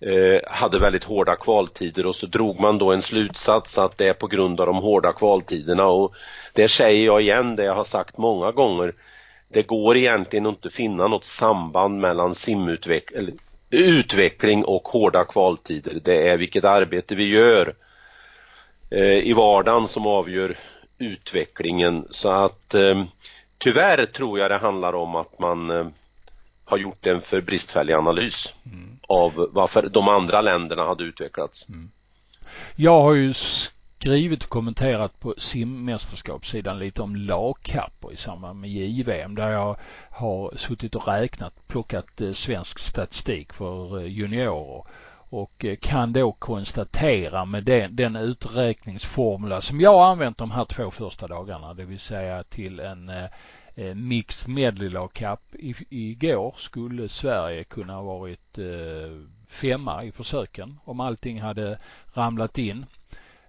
eh, 0.00 0.50
hade 0.50 0.78
väldigt 0.78 1.04
hårda 1.04 1.36
kvaltider 1.36 2.06
och 2.06 2.16
så 2.16 2.26
drog 2.26 2.60
man 2.60 2.78
då 2.78 2.92
en 2.92 3.02
slutsats 3.02 3.78
att 3.78 3.98
det 3.98 4.08
är 4.08 4.12
på 4.12 4.26
grund 4.26 4.60
av 4.60 4.66
de 4.66 4.76
hårda 4.76 5.12
kvaltiderna 5.12 5.86
och 5.86 6.14
det 6.52 6.68
säger 6.68 7.06
jag 7.06 7.20
igen, 7.20 7.56
det 7.56 7.64
jag 7.64 7.74
har 7.74 7.84
sagt 7.84 8.18
många 8.18 8.52
gånger. 8.52 8.94
Det 9.48 9.62
går 9.62 9.96
egentligen 9.96 10.46
inte 10.46 10.68
att 10.68 10.74
finna 10.74 11.06
något 11.06 11.24
samband 11.24 12.00
mellan 12.00 12.34
simutveckling 12.34 13.38
utveckling 13.70 14.64
och 14.64 14.88
hårda 14.88 15.24
kvaltider. 15.24 16.00
Det 16.04 16.28
är 16.28 16.36
vilket 16.36 16.64
arbete 16.64 17.14
vi 17.14 17.24
gör 17.24 17.74
eh, 18.90 19.18
i 19.18 19.32
vardagen 19.32 19.88
som 19.88 20.06
avgör 20.06 20.56
utvecklingen. 20.98 22.06
Så 22.10 22.30
att 22.30 22.74
eh, 22.74 23.04
tyvärr 23.58 24.04
tror 24.04 24.38
jag 24.38 24.50
det 24.50 24.58
handlar 24.58 24.92
om 24.92 25.14
att 25.14 25.38
man 25.38 25.70
eh, 25.70 25.86
har 26.64 26.78
gjort 26.78 27.06
en 27.06 27.20
för 27.20 27.40
bristfällig 27.40 27.94
analys 27.94 28.54
mm. 28.66 28.98
av 29.08 29.48
varför 29.52 29.88
de 29.88 30.08
andra 30.08 30.40
länderna 30.40 30.82
hade 30.82 31.04
utvecklats. 31.04 31.68
Mm. 31.68 31.90
Jag 32.76 33.02
har 33.02 33.14
ju 33.14 33.34
skrivit 34.00 34.44
och 34.44 34.50
kommenterat 34.50 35.20
på 35.20 35.34
simmästerskapssidan 35.38 36.78
lite 36.78 37.02
om 37.02 37.16
lagkappor 37.16 38.12
i 38.12 38.16
samband 38.16 38.60
med 38.60 38.70
JVM 38.70 39.34
där 39.34 39.50
jag 39.50 39.76
har 40.10 40.56
suttit 40.56 40.94
och 40.94 41.08
räknat, 41.08 41.68
plockat 41.68 42.20
eh, 42.20 42.32
svensk 42.32 42.78
statistik 42.78 43.52
för 43.52 43.98
eh, 43.98 44.06
juniorer 44.06 44.82
och 45.30 45.64
eh, 45.64 45.76
kan 45.76 46.12
då 46.12 46.32
konstatera 46.32 47.44
med 47.44 47.64
den, 47.64 47.96
den 47.96 48.16
uträkningsformula 48.16 49.60
som 49.60 49.80
jag 49.80 49.94
har 49.94 50.04
använt 50.04 50.38
de 50.38 50.50
här 50.50 50.64
två 50.64 50.90
första 50.90 51.26
dagarna, 51.26 51.74
det 51.74 51.84
vill 51.84 52.00
säga 52.00 52.42
till 52.42 52.80
en 52.80 53.08
eh, 53.08 53.94
mixed 53.94 54.54
medley 54.54 54.88
lagkapp 54.88 55.42
igår 55.90 56.54
skulle 56.58 57.08
Sverige 57.08 57.64
kunna 57.64 57.94
ha 57.94 58.02
varit 58.02 58.58
eh, 58.58 58.64
femma 59.48 60.02
i 60.02 60.12
försöken 60.12 60.78
om 60.84 61.00
allting 61.00 61.40
hade 61.40 61.78
ramlat 62.14 62.58
in. 62.58 62.86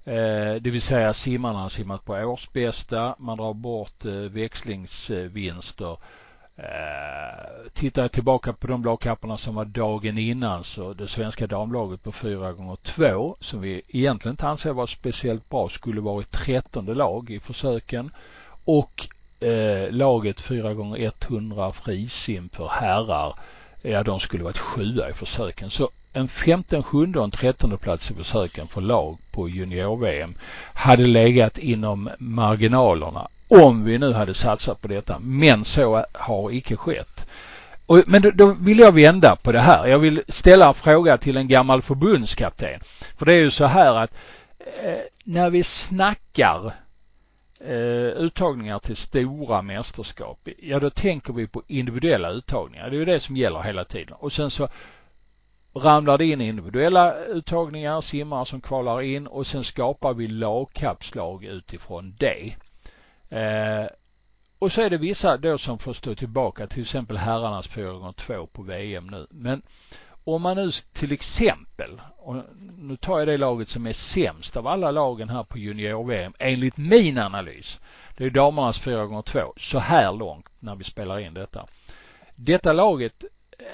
Eh, 0.05 0.55
det 0.61 0.69
vill 0.71 0.81
säga 0.81 1.13
simmarna 1.13 1.59
har 1.59 1.69
simmat 1.69 2.05
på 2.05 2.13
årsbästa. 2.13 3.15
Man 3.19 3.37
drar 3.37 3.53
bort 3.53 4.05
eh, 4.05 4.11
växlingsvinster. 4.11 5.97
Eh, 6.55 7.71
tittar 7.73 8.01
jag 8.01 8.11
tillbaka 8.11 8.53
på 8.53 8.67
de 8.67 8.83
lagkapparna 8.83 9.37
som 9.37 9.55
var 9.55 9.65
dagen 9.65 10.17
innan 10.17 10.63
så 10.63 10.93
det 10.93 11.07
svenska 11.07 11.47
damlaget 11.47 12.03
på 12.03 12.11
4 12.11 12.53
gånger 12.53 12.75
2 12.75 13.35
som 13.39 13.61
vi 13.61 13.81
egentligen 13.87 14.33
inte 14.33 14.47
anser 14.47 14.73
var 14.73 14.87
speciellt 14.87 15.49
bra 15.49 15.69
skulle 15.69 16.01
varit 16.01 16.31
trettonde 16.31 16.93
lag 16.93 17.29
i 17.29 17.39
försöken 17.39 18.11
och 18.65 19.07
eh, 19.39 19.91
laget 19.91 20.41
4 20.41 20.73
gånger 20.73 21.11
100 21.21 21.71
frisim 21.71 22.49
för 22.49 22.67
herrar 22.67 23.35
ja 23.81 24.03
de 24.03 24.19
skulle 24.19 24.43
varit 24.43 24.57
sjua 24.57 25.09
i 25.09 25.13
försöken. 25.13 25.69
Så 25.69 25.89
en 26.13 26.27
femte, 26.27 26.75
en 26.75 26.83
sjunde 26.83 27.19
och 27.19 27.25
en 27.25 27.31
trettonde 27.31 27.77
plats 27.77 28.11
i 28.11 28.13
försöken 28.13 28.67
för 28.67 28.81
lag 28.81 29.17
på 29.31 29.49
junior-VM 29.49 30.35
hade 30.73 31.07
legat 31.07 31.57
inom 31.57 32.09
marginalerna 32.17 33.27
om 33.47 33.83
vi 33.83 33.97
nu 33.97 34.13
hade 34.13 34.33
satsat 34.33 34.81
på 34.81 34.87
detta. 34.87 35.19
Men 35.19 35.65
så 35.65 36.05
har 36.13 36.51
icke 36.51 36.77
skett. 36.77 37.27
Och, 37.85 38.03
men 38.07 38.21
då, 38.21 38.31
då, 38.31 38.55
vill 38.59 38.79
jag 38.79 38.91
vända 38.91 39.35
på 39.35 39.51
det 39.51 39.59
här. 39.59 39.87
Jag 39.87 39.99
vill 39.99 40.23
ställa 40.27 40.67
en 40.67 40.73
fråga 40.73 41.17
till 41.17 41.37
en 41.37 41.47
gammal 41.47 41.81
förbundskapten. 41.81 42.79
För 43.17 43.25
det 43.25 43.33
är 43.33 43.37
ju 43.37 43.51
så 43.51 43.65
här 43.65 43.95
att 43.95 44.11
eh, 44.59 44.99
när 45.23 45.49
vi 45.49 45.63
snackar 45.63 46.73
eh, 47.65 48.23
uttagningar 48.23 48.79
till 48.79 48.95
stora 48.95 49.61
mästerskap, 49.61 50.47
ja 50.59 50.79
då 50.79 50.89
tänker 50.89 51.33
vi 51.33 51.47
på 51.47 51.63
individuella 51.67 52.29
uttagningar. 52.29 52.89
Det 52.89 52.95
är 52.95 52.99
ju 52.99 53.05
det 53.05 53.19
som 53.19 53.37
gäller 53.37 53.61
hela 53.61 53.85
tiden. 53.85 54.15
Och 54.19 54.33
sen 54.33 54.51
så 54.51 54.69
ramlar 55.73 56.17
det 56.17 56.25
in 56.25 56.41
individuella 56.41 57.15
uttagningar, 57.15 58.01
simmare 58.01 58.45
som 58.45 58.61
kvalar 58.61 59.01
in 59.01 59.27
och 59.27 59.47
sen 59.47 59.63
skapar 59.63 60.13
vi 60.13 60.27
lagkappslag 60.27 61.43
utifrån 61.43 62.15
det. 62.19 62.55
Eh, 63.29 63.87
och 64.59 64.71
så 64.71 64.81
är 64.81 64.89
det 64.89 64.97
vissa 64.97 65.37
då 65.37 65.57
som 65.57 65.79
får 65.79 65.93
stå 65.93 66.15
tillbaka, 66.15 66.67
till 66.67 66.81
exempel 66.81 67.17
herrarnas 67.17 67.69
4x2 67.69 68.45
på 68.45 68.61
VM 68.61 69.07
nu. 69.07 69.27
Men 69.29 69.61
om 70.23 70.41
man 70.41 70.57
nu 70.57 70.71
till 70.93 71.11
exempel, 71.11 72.01
och 72.17 72.35
nu 72.77 72.97
tar 72.97 73.19
jag 73.19 73.27
det 73.27 73.37
laget 73.37 73.69
som 73.69 73.87
är 73.87 73.93
sämst 73.93 74.57
av 74.57 74.67
alla 74.67 74.91
lagen 74.91 75.29
här 75.29 75.43
på 75.43 75.57
junior-VM 75.57 76.33
enligt 76.39 76.77
min 76.77 77.17
analys. 77.17 77.79
Det 78.17 78.25
är 78.25 78.29
damernas 78.29 78.81
4x2 78.81 79.51
så 79.57 79.79
här 79.79 80.13
långt 80.13 80.45
när 80.59 80.75
vi 80.75 80.83
spelar 80.83 81.19
in 81.19 81.33
detta. 81.33 81.67
Detta 82.35 82.73
laget 82.73 83.23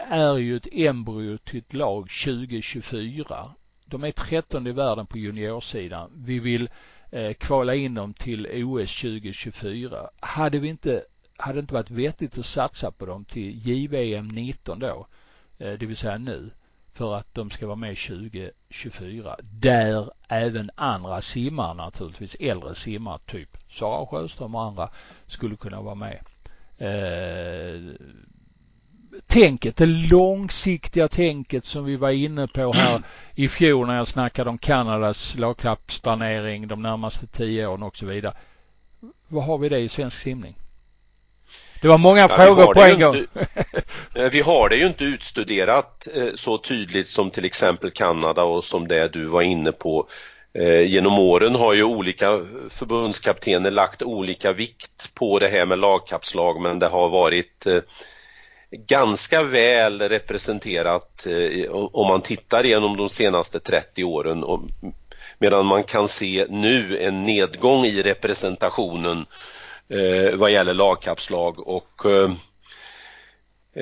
är 0.09 0.37
ju 0.37 0.55
ett 0.55 0.67
embryo 0.71 1.37
till 1.37 1.59
ett 1.59 1.73
lag 1.73 2.09
2024. 2.25 3.53
De 3.85 4.03
är 4.03 4.11
13 4.11 4.67
i 4.67 4.71
världen 4.71 5.05
på 5.05 5.17
juniorsidan. 5.17 6.11
Vi 6.15 6.39
vill 6.39 6.69
eh, 7.11 7.33
kvala 7.33 7.75
in 7.75 7.93
dem 7.93 8.13
till 8.13 8.63
OS 8.63 9.01
2024. 9.01 10.09
Hade 10.19 10.59
vi 10.59 10.67
inte, 10.67 11.03
hade 11.37 11.53
det 11.53 11.59
inte 11.59 11.73
varit 11.73 11.91
vettigt 11.91 12.37
att 12.37 12.45
satsa 12.45 12.91
på 12.91 13.05
dem 13.05 13.25
till 13.25 13.67
JVM 13.67 14.27
19 14.27 14.79
då, 14.79 15.07
Eh, 15.59 15.73
det 15.73 15.85
vill 15.85 15.97
säga 15.97 16.17
nu, 16.17 16.49
för 16.93 17.15
att 17.15 17.33
de 17.33 17.49
ska 17.49 17.65
vara 17.67 17.75
med 17.75 17.97
2024. 17.97 19.35
Där 19.41 20.11
även 20.27 20.71
andra 20.75 21.21
simmare 21.21 21.73
naturligtvis, 21.73 22.35
äldre 22.39 22.75
simmare 22.75 23.19
typ 23.25 23.57
Sara 23.69 24.05
Sjöström 24.05 24.55
och 24.55 24.63
andra 24.63 24.89
skulle 25.27 25.55
kunna 25.55 25.81
vara 25.81 25.95
med. 25.95 26.19
Eh, 26.77 27.95
tänket, 29.27 29.75
det 29.75 29.85
långsiktiga 29.85 31.07
tänket 31.07 31.65
som 31.65 31.85
vi 31.85 31.95
var 31.95 32.11
inne 32.11 32.47
på 32.47 32.73
här 32.73 33.01
i 33.35 33.47
fjol 33.47 33.87
när 33.87 33.95
jag 33.95 34.07
snackade 34.07 34.49
om 34.49 34.57
Kanadas 34.57 35.37
lagklappsplanering 35.37 36.67
de 36.67 36.81
närmaste 36.81 37.27
tio 37.27 37.67
åren 37.67 37.83
och 37.83 37.97
så 37.97 38.05
vidare. 38.05 38.33
Vad 39.27 39.43
har 39.43 39.57
vi 39.57 39.69
det 39.69 39.79
i 39.79 39.89
svensk 39.89 40.17
simning? 40.17 40.55
Det 41.81 41.87
var 41.87 41.97
många 41.97 42.21
ja, 42.21 42.27
frågor 42.27 42.73
på 42.73 42.81
en 42.81 42.99
gång. 42.99 43.15
Inte, 43.15 44.29
vi 44.31 44.41
har 44.41 44.69
det 44.69 44.75
ju 44.75 44.87
inte 44.87 45.03
utstuderat 45.03 46.07
eh, 46.15 46.27
så 46.35 46.57
tydligt 46.57 47.07
som 47.07 47.31
till 47.31 47.45
exempel 47.45 47.91
Kanada 47.91 48.43
och 48.43 48.63
som 48.63 48.87
det 48.87 49.07
du 49.07 49.25
var 49.25 49.41
inne 49.41 49.71
på. 49.71 50.07
Eh, 50.53 50.81
genom 50.81 51.19
åren 51.19 51.55
har 51.55 51.73
ju 51.73 51.83
olika 51.83 52.41
förbundskaptener 52.69 53.71
lagt 53.71 54.01
olika 54.01 54.51
vikt 54.51 55.13
på 55.13 55.39
det 55.39 55.47
här 55.47 55.65
med 55.65 55.79
lagkapslag 55.79 56.61
men 56.61 56.79
det 56.79 56.87
har 56.87 57.09
varit 57.09 57.65
eh, 57.65 57.81
ganska 58.71 59.43
väl 59.43 60.01
representerat 60.01 61.27
eh, 61.27 61.71
om 61.71 62.07
man 62.07 62.21
tittar 62.21 62.65
igenom 62.65 62.97
de 62.97 63.09
senaste 63.09 63.59
30 63.59 64.03
åren 64.03 64.43
medan 65.39 65.65
man 65.65 65.83
kan 65.83 66.07
se 66.07 66.45
nu 66.49 66.99
en 67.01 67.23
nedgång 67.23 67.85
i 67.85 68.01
representationen 68.01 69.25
eh, 69.89 70.35
vad 70.35 70.51
gäller 70.51 70.73
lagkapslag 70.73 71.67
och 71.67 72.05
eh, 72.05 72.31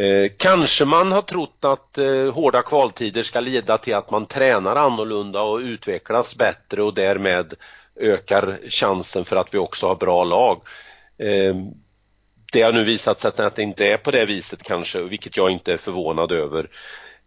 eh, 0.03 0.31
kanske 0.37 0.85
man 0.85 1.11
har 1.11 1.21
trott 1.21 1.65
att 1.65 1.97
eh, 1.97 2.33
hårda 2.33 2.61
kvaltider 2.61 3.23
ska 3.23 3.39
leda 3.39 3.77
till 3.77 3.95
att 3.95 4.11
man 4.11 4.25
tränar 4.25 4.75
annorlunda 4.75 5.41
och 5.41 5.57
utvecklas 5.59 6.37
bättre 6.37 6.83
och 6.83 6.93
därmed 6.93 7.53
ökar 7.99 8.59
chansen 8.69 9.25
för 9.25 9.35
att 9.35 9.53
vi 9.53 9.57
också 9.57 9.87
har 9.87 9.95
bra 9.95 10.23
lag. 10.23 10.61
Eh, 11.17 11.55
det 12.51 12.61
har 12.61 12.73
nu 12.73 12.83
visat 12.83 13.19
sig 13.19 13.45
att 13.45 13.55
det 13.55 13.63
inte 13.63 13.87
är 13.87 13.97
på 13.97 14.11
det 14.11 14.25
viset 14.25 14.63
kanske, 14.63 15.01
vilket 15.01 15.37
jag 15.37 15.49
inte 15.49 15.73
är 15.73 15.77
förvånad 15.77 16.31
över. 16.31 16.69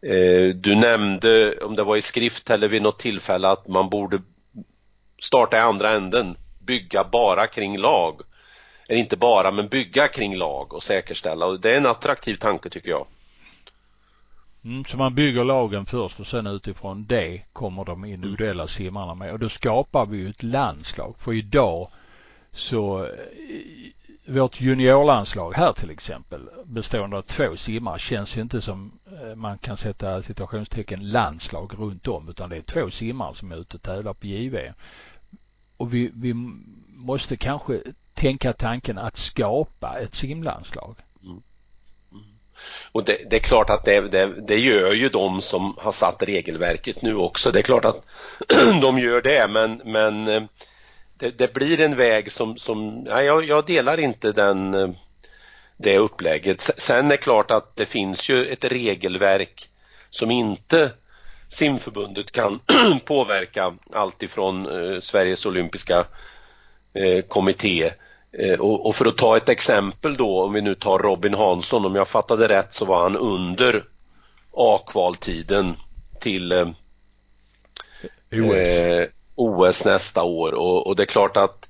Eh, 0.03 0.55
du 0.55 0.75
nämnde, 0.75 1.59
om 1.59 1.77
det 1.77 1.83
var 1.83 1.97
i 1.97 2.03
skrift 2.03 2.51
eller 2.51 2.69
vid 2.69 2.83
något 2.83 2.99
tillfälle, 2.99 3.49
att 3.49 3.69
man 3.69 3.89
borde 3.89 4.23
starta 5.23 5.57
i 5.57 5.61
andra 5.61 5.91
änden, 5.91 6.37
bygga 6.59 7.05
bara 7.05 7.47
kring 7.47 7.79
lag. 7.79 8.21
Eller 8.89 9.01
inte 9.01 9.17
bara, 9.17 9.51
men 9.51 9.69
bygga 9.69 10.09
kring 10.09 10.37
lag 10.37 10.75
och 10.75 10.83
säkerställa. 10.83 11.47
Och 11.47 11.61
det 11.61 11.73
är 11.73 11.77
en 11.77 11.87
attraktiv 11.87 12.35
tanke 12.35 12.71
tycker 12.71 12.91
jag. 12.91 13.07
Mm, 14.65 14.85
så 14.85 14.97
man 14.97 15.15
bygger 15.15 15.45
lagen 15.45 15.87
först 15.87 16.21
och 16.21 16.27
sen 16.27 16.47
utifrån 16.47 17.07
det 17.07 17.43
kommer 17.53 17.85
de 17.85 18.05
individuella 18.05 18.67
simmarna 18.67 19.15
med. 19.15 19.33
Och 19.33 19.39
då 19.39 19.49
skapar 19.49 20.07
vi 20.07 20.19
ju 20.19 20.29
ett 20.29 20.43
landslag. 20.43 21.15
För 21.19 21.33
idag 21.33 21.91
så 22.51 23.09
vårt 24.29 24.61
juniorlandslag 24.61 25.55
här 25.55 25.73
till 25.73 25.91
exempel 25.91 26.49
bestående 26.65 27.17
av 27.17 27.23
två 27.23 27.57
simmare 27.57 27.99
känns 27.99 28.37
ju 28.37 28.41
inte 28.41 28.61
som 28.61 28.99
eh, 29.23 29.35
man 29.35 29.59
kan 29.59 29.77
sätta 29.77 30.23
situationstecken 30.23 31.11
landslag 31.11 31.73
runt 31.79 32.09
om 32.09 32.29
utan 32.29 32.51
det 32.51 32.57
är 32.57 32.61
två 32.61 32.91
simmare 32.91 33.35
som 33.35 33.53
är 33.53 33.57
ute 33.57 33.77
och 33.77 33.83
tävlar 33.83 34.15
på 34.15 34.27
JV. 34.27 34.57
Och 35.77 35.95
vi, 35.95 36.11
vi 36.15 36.35
måste 36.89 37.37
kanske 37.37 37.83
tänka 38.19 38.53
tanken 38.53 38.99
att 38.99 39.17
skapa 39.17 39.99
ett 39.99 40.15
simlandslag. 40.15 40.97
Mm. 41.23 41.43
Mm. 42.13 42.25
Och 42.93 43.05
det, 43.05 43.19
det, 43.31 43.37
är 43.37 43.41
klart 43.41 43.71
att 43.71 43.85
det, 43.85 44.01
det, 44.01 44.27
det, 44.27 44.59
gör 44.59 44.93
ju 44.93 45.09
de 45.09 45.43
som 45.43 45.75
har 45.79 45.93
satt 45.93 46.23
regelverket 46.23 47.03
nu 47.03 47.17
också. 47.17 47.51
Det 47.51 47.59
är 47.59 47.63
klart 47.63 47.85
att 47.85 48.05
de 48.83 48.99
gör 48.99 49.23
det 49.23 49.49
men, 49.49 49.83
men 49.85 50.29
eh, 50.29 50.43
det, 51.19 51.39
det, 51.39 51.55
blir 51.55 51.81
en 51.81 51.97
väg 51.97 52.33
som, 52.33 52.57
som 52.57 53.07
ja, 53.09 53.23
jag, 53.23 53.45
jag 53.45 53.67
delar 53.67 54.01
inte 54.01 54.33
den, 54.33 54.75
eh, 54.75 54.89
det 55.77 55.99
upplägget. 55.99 56.61
Sen 56.61 57.07
är 57.07 57.11
det 57.11 57.17
klart 57.17 57.51
att 57.51 57.77
det 57.77 57.87
finns 57.87 58.29
ju 58.31 58.47
ett 58.47 58.65
regelverk 58.65 59.69
som 60.11 60.31
inte 60.31 60.91
simförbundet 61.49 62.33
kan 62.33 62.61
påverka 63.05 63.75
alltifrån 63.93 64.67
eh, 64.67 65.01
Sveriges 65.01 65.47
olympiska 65.47 66.07
eh, 66.95 67.23
kommitté 67.23 67.91
och, 68.59 68.87
och, 68.87 68.97
för 68.97 69.07
att 69.07 69.17
ta 69.17 69.37
ett 69.37 69.49
exempel 69.49 70.17
då 70.17 70.43
om 70.43 70.53
vi 70.53 70.61
nu 70.61 70.75
tar 70.75 70.99
Robin 70.99 71.35
Hansson 71.35 71.85
om 71.85 71.95
jag 71.95 72.09
fattade 72.09 72.49
rätt 72.49 72.73
så 72.73 72.85
var 72.85 73.03
han 73.03 73.17
under 73.17 73.85
A-kvaltiden 74.53 75.77
till 76.21 76.53
eh, 76.53 76.69
OS. 78.33 79.09
OS 79.35 79.85
nästa 79.85 80.23
år 80.23 80.53
och, 80.53 80.87
och 80.87 80.97
det 80.97 81.03
är 81.03 81.07
klart 81.07 81.37
att 81.37 81.69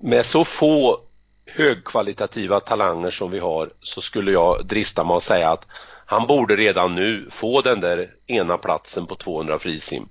med 0.00 0.26
så 0.26 0.44
få 0.44 1.00
högkvalitativa 1.46 2.60
talanger 2.60 3.10
som 3.10 3.30
vi 3.30 3.38
har 3.38 3.70
så 3.80 4.00
skulle 4.00 4.32
jag 4.32 4.66
drista 4.66 5.04
mig 5.04 5.16
att 5.16 5.22
säga 5.22 5.50
att 5.50 5.66
han 6.06 6.26
borde 6.26 6.56
redan 6.56 6.94
nu 6.94 7.28
få 7.30 7.60
den 7.60 7.80
där 7.80 8.10
ena 8.26 8.58
platsen 8.58 9.06
på 9.06 9.14
200 9.14 9.58
frisim. 9.58 10.08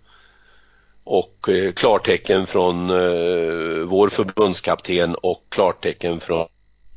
Och 1.04 1.50
eh, 1.50 1.72
klartecken 1.72 2.48
från 2.48 2.90
eh, 2.90 3.86
vår 3.86 4.10
förbundskapten 4.10 5.16
och 5.16 5.44
klartecken 5.50 6.20
från, 6.20 6.48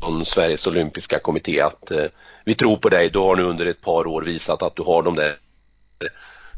från 0.00 0.26
Sveriges 0.26 0.66
olympiska 0.66 1.18
kommitté 1.18 1.60
att 1.60 1.90
eh, 1.90 2.06
vi 2.44 2.54
tror 2.54 2.76
på 2.76 2.88
dig, 2.88 3.10
du 3.10 3.18
har 3.18 3.36
nu 3.36 3.42
under 3.42 3.66
ett 3.66 3.80
par 3.80 4.06
år 4.06 4.22
visat 4.22 4.62
att 4.62 4.76
du 4.76 4.82
har 4.82 5.02
de 5.02 5.14
där 5.14 5.38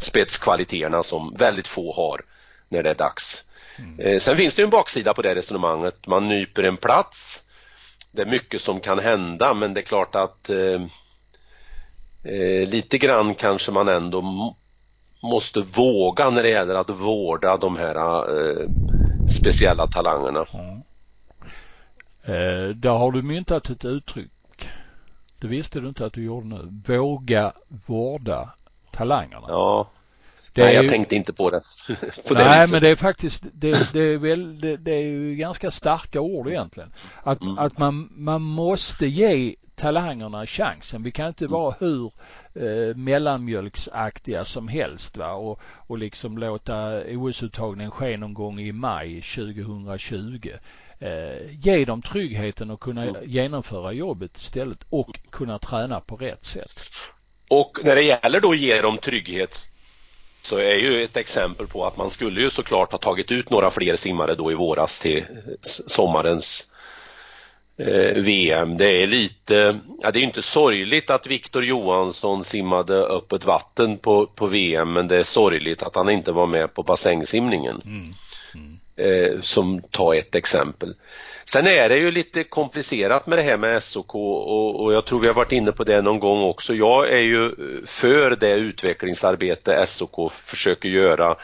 spetskvaliteterna 0.00 1.02
som 1.02 1.34
väldigt 1.38 1.66
få 1.66 1.92
har 1.92 2.20
när 2.68 2.82
det 2.82 2.90
är 2.90 2.94
dags. 2.94 3.44
Mm. 3.78 4.00
Eh, 4.00 4.18
sen 4.18 4.36
finns 4.36 4.54
det 4.54 4.62
en 4.62 4.70
baksida 4.70 5.14
på 5.14 5.22
det 5.22 5.34
resonemanget. 5.34 6.06
Man 6.06 6.28
nyper 6.28 6.62
en 6.62 6.76
plats. 6.76 7.42
Det 8.12 8.22
är 8.22 8.26
mycket 8.26 8.60
som 8.60 8.80
kan 8.80 8.98
hända 8.98 9.54
men 9.54 9.74
det 9.74 9.80
är 9.80 9.82
klart 9.82 10.14
att 10.14 10.50
eh, 10.50 10.82
eh, 12.24 12.68
lite 12.68 12.98
grann 12.98 13.34
kanske 13.34 13.72
man 13.72 13.88
ändå 13.88 14.22
måste 15.20 15.60
våga 15.60 16.30
när 16.30 16.42
det 16.42 16.48
gäller 16.48 16.74
att 16.74 16.90
vårda 16.90 17.56
de 17.56 17.76
här 17.76 17.96
eh, 18.18 18.68
speciella 19.28 19.86
talangerna. 19.86 20.46
Mm. 20.54 20.82
Eh, 22.22 22.68
där 22.76 22.90
har 22.90 23.12
du 23.12 23.22
myntat 23.22 23.70
ett 23.70 23.84
uttryck. 23.84 24.30
Det 25.40 25.48
visste 25.48 25.80
du 25.80 25.88
inte 25.88 26.06
att 26.06 26.12
du 26.12 26.24
gjorde 26.24 26.46
nu. 26.46 26.82
Våga 26.86 27.52
vårda 27.86 28.54
talangerna. 28.92 29.46
Ja, 29.48 29.90
Nej, 30.64 30.74
jag 30.74 30.82
ju... 30.82 30.88
tänkte 30.88 31.16
inte 31.16 31.32
på 31.32 31.50
det. 31.50 31.60
på 32.28 32.34
Nej, 32.34 32.66
det 32.66 32.72
men 32.72 32.82
det 32.82 32.90
är 32.90 32.96
faktiskt, 32.96 33.42
det, 33.52 33.92
det 33.92 34.00
är 34.00 34.18
väl, 34.18 34.60
det, 34.60 34.76
det, 34.76 34.94
är 34.94 35.02
ju 35.02 35.36
ganska 35.36 35.70
starka 35.70 36.20
ord 36.20 36.48
egentligen. 36.48 36.92
Att, 37.22 37.42
mm. 37.42 37.58
att 37.58 37.78
man, 37.78 38.08
man 38.12 38.42
måste 38.42 39.06
ge 39.06 39.54
talangerna 39.74 40.46
chansen. 40.46 41.02
Vi 41.02 41.10
kan 41.10 41.28
inte 41.28 41.44
mm. 41.44 41.52
vara 41.52 41.74
hur 41.80 42.12
eh, 42.54 42.96
mellanmjölksaktiga 42.96 44.44
som 44.44 44.68
helst 44.68 45.16
va? 45.16 45.32
Och, 45.32 45.60
och 45.62 45.98
liksom 45.98 46.38
låta 46.38 47.00
OS-uttagningen 47.00 47.90
ske 47.90 48.16
någon 48.16 48.34
gång 48.34 48.60
i 48.60 48.72
maj 48.72 49.22
2020. 49.22 50.50
Eh, 50.98 51.50
ge 51.50 51.84
dem 51.84 52.02
tryggheten 52.02 52.70
att 52.70 52.80
kunna 52.80 53.02
mm. 53.04 53.16
genomföra 53.24 53.92
jobbet 53.92 54.36
istället 54.38 54.78
och 54.90 55.18
kunna 55.30 55.58
träna 55.58 56.00
på 56.00 56.16
rätt 56.16 56.44
sätt. 56.44 56.80
Och 57.48 57.78
när 57.84 57.94
det 57.94 58.02
gäller 58.02 58.40
då 58.40 58.50
att 58.50 58.58
ge 58.58 58.80
dem 58.80 58.98
trygghet 58.98 59.70
så 60.46 60.58
är 60.58 60.74
ju 60.74 61.04
ett 61.04 61.16
exempel 61.16 61.66
på 61.66 61.86
att 61.86 61.96
man 61.96 62.10
skulle 62.10 62.40
ju 62.40 62.50
såklart 62.50 62.92
ha 62.92 62.98
tagit 62.98 63.32
ut 63.32 63.50
några 63.50 63.70
fler 63.70 63.96
simmare 63.96 64.34
då 64.34 64.52
i 64.52 64.54
våras 64.54 65.00
till 65.00 65.24
sommarens 65.60 66.66
eh, 67.76 68.22
VM. 68.22 68.76
Det 68.76 69.02
är 69.02 69.06
lite, 69.06 69.78
ja 70.02 70.10
det 70.10 70.18
är 70.18 70.22
inte 70.22 70.42
sorgligt 70.42 71.10
att 71.10 71.26
Viktor 71.26 71.64
Johansson 71.64 72.44
simmade 72.44 72.94
öppet 72.94 73.44
vatten 73.44 73.98
på, 73.98 74.26
på 74.26 74.46
VM 74.46 74.92
men 74.92 75.08
det 75.08 75.16
är 75.16 75.22
sorgligt 75.22 75.82
att 75.82 75.96
han 75.96 76.10
inte 76.10 76.32
var 76.32 76.46
med 76.46 76.74
på 76.74 76.82
bassängsimningen. 76.82 77.82
Mm. 77.84 78.14
Mm. 78.54 78.78
Eh, 78.96 79.40
som 79.40 79.82
ta 79.90 80.14
ett 80.14 80.34
exempel. 80.34 80.94
Sen 81.48 81.66
är 81.66 81.88
det 81.88 81.98
ju 81.98 82.10
lite 82.10 82.44
komplicerat 82.44 83.26
med 83.26 83.38
det 83.38 83.42
här 83.42 83.56
med 83.56 83.82
SOK 83.82 84.14
och, 84.14 84.82
och, 84.84 84.92
jag 84.92 85.04
tror 85.04 85.20
vi 85.20 85.26
har 85.26 85.34
varit 85.34 85.52
inne 85.52 85.72
på 85.72 85.84
det 85.84 86.02
någon 86.02 86.18
gång 86.18 86.42
också. 86.42 86.74
Jag 86.74 87.12
är 87.12 87.18
ju 87.18 87.44
eh, 87.46 87.86
för 87.86 88.36
det 88.36 88.52
utvecklingsarbete 88.52 89.86
SOK 89.86 90.32
försöker 90.32 90.88
göra 90.88 91.36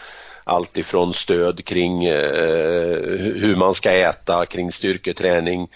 allt 0.45 0.79
ifrån 0.79 1.13
stöd 1.13 1.65
kring 1.65 2.05
eh, 2.05 3.19
hur 3.19 3.57
man 3.57 3.75
ska 3.75 3.93
äta, 3.93 4.47
kring 4.47 4.73
styrketräning, 4.73 5.69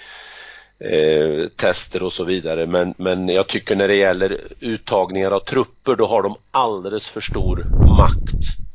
eh, 0.79 1.49
tester 1.57 2.03
och 2.03 2.13
så 2.13 2.25
vidare. 2.25 2.67
Men, 2.67 2.95
men 2.99 3.29
jag 3.29 3.47
tycker 3.47 3.77
när 3.77 3.89
det 3.89 3.97
gäller 3.97 4.41
uttagningar 4.61 5.31
av 5.31 5.41
trupper 5.41 5.97
då 5.97 6.07
har 6.07 6.23
de 6.23 6.37
alldeles 6.51 7.09
för 7.09 7.21
stor 7.21 7.67
makt. 7.99 8.66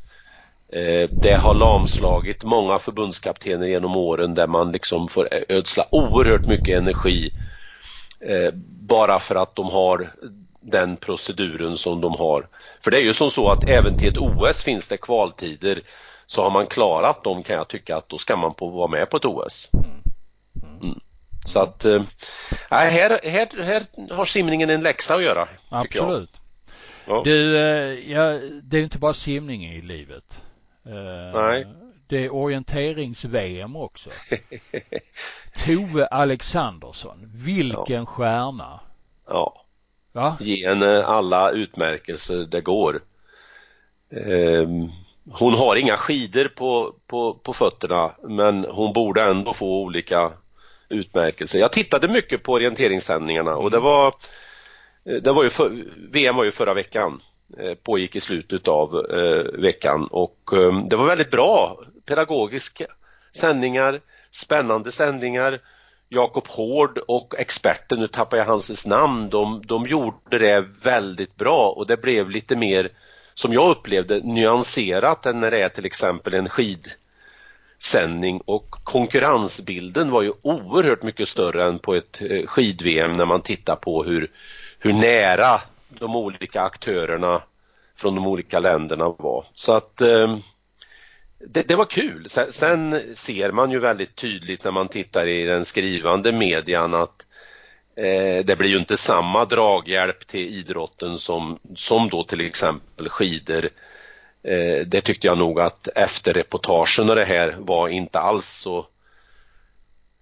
Eh, 0.71 1.09
det 1.09 1.33
har 1.33 1.53
lamslagit 1.53 2.43
många 2.43 2.79
förbundskaptener 2.79 3.67
genom 3.67 3.95
åren 3.95 4.35
där 4.35 4.47
man 4.47 4.71
liksom 4.71 5.07
får 5.07 5.27
ödsla 5.49 5.85
oerhört 5.89 6.45
mycket 6.45 6.77
energi 6.77 7.31
eh, 8.19 8.53
bara 8.65 9.19
för 9.19 9.35
att 9.35 9.55
de 9.55 9.69
har 9.69 10.13
den 10.61 10.97
proceduren 10.97 11.77
som 11.77 12.01
de 12.01 12.13
har. 12.13 12.47
För 12.81 12.91
det 12.91 12.97
är 12.97 13.03
ju 13.03 13.13
som 13.13 13.31
så 13.31 13.51
att 13.51 13.69
även 13.69 13.95
till 13.95 14.07
ett 14.07 14.17
OS 14.17 14.63
finns 14.63 14.87
det 14.87 14.97
kvaltider 14.97 15.81
så 16.25 16.43
har 16.43 16.51
man 16.51 16.65
klarat 16.65 17.23
dem 17.23 17.43
kan 17.43 17.55
jag 17.55 17.67
tycka 17.67 17.97
att 17.97 18.09
då 18.09 18.17
ska 18.17 18.35
man 18.35 18.53
få 18.53 18.69
vara 18.69 18.87
med 18.87 19.09
på 19.09 19.17
ett 19.17 19.25
OS. 19.25 19.69
Mm. 20.63 20.99
Så 21.45 21.59
att 21.59 21.85
äh, 21.85 22.01
här, 22.69 23.19
här, 23.29 23.63
här 23.63 23.83
har 24.15 24.25
simningen 24.25 24.69
en 24.69 24.81
läxa 24.81 25.15
att 25.15 25.23
göra. 25.23 25.47
Absolut. 25.69 26.29
Ja. 27.05 27.21
Du, 27.23 27.53
ja, 28.07 28.39
det 28.63 28.77
är 28.77 28.81
inte 28.81 28.97
bara 28.97 29.13
simning 29.13 29.65
i 29.65 29.81
livet. 29.81 30.23
Eh, 30.85 31.41
Nej. 31.41 31.67
Det 32.07 32.25
är 32.25 32.33
orienterings-VM 32.33 33.75
också. 33.75 34.09
Tove 35.65 36.05
Alexandersson, 36.07 37.31
vilken 37.33 37.95
ja. 37.95 38.05
stjärna. 38.05 38.79
Ja. 39.27 39.65
Va? 40.11 40.37
Ge 40.39 40.67
henne 40.67 41.03
alla 41.03 41.51
utmärkelser 41.51 42.37
det 42.37 42.61
går. 42.61 43.01
Um, 44.09 44.91
hon 45.31 45.53
har 45.53 45.75
inga 45.75 45.97
skidor 45.97 46.47
på, 46.47 46.95
på, 47.07 47.33
på 47.33 47.53
fötterna 47.53 48.11
men 48.23 48.65
hon 48.65 48.93
borde 48.93 49.23
ändå 49.23 49.53
få 49.53 49.81
olika 49.81 50.31
utmärkelser. 50.89 51.59
Jag 51.59 51.71
tittade 51.71 52.07
mycket 52.07 52.43
på 52.43 52.53
orienteringssändningarna 52.53 53.55
och 53.55 53.71
det 53.71 53.77
mm. 53.77 53.85
var 53.85 54.13
det 55.03 55.31
var 55.31 55.43
ju 55.43 55.49
för, 55.49 55.83
VM 56.11 56.35
var 56.35 56.43
ju 56.43 56.51
förra 56.51 56.73
veckan 56.73 57.21
Eh, 57.40 57.40
Eh, 57.57 57.73
pågick 57.73 58.15
i 58.15 58.19
slutet 58.19 58.67
av 58.67 59.05
eh, 59.09 59.61
veckan. 59.61 60.07
Och 60.11 60.49
eh, 60.53 60.85
det 60.89 60.95
var 60.95 61.05
väldigt 61.05 61.31
bra 61.31 61.83
pedagogiska 62.05 62.85
sändningar, 63.35 64.01
spännande 64.31 64.91
sändningar. 64.91 65.59
Jakob 66.09 66.47
Hård 66.47 66.97
och 67.07 67.35
experten, 67.39 67.99
nu 67.99 68.07
tappar 68.07 68.37
jag 68.37 68.45
hans 68.45 68.85
namn, 68.87 69.29
de, 69.29 69.61
de 69.65 69.85
gjorde 69.85 70.39
det 70.39 70.65
väldigt 70.83 71.35
bra. 71.35 71.69
Och 71.69 71.87
det 71.87 71.97
blev 71.97 72.29
lite 72.29 72.55
mer, 72.55 72.89
som 73.33 73.53
jag 73.53 73.69
upplevde, 73.69 74.19
nyanserat 74.19 75.25
än 75.25 75.39
när 75.39 75.51
det 75.51 75.61
är 75.61 75.69
till 75.69 75.85
exempel 75.85 76.33
en 76.33 76.49
skidsändning. 76.49 78.41
Och 78.45 78.69
konkurrensbilden 78.69 80.11
var 80.11 80.21
ju 80.21 80.33
oerhört 80.41 81.03
mycket 81.03 81.27
större 81.27 81.65
än 81.65 81.79
på 81.79 81.95
ett 81.95 82.21
skid-VM 82.45 83.13
när 83.13 83.25
man 83.25 83.41
tittar 83.41 83.75
på 83.75 84.03
hur, 84.03 84.31
hur 84.79 84.93
nära 84.93 85.61
de 85.99 86.15
olika 86.15 86.61
aktörerna 86.61 87.43
från 87.95 88.15
de 88.15 88.27
olika 88.27 88.59
länderna 88.59 89.09
var. 89.09 89.45
Så 89.53 89.73
att 89.73 90.01
eh, 90.01 90.37
det, 91.47 91.67
det, 91.67 91.75
var 91.75 91.85
kul. 91.85 92.29
Sen, 92.29 92.51
sen, 92.51 93.01
ser 93.15 93.51
man 93.51 93.71
ju 93.71 93.79
väldigt 93.79 94.15
tydligt 94.15 94.63
när 94.63 94.71
man 94.71 94.87
tittar 94.87 95.27
i 95.27 95.43
den 95.43 95.65
skrivande 95.65 96.31
median 96.31 96.93
att 96.93 97.25
eh, 97.95 98.45
det 98.45 98.57
blir 98.57 98.69
ju 98.69 98.77
inte 98.77 98.97
samma 98.97 99.45
draghjälp 99.45 100.27
till 100.27 100.59
idrotten 100.59 101.17
som, 101.17 101.59
som 101.75 102.09
då 102.09 102.23
till 102.23 102.45
exempel 102.45 103.09
skidor. 103.09 103.69
Eh, 104.43 104.85
det 104.87 105.01
tyckte 105.01 105.27
jag 105.27 105.37
nog 105.37 105.59
att 105.59 105.87
efter 105.95 106.33
reportagen 106.33 107.09
och 107.09 107.15
det 107.15 107.25
här 107.25 107.55
var 107.59 107.87
inte 107.87 108.19
alls 108.19 108.47
så 108.47 108.85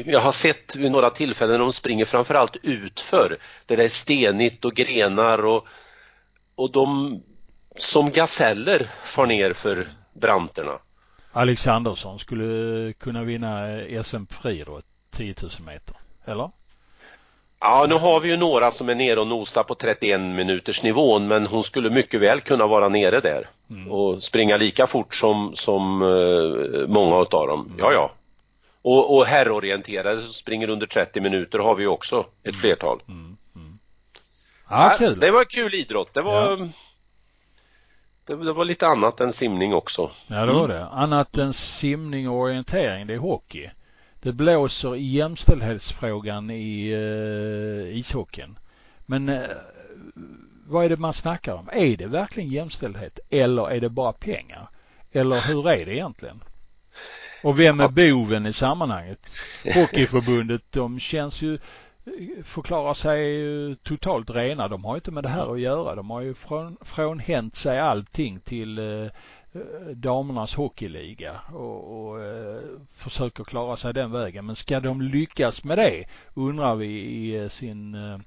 jag 0.06 0.20
har 0.20 0.32
sett 0.32 0.76
vid 0.76 0.92
några 0.92 1.10
tillfällen 1.10 1.52
när 1.54 1.60
de 1.60 1.74
springer 1.74 2.06
framförallt 2.06 2.56
utför 2.62 3.38
där 3.66 3.78
det 3.78 3.84
är 3.84 3.90
stenigt 3.90 4.66
och 4.66 4.74
grenar 4.74 5.46
och, 5.46 5.68
och 6.56 6.72
de 6.72 7.20
som 7.76 8.12
gaseller 8.12 8.90
far 9.04 9.28
ner 9.28 9.54
för 9.54 9.88
branterna. 10.14 10.80
Alexandersson 11.32 12.20
skulle 12.20 12.94
kunna 12.94 13.24
vinna 13.24 13.80
SM 14.04 14.26
friidrott 14.30 14.86
10 15.12 15.36
000 15.42 15.52
meter, 15.66 15.96
eller? 16.26 16.52
Ja, 17.60 17.86
nu 17.90 17.96
har 17.96 18.20
vi 18.20 18.30
ju 18.30 18.38
några 18.38 18.72
som 18.72 18.90
är 18.90 18.96
nere 18.96 19.20
och 19.20 19.28
nosar 19.28 19.64
på 19.64 19.76
31 19.76 20.22
minuters 20.22 20.84
nivån 20.84 21.28
men 21.28 21.48
hon 21.48 21.64
skulle 21.64 21.90
mycket 21.90 22.22
väl 22.22 22.42
kunna 22.42 22.68
vara 22.68 22.90
nere 22.90 23.20
där 23.20 23.50
mm. 23.70 23.92
och 23.92 24.24
springa 24.24 24.58
lika 24.58 24.88
fort 24.88 25.16
som, 25.16 25.56
som 25.56 26.02
uh, 26.02 26.88
många 26.88 27.16
av 27.16 27.28
dem. 27.30 27.66
Mm. 27.66 27.80
Ja, 27.80 27.94
ja. 27.94 28.12
Och, 28.82 29.18
och 29.18 29.26
herrorienterade 29.26 30.18
som 30.18 30.34
springer 30.34 30.70
under 30.70 30.86
30 30.86 31.22
minuter 31.22 31.60
har 31.60 31.76
vi 31.76 31.88
också 31.88 32.20
ett 32.20 32.50
mm. 32.50 32.60
flertal. 32.60 33.02
Mm. 33.08 33.38
Mm. 33.56 33.80
Ja, 34.70 34.96
kul. 34.98 35.20
Det 35.20 35.32
var 35.32 35.44
kul 35.44 35.74
idrott. 35.74 36.14
Det 36.14 36.22
var 36.22 36.42
ja. 36.42 36.56
det, 38.26 38.46
det, 38.46 38.54
var 38.54 38.66
lite 38.66 38.88
annat 38.88 39.22
än 39.22 39.34
simning 39.34 39.74
också. 39.74 40.12
Ja, 40.28 40.46
det 40.46 40.54
var 40.54 40.66
mm. 40.66 40.78
det. 40.78 40.86
Annat 40.86 41.38
än 41.38 41.54
simning 41.54 42.30
och 42.30 42.36
orientering, 42.36 43.08
det 43.08 43.14
är 43.14 43.18
hockey 43.18 43.70
det 44.28 44.34
blåser 44.34 44.96
i 44.96 45.08
jämställdhetsfrågan 45.08 46.50
i 46.50 46.90
eh, 46.90 47.98
ishockeyn. 47.98 48.60
Men 49.06 49.30
eh, 49.30 49.48
vad 50.66 50.86
är 50.86 50.90
det 50.90 50.98
man 50.98 51.14
snackar 51.14 51.54
om? 51.54 51.70
Är 51.72 51.98
det 51.98 52.08
verkligen 52.08 52.50
jämställdhet 52.50 53.20
eller 53.30 53.70
är 53.72 53.82
det 53.82 53.90
bara 53.90 54.14
pengar? 54.14 54.70
Eller 55.12 55.48
hur 55.48 55.70
är 55.70 55.86
det 55.86 55.94
egentligen? 55.94 56.44
Och 57.44 57.60
vem 57.60 57.80
är 57.80 57.88
boven 57.88 58.46
i 58.46 58.54
sammanhanget? 58.54 59.30
Hockeyförbundet, 59.76 60.62
de 60.70 61.00
känns 61.00 61.42
ju 61.42 61.60
förklarar 62.44 62.94
sig 62.94 63.76
totalt 63.76 64.30
rena. 64.30 64.68
De 64.68 64.86
har 64.86 64.96
inte 64.96 65.12
med 65.12 65.24
det 65.24 65.30
här 65.30 65.54
att 65.54 65.60
göra. 65.60 65.96
De 65.96 66.10
har 66.10 66.22
ju 66.22 66.34
från, 66.34 66.78
frånhänt 66.82 67.56
sig 67.56 67.80
allting 67.80 68.40
till 68.40 68.80
eh, 68.80 69.12
damernas 69.94 70.56
hockeyliga 70.56 71.42
och, 71.54 72.08
och 72.08 72.24
eh, 72.24 72.62
försöker 72.98 73.44
klara 73.44 73.78
sig 73.78 73.94
den 73.94 74.12
vägen. 74.12 74.46
Men 74.46 74.56
ska 74.56 74.80
de 74.80 75.02
lyckas 75.02 75.64
med 75.64 75.78
det 75.78 76.06
undrar 76.34 76.76
vi 76.76 76.88
i 76.88 77.38
eh, 77.38 77.50
sin 77.50 77.96
eh, 77.96 78.20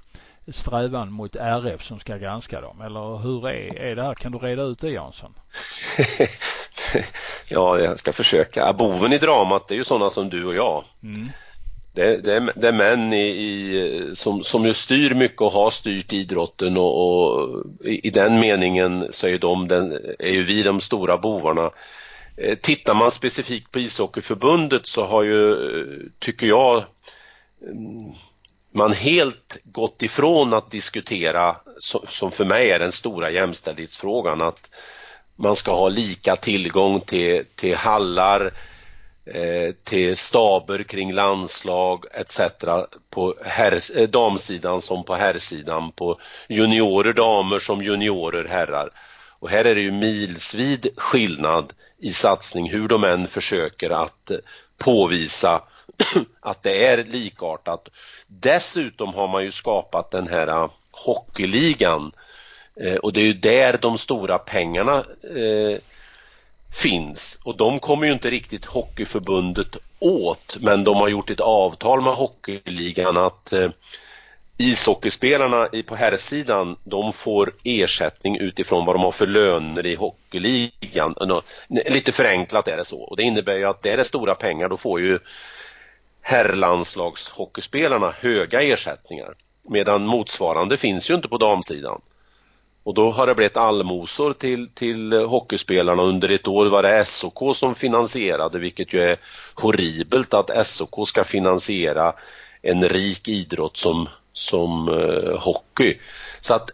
strävan 0.48 1.12
mot 1.12 1.36
RF 1.36 1.84
som 1.84 2.00
ska 2.00 2.16
granska 2.16 2.60
dem? 2.60 2.80
Eller 2.80 3.16
hur 3.16 3.48
är, 3.48 3.78
är 3.78 3.96
det 3.96 4.02
här? 4.02 4.14
Kan 4.14 4.32
du 4.32 4.38
reda 4.38 4.62
ut 4.62 4.80
det 4.80 4.90
Jansson? 4.90 5.34
ja, 7.48 7.78
jag 7.78 7.98
ska 7.98 8.12
försöka. 8.12 8.72
Boven 8.72 9.12
i 9.12 9.18
dramat 9.18 9.68
det 9.68 9.74
är 9.74 9.78
ju 9.78 9.84
sådana 9.84 10.10
som 10.10 10.28
du 10.28 10.44
och 10.44 10.54
jag. 10.54 10.84
Mm. 11.02 11.28
Det, 11.92 12.16
det, 12.24 12.34
är, 12.34 12.52
det 12.56 12.68
är 12.68 12.72
män 12.72 13.12
i, 13.12 13.26
i, 13.26 14.10
som, 14.14 14.44
som 14.44 14.64
ju 14.64 14.74
styr 14.74 15.14
mycket 15.14 15.40
och 15.40 15.52
har 15.52 15.70
styrt 15.70 16.12
idrotten 16.12 16.76
och, 16.76 17.06
och 17.06 17.64
i, 17.84 18.06
i, 18.06 18.10
den 18.10 18.40
meningen 18.40 19.06
så 19.10 19.26
är, 19.26 19.38
de, 19.38 19.68
den, 19.68 19.92
är 20.18 20.30
ju 20.30 20.42
vi 20.42 20.62
de 20.62 20.80
stora 20.80 21.18
bovarna. 21.18 21.70
Eh, 22.36 22.54
tittar 22.54 22.94
man 22.94 23.10
specifikt 23.10 23.70
på 23.70 23.78
ishockeyförbundet 23.78 24.86
så 24.86 25.04
har 25.04 25.22
ju, 25.22 25.56
tycker 26.18 26.46
jag, 26.46 26.84
mm, 27.62 28.12
man 28.74 28.92
helt 28.92 29.58
gått 29.64 30.02
ifrån 30.02 30.54
att 30.54 30.70
diskutera, 30.70 31.56
som 32.08 32.30
för 32.30 32.44
mig 32.44 32.70
är 32.70 32.78
den 32.78 32.92
stora 32.92 33.30
jämställdhetsfrågan, 33.30 34.42
att 34.42 34.70
man 35.36 35.56
ska 35.56 35.72
ha 35.72 35.88
lika 35.88 36.36
tillgång 36.36 37.00
till, 37.00 37.44
till 37.54 37.76
hallar, 37.76 38.46
eh, 38.46 38.52
Eh, 39.34 39.72
till 39.84 40.16
staber 40.16 40.82
kring 40.82 41.12
landslag 41.12 42.04
etc. 42.12 42.40
på 43.10 43.34
herr, 43.44 43.98
eh, 43.98 44.08
damsidan 44.08 44.80
som 44.80 45.04
på 45.04 45.14
herrsidan, 45.14 45.92
på 45.92 46.20
juniorer 46.48 47.12
damer 47.12 47.58
som 47.58 47.82
juniorer 47.82 48.48
herrar. 48.48 48.90
Och 49.38 49.50
här 49.50 49.64
är 49.64 49.74
det 49.74 49.80
ju 49.80 49.92
milsvid 49.92 50.86
skillnad 50.96 51.72
i 51.98 52.12
satsning 52.12 52.70
hur 52.70 52.88
de 52.88 53.04
än 53.04 53.28
försöker 53.28 53.90
att 53.90 54.30
eh, 54.30 54.38
påvisa 54.78 55.62
att 56.40 56.62
det 56.62 56.86
är 56.86 57.04
likartat. 57.04 57.88
Dessutom 58.26 59.14
har 59.14 59.28
man 59.28 59.44
ju 59.44 59.50
skapat 59.50 60.10
den 60.10 60.28
här 60.28 60.70
hockeyligan 60.90 62.12
och 63.02 63.12
det 63.12 63.20
är 63.20 63.24
ju 63.24 63.32
där 63.32 63.78
de 63.82 63.98
stora 63.98 64.38
pengarna 64.38 65.04
eh, 65.36 65.78
finns 66.72 67.40
och 67.44 67.56
de 67.56 67.78
kommer 67.78 68.06
ju 68.06 68.12
inte 68.12 68.30
riktigt 68.30 68.64
Hockeyförbundet 68.64 69.76
åt 69.98 70.56
men 70.60 70.84
de 70.84 70.96
har 70.96 71.08
gjort 71.08 71.30
ett 71.30 71.40
avtal 71.40 72.00
med 72.00 72.12
Hockeyligan 72.12 73.16
att 73.16 73.52
eh, 73.52 73.70
ishockeyspelarna 74.60 75.68
på 75.86 75.96
herrsidan 75.96 76.76
de 76.84 77.12
får 77.12 77.52
ersättning 77.64 78.36
utifrån 78.36 78.86
vad 78.86 78.94
de 78.94 79.02
har 79.02 79.12
för 79.12 79.26
löner 79.26 79.86
i 79.86 79.94
Hockeyligan. 79.94 81.14
Lite 81.68 82.12
förenklat 82.12 82.68
är 82.68 82.76
det 82.76 82.84
så 82.84 83.02
och 83.02 83.16
det 83.16 83.22
innebär 83.22 83.56
ju 83.56 83.64
att 83.64 83.82
det 83.82 83.90
är 83.90 83.96
det 83.96 84.04
stora 84.04 84.34
pengar 84.34 84.68
då 84.68 84.76
får 84.76 85.00
ju 85.00 85.18
herrlandslagshockeyspelarna 86.22 88.14
höga 88.20 88.62
ersättningar 88.62 89.34
medan 89.62 90.06
motsvarande 90.06 90.76
finns 90.76 91.10
ju 91.10 91.14
inte 91.14 91.28
på 91.28 91.38
damsidan. 91.38 92.00
Och 92.82 92.94
då 92.94 93.10
har 93.10 93.26
det 93.26 93.34
blivit 93.34 93.56
allmosor 93.56 94.32
till, 94.32 94.68
till 94.74 95.12
hockeyspelarna. 95.12 96.02
Under 96.02 96.32
ett 96.32 96.48
år 96.48 96.66
var 96.66 96.82
det 96.82 97.04
SOK 97.04 97.56
som 97.56 97.74
finansierade 97.74 98.58
vilket 98.58 98.92
ju 98.92 99.00
är 99.00 99.16
horribelt 99.54 100.34
att 100.34 100.66
SOK 100.66 101.08
ska 101.08 101.24
finansiera 101.24 102.14
en 102.62 102.88
rik 102.88 103.28
idrott 103.28 103.76
som, 103.76 104.08
som 104.32 104.88
eh, 104.88 105.40
hockey. 105.40 105.98
Så 106.40 106.54
att 106.54 106.70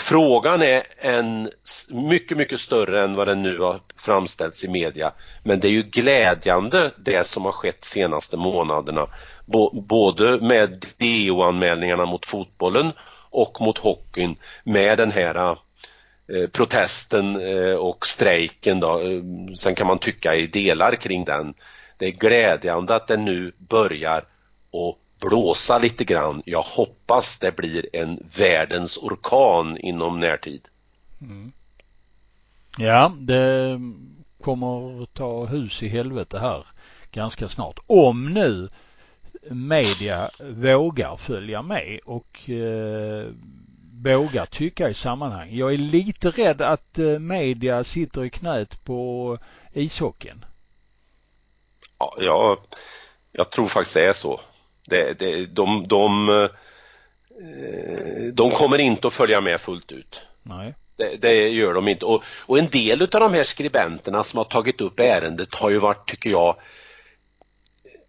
Frågan 0.00 0.62
är 0.62 0.82
en 0.98 1.48
mycket, 1.90 2.36
mycket 2.36 2.60
större 2.60 3.02
än 3.02 3.14
vad 3.14 3.28
den 3.28 3.42
nu 3.42 3.58
har 3.58 3.80
framställts 3.96 4.64
i 4.64 4.68
media. 4.68 5.12
Men 5.44 5.60
det 5.60 5.68
är 5.68 5.72
ju 5.72 5.82
glädjande 5.82 6.90
det 6.96 7.26
som 7.26 7.44
har 7.44 7.52
skett 7.52 7.84
senaste 7.84 8.36
månaderna. 8.36 9.06
både 9.88 10.40
med 10.40 10.86
DO-anmälningarna 10.98 12.06
mot 12.06 12.26
fotbollen 12.26 12.92
och 13.30 13.60
mot 13.60 13.78
hockeyn 13.78 14.36
med 14.64 14.98
den 14.98 15.10
här 15.10 15.50
eh, 16.28 16.46
protesten 16.52 17.40
eh, 17.40 17.74
och 17.74 18.06
strejken 18.06 18.80
då. 18.80 19.00
Eh, 19.00 19.22
sen 19.56 19.74
kan 19.74 19.86
man 19.86 19.98
tycka 19.98 20.34
i 20.34 20.46
delar 20.46 20.94
kring 20.94 21.24
den. 21.24 21.54
Det 21.98 22.06
är 22.06 22.10
glädjande 22.10 22.94
att 22.94 23.06
den 23.06 23.24
nu 23.24 23.52
börjar 23.58 24.18
att 24.72 24.96
blåsa 25.20 25.78
lite 25.78 26.04
grann. 26.04 26.42
Jag 26.44 26.62
hoppas 26.62 27.38
det 27.38 27.56
blir 27.56 27.86
en 27.92 28.26
världens 28.36 28.98
orkan 28.98 29.76
inom 29.76 30.20
närtid. 30.20 30.68
Mm. 31.20 31.52
Ja, 32.78 33.12
det 33.18 33.80
kommer 34.42 35.06
ta 35.06 35.44
hus 35.44 35.82
i 35.82 35.88
helvete 35.88 36.38
här 36.38 36.66
ganska 37.12 37.48
snart. 37.48 37.78
Om 37.86 38.34
nu 38.34 38.68
media 39.54 40.30
vågar 40.40 41.16
följa 41.16 41.62
med 41.62 42.00
och 42.04 42.50
eh, 42.50 43.26
vågar 44.02 44.46
tycka 44.46 44.88
i 44.88 44.94
sammanhang. 44.94 45.48
Jag 45.56 45.72
är 45.72 45.76
lite 45.76 46.30
rädd 46.30 46.62
att 46.62 46.98
eh, 46.98 47.18
media 47.18 47.84
sitter 47.84 48.24
i 48.24 48.30
knät 48.30 48.84
på 48.84 49.38
ishockeyn. 49.72 50.44
Ja, 51.98 52.16
jag, 52.20 52.58
jag 53.32 53.50
tror 53.50 53.66
faktiskt 53.66 53.94
det 53.94 54.04
är 54.04 54.12
så. 54.12 54.40
Det, 54.88 55.18
det, 55.18 55.46
de, 55.46 55.88
de, 55.88 56.28
eh, 56.28 56.48
de 58.32 58.50
kommer 58.50 58.78
inte 58.78 59.06
att 59.06 59.12
följa 59.12 59.40
med 59.40 59.60
fullt 59.60 59.92
ut. 59.92 60.22
Nej. 60.42 60.74
Det, 60.96 61.16
det, 61.16 61.48
gör 61.48 61.74
de 61.74 61.88
inte. 61.88 62.04
Och, 62.04 62.24
och 62.46 62.58
en 62.58 62.68
del 62.68 63.02
av 63.02 63.08
de 63.08 63.34
här 63.34 63.44
skribenterna 63.44 64.22
som 64.22 64.38
har 64.38 64.44
tagit 64.44 64.80
upp 64.80 65.00
ärendet 65.00 65.54
har 65.54 65.70
ju 65.70 65.78
varit, 65.78 66.08
tycker 66.08 66.30
jag, 66.30 66.56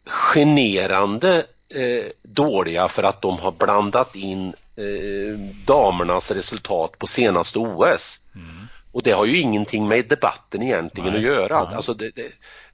generande 0.06 1.45
eh, 1.70 2.12
dåliga 2.24 2.88
för 2.88 3.04
att 3.04 3.22
de 3.22 3.39
har 3.39 3.52
blandat 3.52 4.16
in 4.16 4.47
eh, 4.76 5.39
damernas 5.66 6.32
resultat 6.32 6.99
på 6.99 7.08
senaste 7.08 7.60
OS. 7.60 8.20
Mm. 8.36 8.68
Och 8.91 9.04
det 9.04 9.12
har 9.12 9.26
ju 9.26 9.41
ingenting 9.41 9.88
med 9.88 10.08
debatten 10.08 10.62
egentligen 10.62 11.14
nej, 11.14 11.20
att 11.20 11.26
göra. 11.26 11.58
Alltså 11.58 11.93
det, 11.93 12.12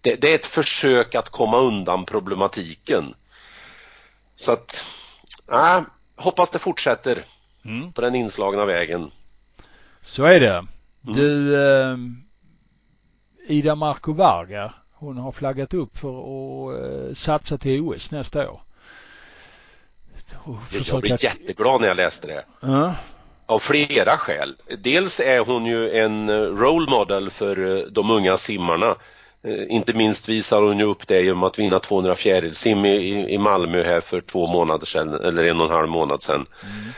det, 0.01 0.15
det, 0.15 0.31
är 0.31 0.35
ett 0.35 0.45
försök 0.45 1.15
att 1.15 1.29
komma 1.29 1.57
undan 1.57 2.05
problematiken. 2.05 3.13
Så 4.35 4.51
att, 4.51 4.83
äh, 5.51 5.81
hoppas 6.15 6.49
det 6.49 6.59
fortsätter 6.59 7.23
mm. 7.65 7.93
på 7.93 8.01
den 8.01 8.15
inslagna 8.15 8.65
vägen. 8.65 9.11
Så 10.01 10.23
är 10.23 10.39
det. 10.39 10.55
Mm. 10.57 10.67
Du, 11.03 11.55
eh, 11.61 11.97
Ida 13.47 13.75
Marco 13.75 14.13
Varga, 14.13 14.73
hon 14.99 15.17
har 15.17 15.31
flaggat 15.31 15.73
upp 15.73 15.97
för 15.97 16.09
att 16.09 16.81
eh, 16.81 17.15
satsa 17.15 17.57
till 17.57 17.81
OS 17.81 18.11
nästa 18.11 18.49
år. 18.49 18.61
Försöka... 20.69 20.91
Jag 20.91 21.01
blev 21.01 21.23
jätteglad 21.23 21.81
när 21.81 21.87
jag 21.87 21.97
läste 21.97 22.27
det. 22.27 22.67
Uh. 22.67 22.91
Av 23.45 23.59
flera 23.59 24.17
skäl. 24.17 24.55
Dels 24.77 25.19
är 25.19 25.39
hon 25.39 25.65
ju 25.65 25.91
en 25.91 26.29
role 26.57 26.91
model 26.91 27.29
för 27.29 27.77
eh, 27.77 27.83
de 27.83 28.11
unga 28.11 28.37
simmarna 28.37 28.95
Eh, 29.47 29.65
inte 29.69 29.93
minst 29.93 30.29
visar 30.29 30.61
hon 30.61 30.79
ju 30.79 30.85
upp 30.85 31.07
det 31.07 31.21
genom 31.21 31.43
att 31.43 31.59
vinna 31.59 31.79
200 31.79 32.15
fjärilsim 32.15 32.85
i, 32.85 33.33
i 33.33 33.37
Malmö 33.37 33.83
här 33.83 34.01
för 34.01 34.21
två 34.21 34.47
månader 34.47 34.85
sedan, 34.85 35.13
eller 35.13 35.43
en 35.43 35.61
och 35.61 35.65
en 35.65 35.71
halv 35.71 35.89
månad 35.89 36.21
sedan. 36.21 36.45
Mm. 36.63 36.89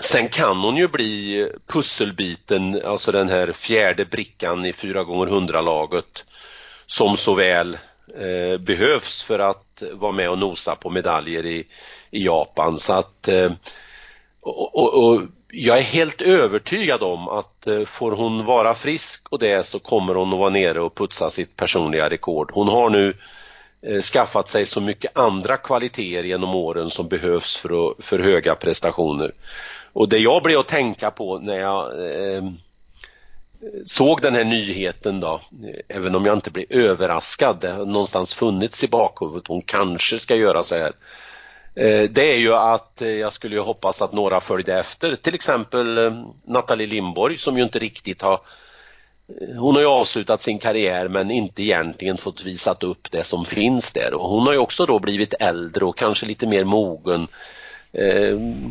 Sen 0.00 0.28
kan 0.28 0.56
hon 0.56 0.76
ju 0.76 0.88
bli 0.88 1.48
pusselbiten, 1.66 2.82
alltså 2.84 3.12
den 3.12 3.28
här 3.28 3.52
fjärde 3.52 4.04
brickan 4.04 4.64
i 4.64 4.72
4 4.72 5.04
gånger 5.04 5.26
100 5.26 5.60
laget 5.60 6.24
som 6.90 7.16
så 7.16 7.34
väl 7.34 7.78
eh, 8.18 8.58
behövs 8.58 9.22
för 9.22 9.38
att 9.38 9.82
vara 9.92 10.12
med 10.12 10.30
och 10.30 10.38
nosa 10.38 10.76
på 10.76 10.90
medaljer 10.90 11.46
i, 11.46 11.66
i 12.10 12.24
Japan. 12.24 12.78
Så 12.78 12.92
att 12.92 13.28
eh, 13.28 13.52
och, 14.40 14.74
och, 14.74 15.04
och 15.04 15.22
jag 15.52 15.78
är 15.78 15.82
helt 15.82 16.22
övertygad 16.22 17.02
om 17.02 17.28
att 17.28 17.66
eh, 17.66 17.84
får 17.84 18.12
hon 18.12 18.44
vara 18.44 18.74
frisk 18.74 19.26
och 19.30 19.38
det 19.38 19.66
så 19.66 19.78
kommer 19.78 20.14
hon 20.14 20.32
att 20.32 20.38
vara 20.38 20.50
nere 20.50 20.80
och 20.80 20.94
putsa 20.94 21.30
sitt 21.30 21.56
personliga 21.56 22.10
rekord. 22.10 22.50
Hon 22.54 22.68
har 22.68 22.90
nu 22.90 23.16
eh, 23.86 24.00
skaffat 24.00 24.48
sig 24.48 24.66
så 24.66 24.80
mycket 24.80 25.18
andra 25.18 25.56
kvaliteter 25.56 26.24
genom 26.24 26.54
åren 26.54 26.90
som 26.90 27.08
behövs 27.08 27.56
för, 27.56 27.90
att, 27.90 28.04
för 28.04 28.18
höga 28.18 28.54
prestationer. 28.54 29.32
Och 29.92 30.08
det 30.08 30.18
jag 30.18 30.42
blev 30.42 30.58
att 30.58 30.68
tänka 30.68 31.10
på 31.10 31.38
när 31.38 31.58
jag 31.58 32.06
eh, 32.36 32.42
såg 33.84 34.22
den 34.22 34.34
här 34.34 34.44
nyheten 34.44 35.20
då, 35.20 35.40
även 35.88 36.14
om 36.14 36.26
jag 36.26 36.36
inte 36.36 36.50
blev 36.50 36.66
överraskad, 36.70 37.60
det 37.60 37.70
har 37.70 37.86
någonstans 37.86 38.34
funnits 38.34 38.84
i 38.84 38.88
bakhuvudet, 38.88 39.48
hon 39.48 39.62
kanske 39.62 40.18
ska 40.18 40.36
göra 40.36 40.62
så 40.62 40.74
här. 40.74 40.92
Eh, 41.74 42.10
det 42.10 42.34
är 42.34 42.38
ju 42.38 42.54
att 42.54 43.02
eh, 43.02 43.08
jag 43.08 43.32
skulle 43.32 43.56
ju 43.56 43.62
hoppas 43.62 44.02
att 44.02 44.12
några 44.12 44.40
följde 44.40 44.78
efter, 44.78 45.16
till 45.16 45.34
exempel 45.34 45.98
eh, 45.98 46.24
Nathalie 46.44 46.86
Lindborg 46.86 47.36
som 47.36 47.56
ju 47.56 47.62
inte 47.62 47.78
riktigt 47.78 48.22
har 48.22 48.40
hon 49.56 49.74
har 49.74 49.82
ju 49.82 49.88
avslutat 49.88 50.42
sin 50.42 50.58
karriär 50.58 51.08
men 51.08 51.30
inte 51.30 51.62
egentligen 51.62 52.16
fått 52.16 52.44
visat 52.44 52.82
upp 52.82 53.10
det 53.10 53.22
som 53.22 53.44
finns 53.44 53.92
där 53.92 54.14
och 54.14 54.28
hon 54.28 54.46
har 54.46 54.52
ju 54.52 54.58
också 54.58 54.86
då 54.86 54.98
blivit 54.98 55.34
äldre 55.40 55.84
och 55.84 55.96
kanske 55.96 56.26
lite 56.26 56.46
mer 56.46 56.64
mogen. 56.64 57.28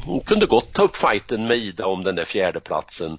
Hon 0.05 0.21
kunde 0.25 0.45
gott 0.45 0.73
ta 0.73 0.81
upp 0.81 0.95
fighten 0.95 1.47
med 1.47 1.57
Ida 1.57 1.85
om 1.85 2.03
den 2.03 2.15
där 2.15 2.25
fjärdeplatsen. 2.25 3.17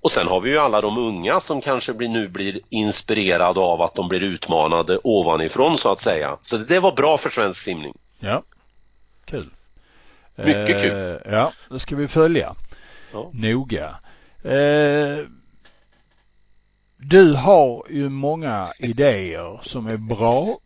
Och 0.00 0.12
sen 0.12 0.26
har 0.26 0.40
vi 0.40 0.50
ju 0.50 0.58
alla 0.58 0.80
de 0.80 0.98
unga 0.98 1.40
som 1.40 1.60
kanske 1.60 1.92
blir, 1.94 2.08
nu 2.08 2.28
blir 2.28 2.60
inspirerade 2.68 3.60
av 3.60 3.82
att 3.82 3.94
de 3.94 4.08
blir 4.08 4.22
utmanade 4.22 4.98
ovanifrån 5.04 5.78
så 5.78 5.92
att 5.92 6.00
säga. 6.00 6.36
Så 6.42 6.56
det 6.56 6.80
var 6.80 6.92
bra 6.92 7.18
för 7.18 7.30
svensk 7.30 7.62
simning. 7.62 7.94
Ja, 8.20 8.42
kul. 9.24 9.50
Mycket 10.36 10.82
kul. 10.82 10.90
Eh, 11.24 11.32
ja, 11.32 11.52
det 11.70 11.78
ska 11.78 11.96
vi 11.96 12.08
följa 12.08 12.54
Ja. 13.12 13.30
noga. 13.32 13.96
Eh, 14.44 15.18
du 16.96 17.34
har 17.34 17.86
ju 17.90 18.08
många 18.08 18.72
idéer 18.78 19.60
som 19.62 19.86
är 19.86 19.96
bra, 19.96 20.58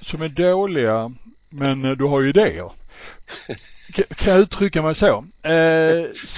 som 0.00 0.22
är 0.22 0.28
dåliga, 0.28 1.12
men 1.48 1.82
du 1.82 2.04
har 2.04 2.20
ju 2.20 2.28
idéer. 2.28 2.70
Kan 4.16 4.32
jag 4.32 4.40
uttrycka 4.42 4.82
mig 4.82 4.94
så? 4.94 5.24
Eh, 5.42 5.52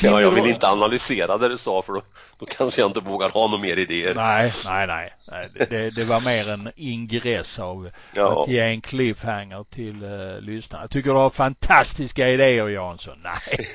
Ja, 0.02 0.20
jag 0.20 0.30
vill 0.30 0.46
inte 0.46 0.68
analysera 0.68 1.38
det 1.38 1.48
du 1.48 1.56
sa 1.58 1.82
för 1.82 1.92
då, 1.92 2.02
då 2.38 2.46
kanske 2.46 2.80
jag 2.80 2.88
inte 2.90 3.00
vågar 3.00 3.28
ha 3.30 3.46
några 3.48 3.62
mer 3.62 3.76
idéer. 3.76 4.14
Nej, 4.14 4.52
nej, 4.64 4.86
nej. 4.86 5.48
det, 5.70 5.90
det 5.96 6.04
var 6.04 6.20
mer 6.20 6.50
en 6.50 6.70
ingress 6.76 7.58
av 7.58 7.90
Ja. 8.14 8.42
att 8.42 8.48
ge 8.48 8.60
en 8.60 8.80
cliffhanger 8.80 9.64
till 9.70 10.04
uh, 10.04 10.40
lyssnarna. 10.40 10.82
Jag 10.84 10.90
tycker 10.90 11.10
du 11.10 11.16
har 11.16 11.30
fantastiska 11.30 12.28
idéer 12.28 12.68
Jansson. 12.68 13.18
Nej, 13.24 13.66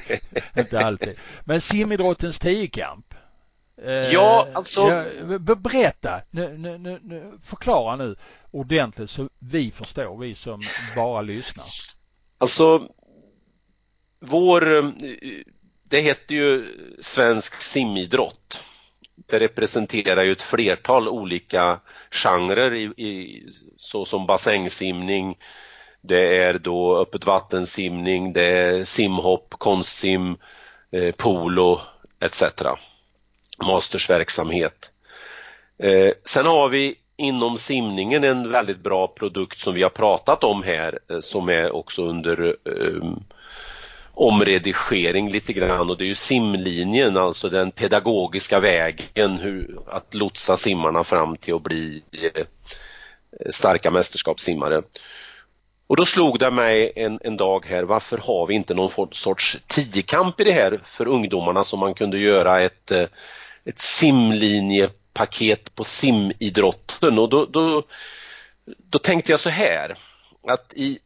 inte 0.57 0.79
alltid. 0.85 1.15
Men 1.43 1.61
simidrottens 1.61 2.39
tiokamp. 2.39 3.13
Eh, 3.85 3.91
Ja, 3.93 4.47
alltså- 4.53 4.81
ja, 4.91 5.05
be- 5.39 5.55
berätta, 5.55 6.21
nu, 6.31 6.57
nu, 6.57 6.77
nu, 6.77 6.99
nu, 7.03 7.31
förklara 7.43 7.95
nu 7.95 8.15
ordentligt 8.51 9.09
så 9.09 9.29
vi 9.39 9.71
förstår, 9.71 10.17
vi 10.17 10.35
som 10.35 10.61
bara 10.95 11.21
lyssnar. 11.21 11.65
Alltså, 12.37 12.87
vår, 14.19 14.77
eh, 14.77 14.89
det 15.83 15.99
heter 15.99 16.35
ju 16.35 16.65
svensk 17.01 17.61
simidrott. 17.61 18.59
Det 19.15 19.39
representerar 19.39 20.23
ju 20.23 20.31
ett 20.31 20.41
flertal 20.41 21.07
olika 21.07 21.79
genrer 22.11 22.73
i, 22.73 22.83
i, 22.83 23.43
såsom 23.77 24.25
bassängsimning, 24.25 25.37
det 26.01 26.37
är 26.37 26.53
då 26.59 26.97
öppet 26.97 27.25
vattensimning, 27.25 28.33
det 28.33 28.43
är 28.43 28.83
simhopp, 28.83 29.53
konstsim, 29.57 30.37
eh, 30.91 31.11
polo 31.11 31.79
etc. 32.19 32.43
Mastersverksamhet. 33.65 34.91
Eh, 35.79 36.11
sen 36.23 36.45
har 36.45 36.69
vi 36.69 36.95
inom 37.17 37.57
simningen 37.57 38.23
en 38.23 38.51
väldigt 38.51 38.83
bra 38.83 39.07
produkt 39.07 39.59
som 39.59 39.73
vi 39.73 39.83
har 39.83 39.89
pratat 39.89 40.43
om 40.43 40.63
här 40.63 40.99
eh, 41.09 41.19
som 41.19 41.49
är 41.49 41.71
också 41.71 42.03
under 42.03 42.55
eh, 42.65 43.11
omredigering 44.17 45.29
lite 45.29 45.53
grann 45.53 45.89
och 45.89 45.97
det 45.97 46.03
är 46.03 46.07
ju 46.07 46.15
simlinjen, 46.15 47.17
alltså 47.17 47.49
den 47.49 47.71
pedagogiska 47.71 48.59
vägen 48.59 49.37
hur, 49.37 49.79
att 49.87 50.13
lotsa 50.13 50.57
simmarna 50.57 51.03
fram 51.03 51.37
till 51.37 51.53
att 51.53 51.63
bli 51.63 52.03
eh, 52.21 52.45
starka 53.51 53.91
mästerskapssimmare. 53.91 54.81
Och 55.87 55.95
då 55.95 56.05
slog 56.05 56.39
det 56.39 56.51
mig 56.51 56.91
en, 56.95 57.19
en 57.23 57.37
dag 57.37 57.65
här, 57.65 57.83
varför 57.83 58.17
har 58.17 58.47
vi 58.47 58.53
inte 58.53 58.73
någon 58.73 59.09
sorts 59.11 59.59
tiokamp 59.67 60.39
i 60.39 60.43
det 60.43 60.51
här 60.51 60.79
för 60.83 61.07
ungdomarna 61.07 61.63
som 61.63 61.79
man 61.79 61.93
kunde 61.93 62.17
göra 62.17 62.61
ett, 62.61 62.91
eh, 62.91 63.07
ett 63.65 63.79
simlinjepaket 63.79 65.75
på 65.75 65.83
simidrotten 65.83 67.19
och 67.19 67.29
då, 67.29 67.45
då, 67.45 67.83
då 68.77 68.99
tänkte 68.99 69.31
jag 69.31 69.39
så 69.39 69.49
här 69.49 69.97
att 70.47 70.73
i 70.73 70.99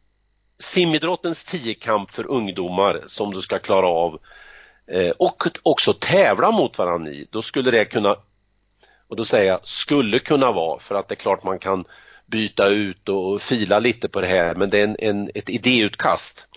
simidrottens 0.62 1.44
tiokamp 1.44 2.10
för 2.10 2.30
ungdomar 2.30 3.02
som 3.06 3.34
du 3.34 3.42
ska 3.42 3.58
klara 3.58 3.86
av 3.86 4.20
eh, 4.86 5.10
och 5.10 5.46
också 5.62 5.92
tävla 5.92 6.50
mot 6.50 6.78
varandra 6.78 7.12
i, 7.12 7.26
då 7.30 7.42
skulle 7.42 7.70
det 7.70 7.84
kunna 7.84 8.16
och 9.08 9.16
då 9.16 9.24
säger 9.24 9.50
jag 9.50 9.66
skulle 9.66 10.18
kunna 10.18 10.52
vara 10.52 10.80
för 10.80 10.94
att 10.94 11.08
det 11.08 11.14
är 11.14 11.16
klart 11.16 11.44
man 11.44 11.58
kan 11.58 11.84
byta 12.26 12.68
ut 12.68 13.08
och 13.08 13.42
fila 13.42 13.78
lite 13.78 14.08
på 14.08 14.20
det 14.20 14.26
här 14.26 14.54
men 14.54 14.70
det 14.70 14.78
är 14.78 14.84
en, 14.84 14.96
en, 14.98 15.30
ett 15.34 15.48
idéutkast. 15.48 16.48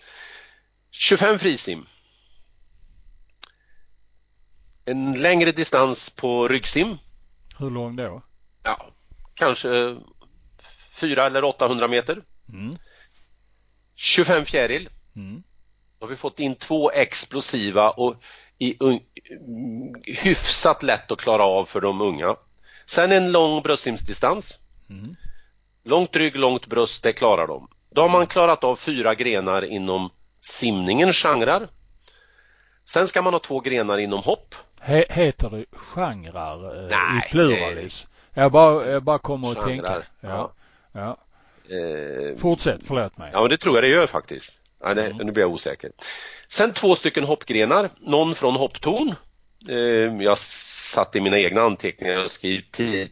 25 0.91 1.39
frisim. 1.39 1.85
En 4.85 5.13
längre 5.13 5.51
distans 5.51 6.09
på 6.09 6.47
ryggsim. 6.47 6.97
Hur 7.59 7.69
lång 7.69 7.95
då? 7.95 8.23
Ja, 8.63 8.87
kanske 9.33 9.97
4 10.91 11.25
eller 11.25 11.43
800 11.43 11.87
meter. 11.87 12.21
Mm. 12.49 12.75
25 13.95 14.45
fjäril. 14.45 14.89
Mm. 15.15 15.43
Då 15.99 16.05
har 16.05 16.09
vi 16.09 16.15
fått 16.15 16.39
in 16.39 16.55
två 16.55 16.91
explosiva 16.91 17.89
och 17.89 18.15
i 18.57 18.73
un- 18.77 19.01
hyfsat 20.03 20.83
lätt 20.83 21.11
att 21.11 21.19
klara 21.21 21.43
av 21.43 21.65
för 21.65 21.81
de 21.81 22.01
unga. 22.01 22.35
Sen 22.85 23.11
en 23.11 23.31
lång 23.31 23.61
bröstsimsdistans. 23.61 24.59
Mm. 24.89 25.15
Långt 25.83 26.15
rygg, 26.15 26.35
långt 26.35 26.67
bröst, 26.67 27.03
det 27.03 27.13
klarar 27.13 27.47
de. 27.47 27.67
Då 27.89 28.01
har 28.01 28.09
man 28.09 28.27
klarat 28.27 28.63
av 28.63 28.75
fyra 28.75 29.15
grenar 29.15 29.61
inom 29.65 30.09
simningens 30.41 31.17
genrer. 31.17 31.67
Sen 32.85 33.07
ska 33.07 33.21
man 33.21 33.33
ha 33.33 33.39
två 33.39 33.59
grenar 33.59 33.97
inom 33.97 34.23
hopp. 34.23 34.55
He, 34.79 35.05
heter 35.09 35.49
det 35.49 35.65
genrer 35.77 36.83
eh, 36.83 36.89
Nej, 36.97 37.23
i 37.25 37.29
pluralis? 37.29 38.07
Jag 38.33 38.51
bara, 38.51 38.85
jag 38.91 39.03
bara 39.03 39.17
kommer 39.19 39.51
att 39.51 39.61
tänka. 39.65 39.87
Genrer, 39.87 40.07
Ja. 40.21 40.51
ja. 40.91 41.17
Eh, 41.69 42.37
Fortsätt, 42.37 42.81
förlåt 42.87 43.17
mig. 43.17 43.29
Ja, 43.33 43.41
men 43.41 43.49
det 43.49 43.57
tror 43.57 43.75
jag 43.75 43.83
det 43.83 43.87
gör 43.87 44.07
faktiskt. 44.07 44.57
Ja, 44.83 44.93
det, 44.93 45.05
Mm. 45.05 45.25
Nu 45.25 45.31
blir 45.31 45.43
jag 45.43 45.51
osäker. 45.51 45.91
Sen 46.47 46.73
två 46.73 46.95
stycken 46.95 47.23
hoppgrenar, 47.23 47.89
någon 47.99 48.35
från 48.35 48.55
hopptorn. 48.55 49.15
Eh, 49.69 50.23
jag 50.23 50.37
satt 50.37 51.15
i 51.15 51.21
mina 51.21 51.39
egna 51.39 51.61
anteckningar 51.61 52.23
och 52.23 52.31
skrev 52.31 52.61
10 52.71 53.09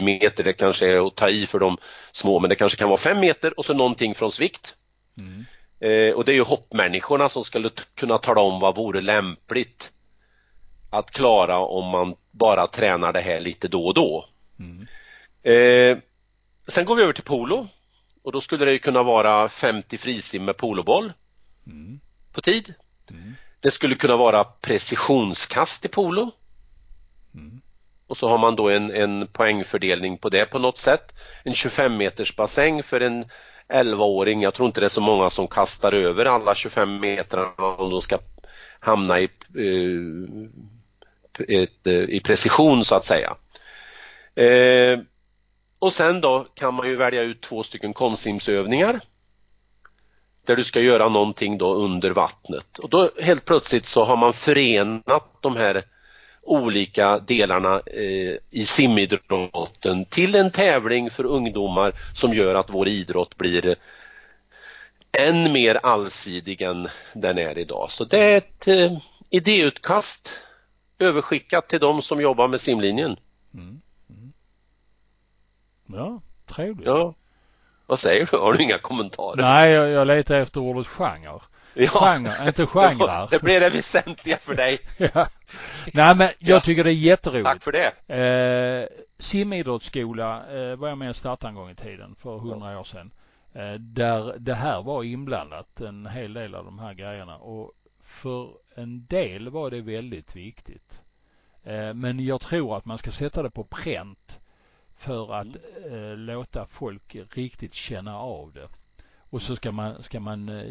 meter, 0.00 0.44
det 0.44 0.52
kanske 0.52 0.86
är 0.92 1.06
att 1.06 1.14
ta 1.14 1.28
i 1.28 1.46
för 1.46 1.58
de 1.58 1.78
små, 2.12 2.40
men 2.40 2.50
det 2.50 2.56
kanske 2.56 2.78
kan 2.78 2.88
vara 2.88 2.98
5 2.98 3.20
meter 3.20 3.58
och 3.58 3.64
så 3.64 3.74
någonting 3.74 4.14
från 4.14 4.32
svikt. 4.32 4.74
Mm. 5.18 5.44
Eh, 5.80 6.14
och 6.14 6.24
det 6.24 6.32
är 6.32 6.36
ju 6.36 6.42
hoppmänniskorna 6.42 7.28
som 7.28 7.44
skulle 7.44 7.70
kunna 7.94 8.18
tala 8.18 8.40
om 8.40 8.60
vad 8.60 8.76
vore 8.76 9.00
lämpligt 9.00 9.92
att 10.90 11.10
klara 11.10 11.58
om 11.58 11.86
man 11.86 12.14
bara 12.30 12.66
tränar 12.66 13.12
det 13.12 13.20
här 13.20 13.40
lite 13.40 13.68
då 13.68 13.86
och 13.86 13.94
då. 13.94 14.28
Mm. 14.58 14.86
Eh, 15.42 15.98
sen 16.68 16.84
går 16.84 16.94
vi 16.96 17.02
över 17.02 17.12
till 17.12 17.24
polo 17.24 17.68
och 18.22 18.32
då 18.32 18.40
skulle 18.40 18.64
det 18.64 18.72
ju 18.72 18.78
kunna 18.78 19.02
vara 19.02 19.48
50 19.48 19.98
frisim 19.98 20.44
med 20.44 20.56
poloboll 20.56 21.12
Mm. 21.66 22.00
på 22.32 22.40
tid. 22.40 22.74
Mm. 23.10 23.34
Det 23.60 23.70
skulle 23.70 23.94
kunna 23.94 24.16
vara 24.16 24.44
precisionskast 24.44 25.84
i 25.84 25.88
polo. 25.88 26.30
Mm. 27.34 27.60
Och 28.06 28.16
så 28.16 28.28
har 28.28 28.38
man 28.38 28.56
då 28.56 28.68
en, 28.70 28.90
en 28.90 29.26
poängfördelning 29.26 30.18
på 30.18 30.28
det 30.28 30.44
på 30.46 30.58
något 30.58 30.78
sätt. 30.78 31.14
En 31.44 31.54
25 31.54 31.96
meters 31.96 32.36
bassäng 32.36 32.82
för 32.82 33.00
en 33.00 33.24
11-åring. 33.68 34.42
Jag 34.42 34.54
tror 34.54 34.66
inte 34.66 34.80
det 34.80 34.86
är 34.86 34.88
så 34.88 35.00
många 35.00 35.30
som 35.30 35.48
kastar 35.48 35.92
över 35.92 36.24
alla 36.24 36.54
25 36.54 37.00
metrarna 37.00 37.66
om 37.76 37.90
de 37.90 38.00
ska 38.00 38.18
hamna 38.80 39.20
i, 39.20 39.28
eh, 39.58 40.00
ett, 41.62 41.86
eh, 41.86 41.92
i 41.94 42.20
precision 42.24 42.84
så 42.84 42.94
att 42.94 43.04
säga. 43.04 43.36
Eh, 44.34 44.98
och 45.82 45.92
sen 45.92 46.20
då 46.20 46.46
kan 46.54 46.74
man 46.74 46.88
ju 46.88 46.96
välja 46.96 47.22
ut 47.22 47.40
två 47.40 47.62
stycken 47.62 47.92
konstsimsövningar 47.92 49.00
där 50.46 50.56
du 50.56 50.64
ska 50.64 50.80
göra 50.80 51.08
någonting 51.08 51.58
då 51.58 51.74
under 51.74 52.10
vattnet 52.10 52.78
och 52.78 52.90
då 52.90 53.10
helt 53.20 53.44
plötsligt 53.44 53.84
så 53.84 54.04
har 54.04 54.16
man 54.16 54.32
förenat 54.32 55.38
de 55.40 55.56
här 55.56 55.84
olika 56.42 57.18
delarna 57.18 57.82
eh, 57.86 58.36
i 58.50 58.64
simidrotten 58.64 60.04
till 60.04 60.34
en 60.34 60.50
tävling 60.50 61.10
för 61.10 61.24
ungdomar 61.24 61.92
som 62.14 62.34
gör 62.34 62.54
att 62.54 62.70
vår 62.70 62.88
idrott 62.88 63.36
blir 63.36 63.76
än 65.18 65.52
mer 65.52 65.74
allsidig 65.82 66.62
än 66.62 66.88
den 67.14 67.38
är 67.38 67.58
idag. 67.58 67.90
Så 67.90 68.04
det 68.04 68.18
är 68.18 68.36
ett 68.36 68.68
eh, 68.68 68.98
idéutkast 69.30 70.42
överskickat 70.98 71.68
till 71.68 71.80
de 71.80 72.02
som 72.02 72.20
jobbar 72.20 72.48
med 72.48 72.60
simlinjen. 72.60 73.16
Mm. 73.54 73.80
Mm. 74.10 74.32
Ja, 75.94 76.20
trevligt. 76.46 76.86
Ja. 76.86 77.14
Vad 77.86 77.98
säger 77.98 78.28
du? 78.30 78.36
Har 78.36 78.52
du 78.52 78.62
inga 78.62 78.78
kommentarer? 78.78 79.42
Nej, 79.42 79.70
jag, 79.70 79.88
jag 79.88 80.06
letar 80.06 80.34
efter 80.34 80.60
ordet 80.60 80.86
genre. 80.86 81.40
Ja. 81.74 81.86
Genre, 81.88 82.46
inte 82.48 82.66
genrer. 82.72 83.28
Det 83.30 83.42
blir 83.42 83.60
det 83.60 83.70
väsentliga 83.70 84.36
för 84.36 84.54
dig. 84.54 84.78
ja. 84.96 85.26
Nej, 85.94 86.16
men 86.16 86.28
jag 86.38 86.56
Ja. 86.56 86.60
tycker 86.60 86.84
det 86.84 86.90
är 86.90 86.94
jätteroligt. 86.94 87.46
Tack 87.46 87.62
för 87.62 87.72
det. 87.72 88.14
Eh, 88.16 88.98
simidrottsskola 89.18 90.36
eh, 90.56 90.76
var 90.76 90.88
jag 90.88 90.98
med 90.98 91.08
och 91.10 91.16
startade 91.16 91.48
en 91.48 91.54
gång 91.54 91.70
i 91.70 91.74
tiden 91.74 92.14
för 92.14 92.38
hundra 92.38 92.80
år 92.80 92.84
sedan. 92.84 93.10
Eh, 93.54 93.72
där 93.74 94.34
det 94.38 94.54
här 94.54 94.82
var 94.82 95.02
inblandat 95.04 95.80
en 95.80 96.06
hel 96.06 96.32
del 96.34 96.54
av 96.54 96.64
de 96.64 96.78
här 96.78 96.94
grejerna 96.94 97.36
och 97.36 97.72
för 98.02 98.48
en 98.76 99.06
del 99.06 99.48
var 99.48 99.70
det 99.70 99.80
väldigt 99.80 100.36
viktigt. 100.36 101.02
Eh, 101.64 101.94
men 101.94 102.20
jag 102.24 102.40
tror 102.40 102.76
att 102.76 102.84
man 102.84 102.98
ska 102.98 103.10
sätta 103.10 103.42
det 103.42 103.50
på 103.50 103.64
pränt 103.64 104.38
för 105.02 105.34
att 105.34 105.46
Mm. 105.86 106.04
eh, 106.10 106.16
låta 106.16 106.66
folk 106.66 107.16
riktigt 107.34 107.74
känna 107.74 108.18
av 108.18 108.52
det. 108.54 108.68
Och 109.30 109.42
så 109.42 109.56
ska 109.56 109.72
man, 109.72 110.02
ska 110.02 110.20
man 110.20 110.48
eh, 110.48 110.64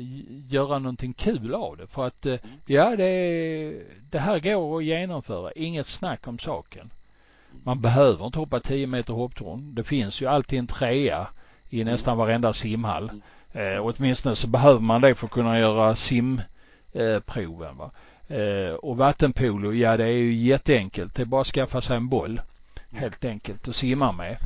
göra 0.50 0.80
någonting 0.80 1.14
kul 1.14 1.54
av 1.56 1.78
det. 1.78 1.88
För 1.88 2.06
att 2.08 2.26
eh, 2.26 2.32
Mm. 2.44 2.56
ja, 2.66 2.96
det, 2.96 3.84
det 4.12 4.20
här 4.20 4.40
går 4.40 4.78
att 4.78 4.84
genomföra. 4.84 5.52
Inget 5.52 5.88
snack 5.88 6.28
om 6.28 6.40
saken. 6.40 6.90
Man 7.64 7.82
behöver 7.82 8.26
inte 8.26 8.40
hoppa 8.40 8.60
10 8.60 8.88
meter 8.88 9.14
hopptorn. 9.14 9.76
Det 9.76 9.84
finns 9.84 10.22
ju 10.22 10.26
alltid 10.28 10.60
en 10.60 10.68
trea 10.68 11.28
i 11.70 11.84
nästan 11.84 12.18
varenda 12.18 12.54
simhall. 12.54 13.12
Eh, 13.52 13.76
och 13.78 13.94
åtminstone 13.98 14.36
så 14.36 14.48
behöver 14.48 14.80
man 14.80 15.02
det 15.02 15.16
för 15.16 15.26
att 15.28 15.32
kunna 15.32 15.60
göra 15.60 15.96
simproven. 15.96 17.78
Va? 17.78 17.92
Eh, 18.28 18.74
och 18.74 18.98
vattenpolo, 18.98 19.74
ja 19.74 19.98
det 19.98 20.04
är 20.06 20.12
ju 20.18 20.34
jätteenkelt. 20.34 21.16
Det 21.16 21.22
är 21.22 21.26
bara 21.26 21.42
att 21.42 21.48
skaffa 21.48 21.82
sig 21.82 21.98
en 21.98 22.10
boll 22.10 22.42
helt 22.92 23.26
enkelt 23.26 23.68
och 23.68 23.76
simma 23.76 24.12
med. 24.12 24.38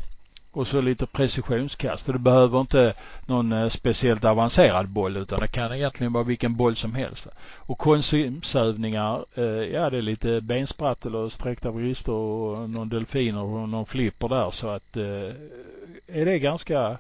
Och 0.52 0.68
så 0.68 0.82
lite 0.82 1.06
precisionskast. 1.06 2.08
Och 2.08 2.14
du 2.14 2.20
behöver 2.20 2.60
inte 2.60 2.94
någon 3.26 3.52
eh, 3.52 3.70
speciellt 3.70 4.26
avancerad 4.26 4.88
boll 4.88 5.18
utan 5.18 5.40
det 5.40 5.48
kan 5.48 5.74
egentligen 5.74 6.14
vara 6.14 6.24
vilken 6.24 6.56
boll 6.56 6.76
som 6.76 6.96
helst. 6.96 7.28
Och 7.56 7.78
konsimsövningar, 7.78 9.26
eh, 9.36 9.44
ja 9.44 9.90
det 9.90 9.98
är 9.98 10.02
lite 10.02 10.42
bensprattel 10.42 11.16
och 11.16 11.34
sträckta 11.34 11.72
vrister 11.72 12.12
och 12.12 12.70
någon 12.70 12.90
delfin 12.90 13.38
och 13.38 13.70
någon 13.70 13.86
flipper 13.86 14.30
där 14.30 14.50
så 14.50 14.70
att 14.70 14.98
eh, 14.98 15.34
är 16.08 16.26
det 16.26 16.40
ganska 16.40 16.98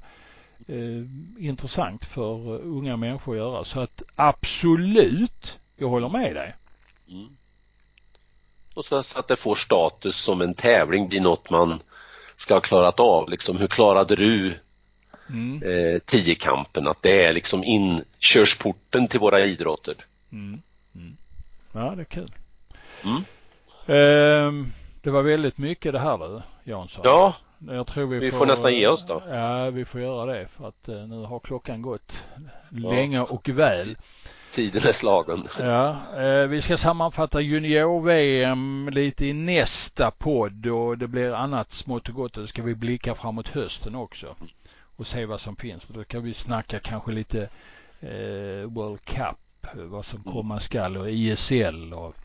eh, 0.67 1.03
intressant 1.39 2.05
för 2.05 2.61
unga 2.61 2.97
människor 2.97 3.33
att 3.33 3.37
göra. 3.37 3.63
Så 3.63 3.79
att 3.79 4.03
absolut, 4.15 5.59
jag 5.77 5.89
håller 5.89 6.09
med 6.09 6.35
dig. 6.35 6.55
Mm. 7.09 7.27
Och 8.75 8.85
så, 8.85 9.03
så 9.03 9.19
att 9.19 9.27
det 9.27 9.35
får 9.35 9.55
status 9.55 10.17
som 10.17 10.41
en 10.41 10.53
tävling 10.53 11.07
blir 11.07 11.21
något 11.21 11.49
man 11.49 11.79
ska 12.35 12.53
ha 12.53 12.61
klarat 12.61 12.99
av. 12.99 13.29
Liksom, 13.29 13.57
hur 13.57 13.67
klarade 13.67 14.15
du 14.15 14.59
Mm, 15.29 15.63
eh, 15.63 15.99
tiokampen? 15.99 16.87
Att 16.87 17.01
det 17.01 17.25
är 17.25 17.33
liksom 17.33 17.63
inkörsporten 17.63 19.07
till 19.07 19.19
våra 19.19 19.39
idrotter. 19.45 19.95
mm, 20.31 20.61
mm. 20.95 21.17
Ja, 21.71 21.93
det 21.95 22.01
är 22.01 22.05
kul. 22.05 22.31
Ehm, 23.87 24.71
det 25.01 25.11
var 25.11 25.21
väldigt 25.21 25.57
mycket 25.57 25.93
det 25.93 25.99
här 25.99 26.17
du, 26.17 26.41
Jansson. 26.71 27.01
Ja, 27.03 27.35
Jag 27.67 27.87
tror 27.87 28.07
vi, 28.07 28.19
vi 28.19 28.31
får 28.31 28.45
nästan 28.45 28.75
ge 28.75 28.87
oss 28.87 29.05
då. 29.05 29.23
Ja, 29.29 29.69
vi 29.69 29.85
får 29.85 30.01
göra 30.01 30.33
det 30.33 30.47
för 30.47 30.67
att 30.67 30.87
eh, 30.87 30.95
nu 31.07 31.23
har 31.23 31.39
klockan 31.39 31.81
gått 31.81 32.23
länge 32.69 33.21
och 33.21 33.49
väl. 33.49 33.95
Tiden 34.55 34.81
är 34.87 34.91
slagen. 34.91 35.47
Ja, 35.59 35.97
eh, 36.17 36.47
vi 36.47 36.61
ska 36.61 36.77
sammanfatta 36.77 37.41
junior-VM 37.41 38.89
lite 38.91 39.25
i 39.25 39.33
nästa 39.33 40.11
podd 40.11 40.65
och 40.65 40.97
det 40.97 41.07
blir 41.07 41.33
annat 41.33 41.73
smått 41.73 42.09
och 42.09 42.15
gott 42.15 42.37
och 42.37 42.41
då 42.43 42.47
ska 42.47 42.63
vi 42.63 42.75
blicka 42.75 43.15
framåt 43.15 43.47
hösten 43.47 43.95
också 43.95 44.35
och 44.95 45.07
se 45.07 45.25
vad 45.25 45.41
som 45.41 45.55
finns. 45.55 45.87
Då 45.87 46.03
kan 46.03 46.23
vi 46.23 46.33
snacka 46.33 46.79
kanske 46.79 47.11
lite 47.11 47.41
eh, 47.99 48.67
World 48.67 49.05
Cup, 49.05 49.67
vad 49.73 50.05
som 50.05 50.23
komma 50.23 50.59
skall 50.59 50.97
och 50.97 51.09
ISL 51.09 51.93
och 51.93 52.15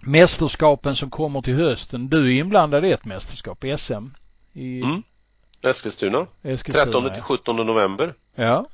mästerskapen 0.00 0.96
som 0.96 1.10
kommer 1.10 1.42
till 1.42 1.54
hösten. 1.54 2.08
Du 2.08 2.26
är 2.26 2.40
inblandad 2.40 2.84
i 2.84 2.92
ett 2.92 3.04
mästerskap, 3.04 3.64
SM 3.76 4.06
i 4.52 4.82
Mm. 4.82 5.02
Eskilstuna, 5.62 6.26
Eskilstuna. 6.42 6.84
13 6.84 7.12
till 7.12 7.22
17 7.22 7.56
november. 7.56 8.14
Ja, 8.34 8.66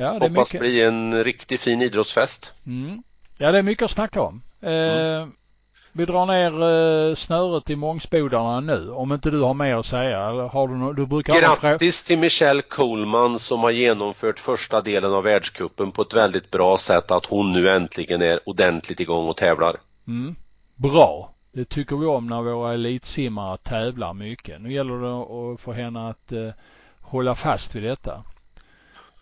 ja 0.00 0.18
det 0.18 0.28
Hoppas 0.28 0.52
mycket. 0.52 0.60
bli 0.60 0.82
en 0.82 1.24
riktigt 1.24 1.60
fin 1.60 1.82
idrottsfest. 1.82 2.54
Mm. 2.66 3.02
Ja, 3.38 3.52
det 3.52 3.58
är 3.58 3.62
mycket 3.62 3.84
att 3.84 3.90
snacka 3.90 4.22
om. 4.22 4.42
Eh, 4.62 4.70
Mm. 4.70 5.32
Vi 5.92 6.06
drar 6.06 6.26
ner 6.26 6.52
eh, 7.10 7.14
snöret 7.14 7.70
i 7.70 7.76
Mångsbodarna 7.76 8.60
nu. 8.60 8.90
Om 8.90 9.12
inte 9.12 9.30
du 9.30 9.40
har 9.40 9.54
mer 9.54 9.76
att 9.76 9.86
säga. 9.86 10.18
Har 10.48 10.68
du, 10.68 10.92
du 10.94 11.06
brukar? 11.06 11.40
Grattis 11.40 12.02
till 12.02 12.18
Michelle 12.18 12.62
Coleman 12.62 13.38
som 13.38 13.60
har 13.60 13.70
genomfört 13.70 14.38
första 14.38 14.80
delen 14.80 15.12
av 15.14 15.24
världscupen 15.24 15.92
på 15.92 16.02
ett 16.02 16.14
väldigt 16.14 16.50
bra 16.50 16.78
sätt 16.78 17.10
att 17.10 17.26
hon 17.26 17.52
nu 17.52 17.68
äntligen 17.70 18.22
är 18.22 18.40
ordentligt 18.48 19.00
igång 19.00 19.28
och 19.28 19.36
tävlar. 19.36 19.76
Mm. 20.06 20.36
Bra. 20.76 21.34
Det 21.52 21.64
tycker 21.64 21.96
vi 21.96 22.06
om 22.06 22.26
när 22.26 22.42
våra 22.42 22.74
elitsimmare 22.74 23.56
tävlar 23.58 24.14
mycket. 24.14 24.60
Nu 24.60 24.72
gäller 24.72 24.94
det 24.94 25.52
att 25.54 25.60
få 25.60 25.72
henne 25.72 26.08
att 26.08 26.32
eh, 26.32 26.48
hålla 27.00 27.34
fast 27.34 27.74
vid 27.74 27.82
detta. 27.82 28.22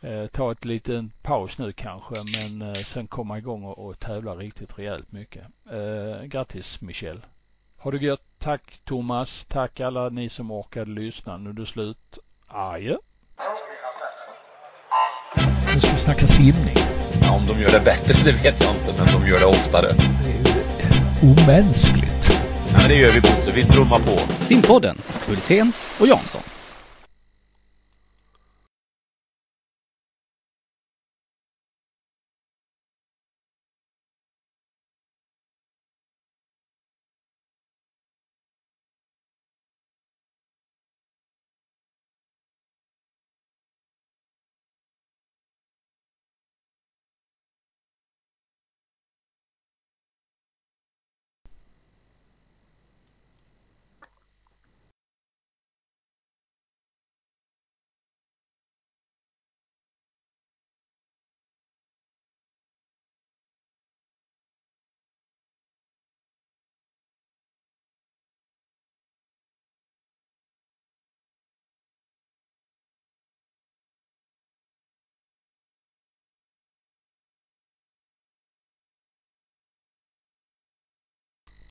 Eh, 0.01 0.27
ta 0.27 0.53
ett 0.53 0.65
liten 0.65 1.13
paus 1.23 1.59
nu 1.59 1.73
kanske 1.73 2.15
men 2.15 2.69
eh, 2.69 2.75
sen 2.75 3.07
komma 3.07 3.39
igång 3.39 3.65
och, 3.65 3.87
och 3.87 3.99
tävla 3.99 4.35
riktigt 4.35 4.79
rejält 4.79 5.13
mycket. 5.13 5.43
Eh, 5.71 6.25
grattis 6.25 6.81
Michelle. 6.81 7.21
Ha 7.77 7.91
det 7.91 7.99
gött. 7.99 8.21
Tack 8.39 8.81
Thomas. 8.85 9.45
Tack 9.49 9.81
alla 9.81 10.09
ni 10.09 10.29
som 10.29 10.51
orkade 10.51 10.91
lyssna. 10.91 11.37
Nu 11.37 11.51
är 11.51 11.55
det 11.55 11.67
slut. 11.67 12.19
Adjö. 12.47 12.97
Nu 15.75 15.81
ska 15.81 15.93
vi 15.93 15.99
snacka 15.99 16.27
simning. 16.27 16.77
Ja, 17.23 17.37
om 17.37 17.47
de 17.47 17.61
gör 17.61 17.71
det 17.71 17.85
bättre, 17.85 18.15
det 18.25 18.33
vet 18.33 18.61
jag 18.61 18.75
inte, 18.75 18.95
men 18.99 19.21
de 19.21 19.29
gör 19.29 19.39
det 19.39 19.47
oftare. 19.47 19.87
Det 20.25 20.33
är 20.33 21.33
omänskligt. 21.33 22.31
Ja, 22.73 22.79
men 22.79 22.89
det 22.89 22.95
gör 22.95 23.11
vi 23.11 23.21
Bosse, 23.21 23.53
vi 23.55 23.65
trummar 23.65 23.99
på. 23.99 24.45
Simpodden, 24.45 24.99
Hultén 25.29 25.73
och 26.01 26.07
Jansson. 26.07 26.43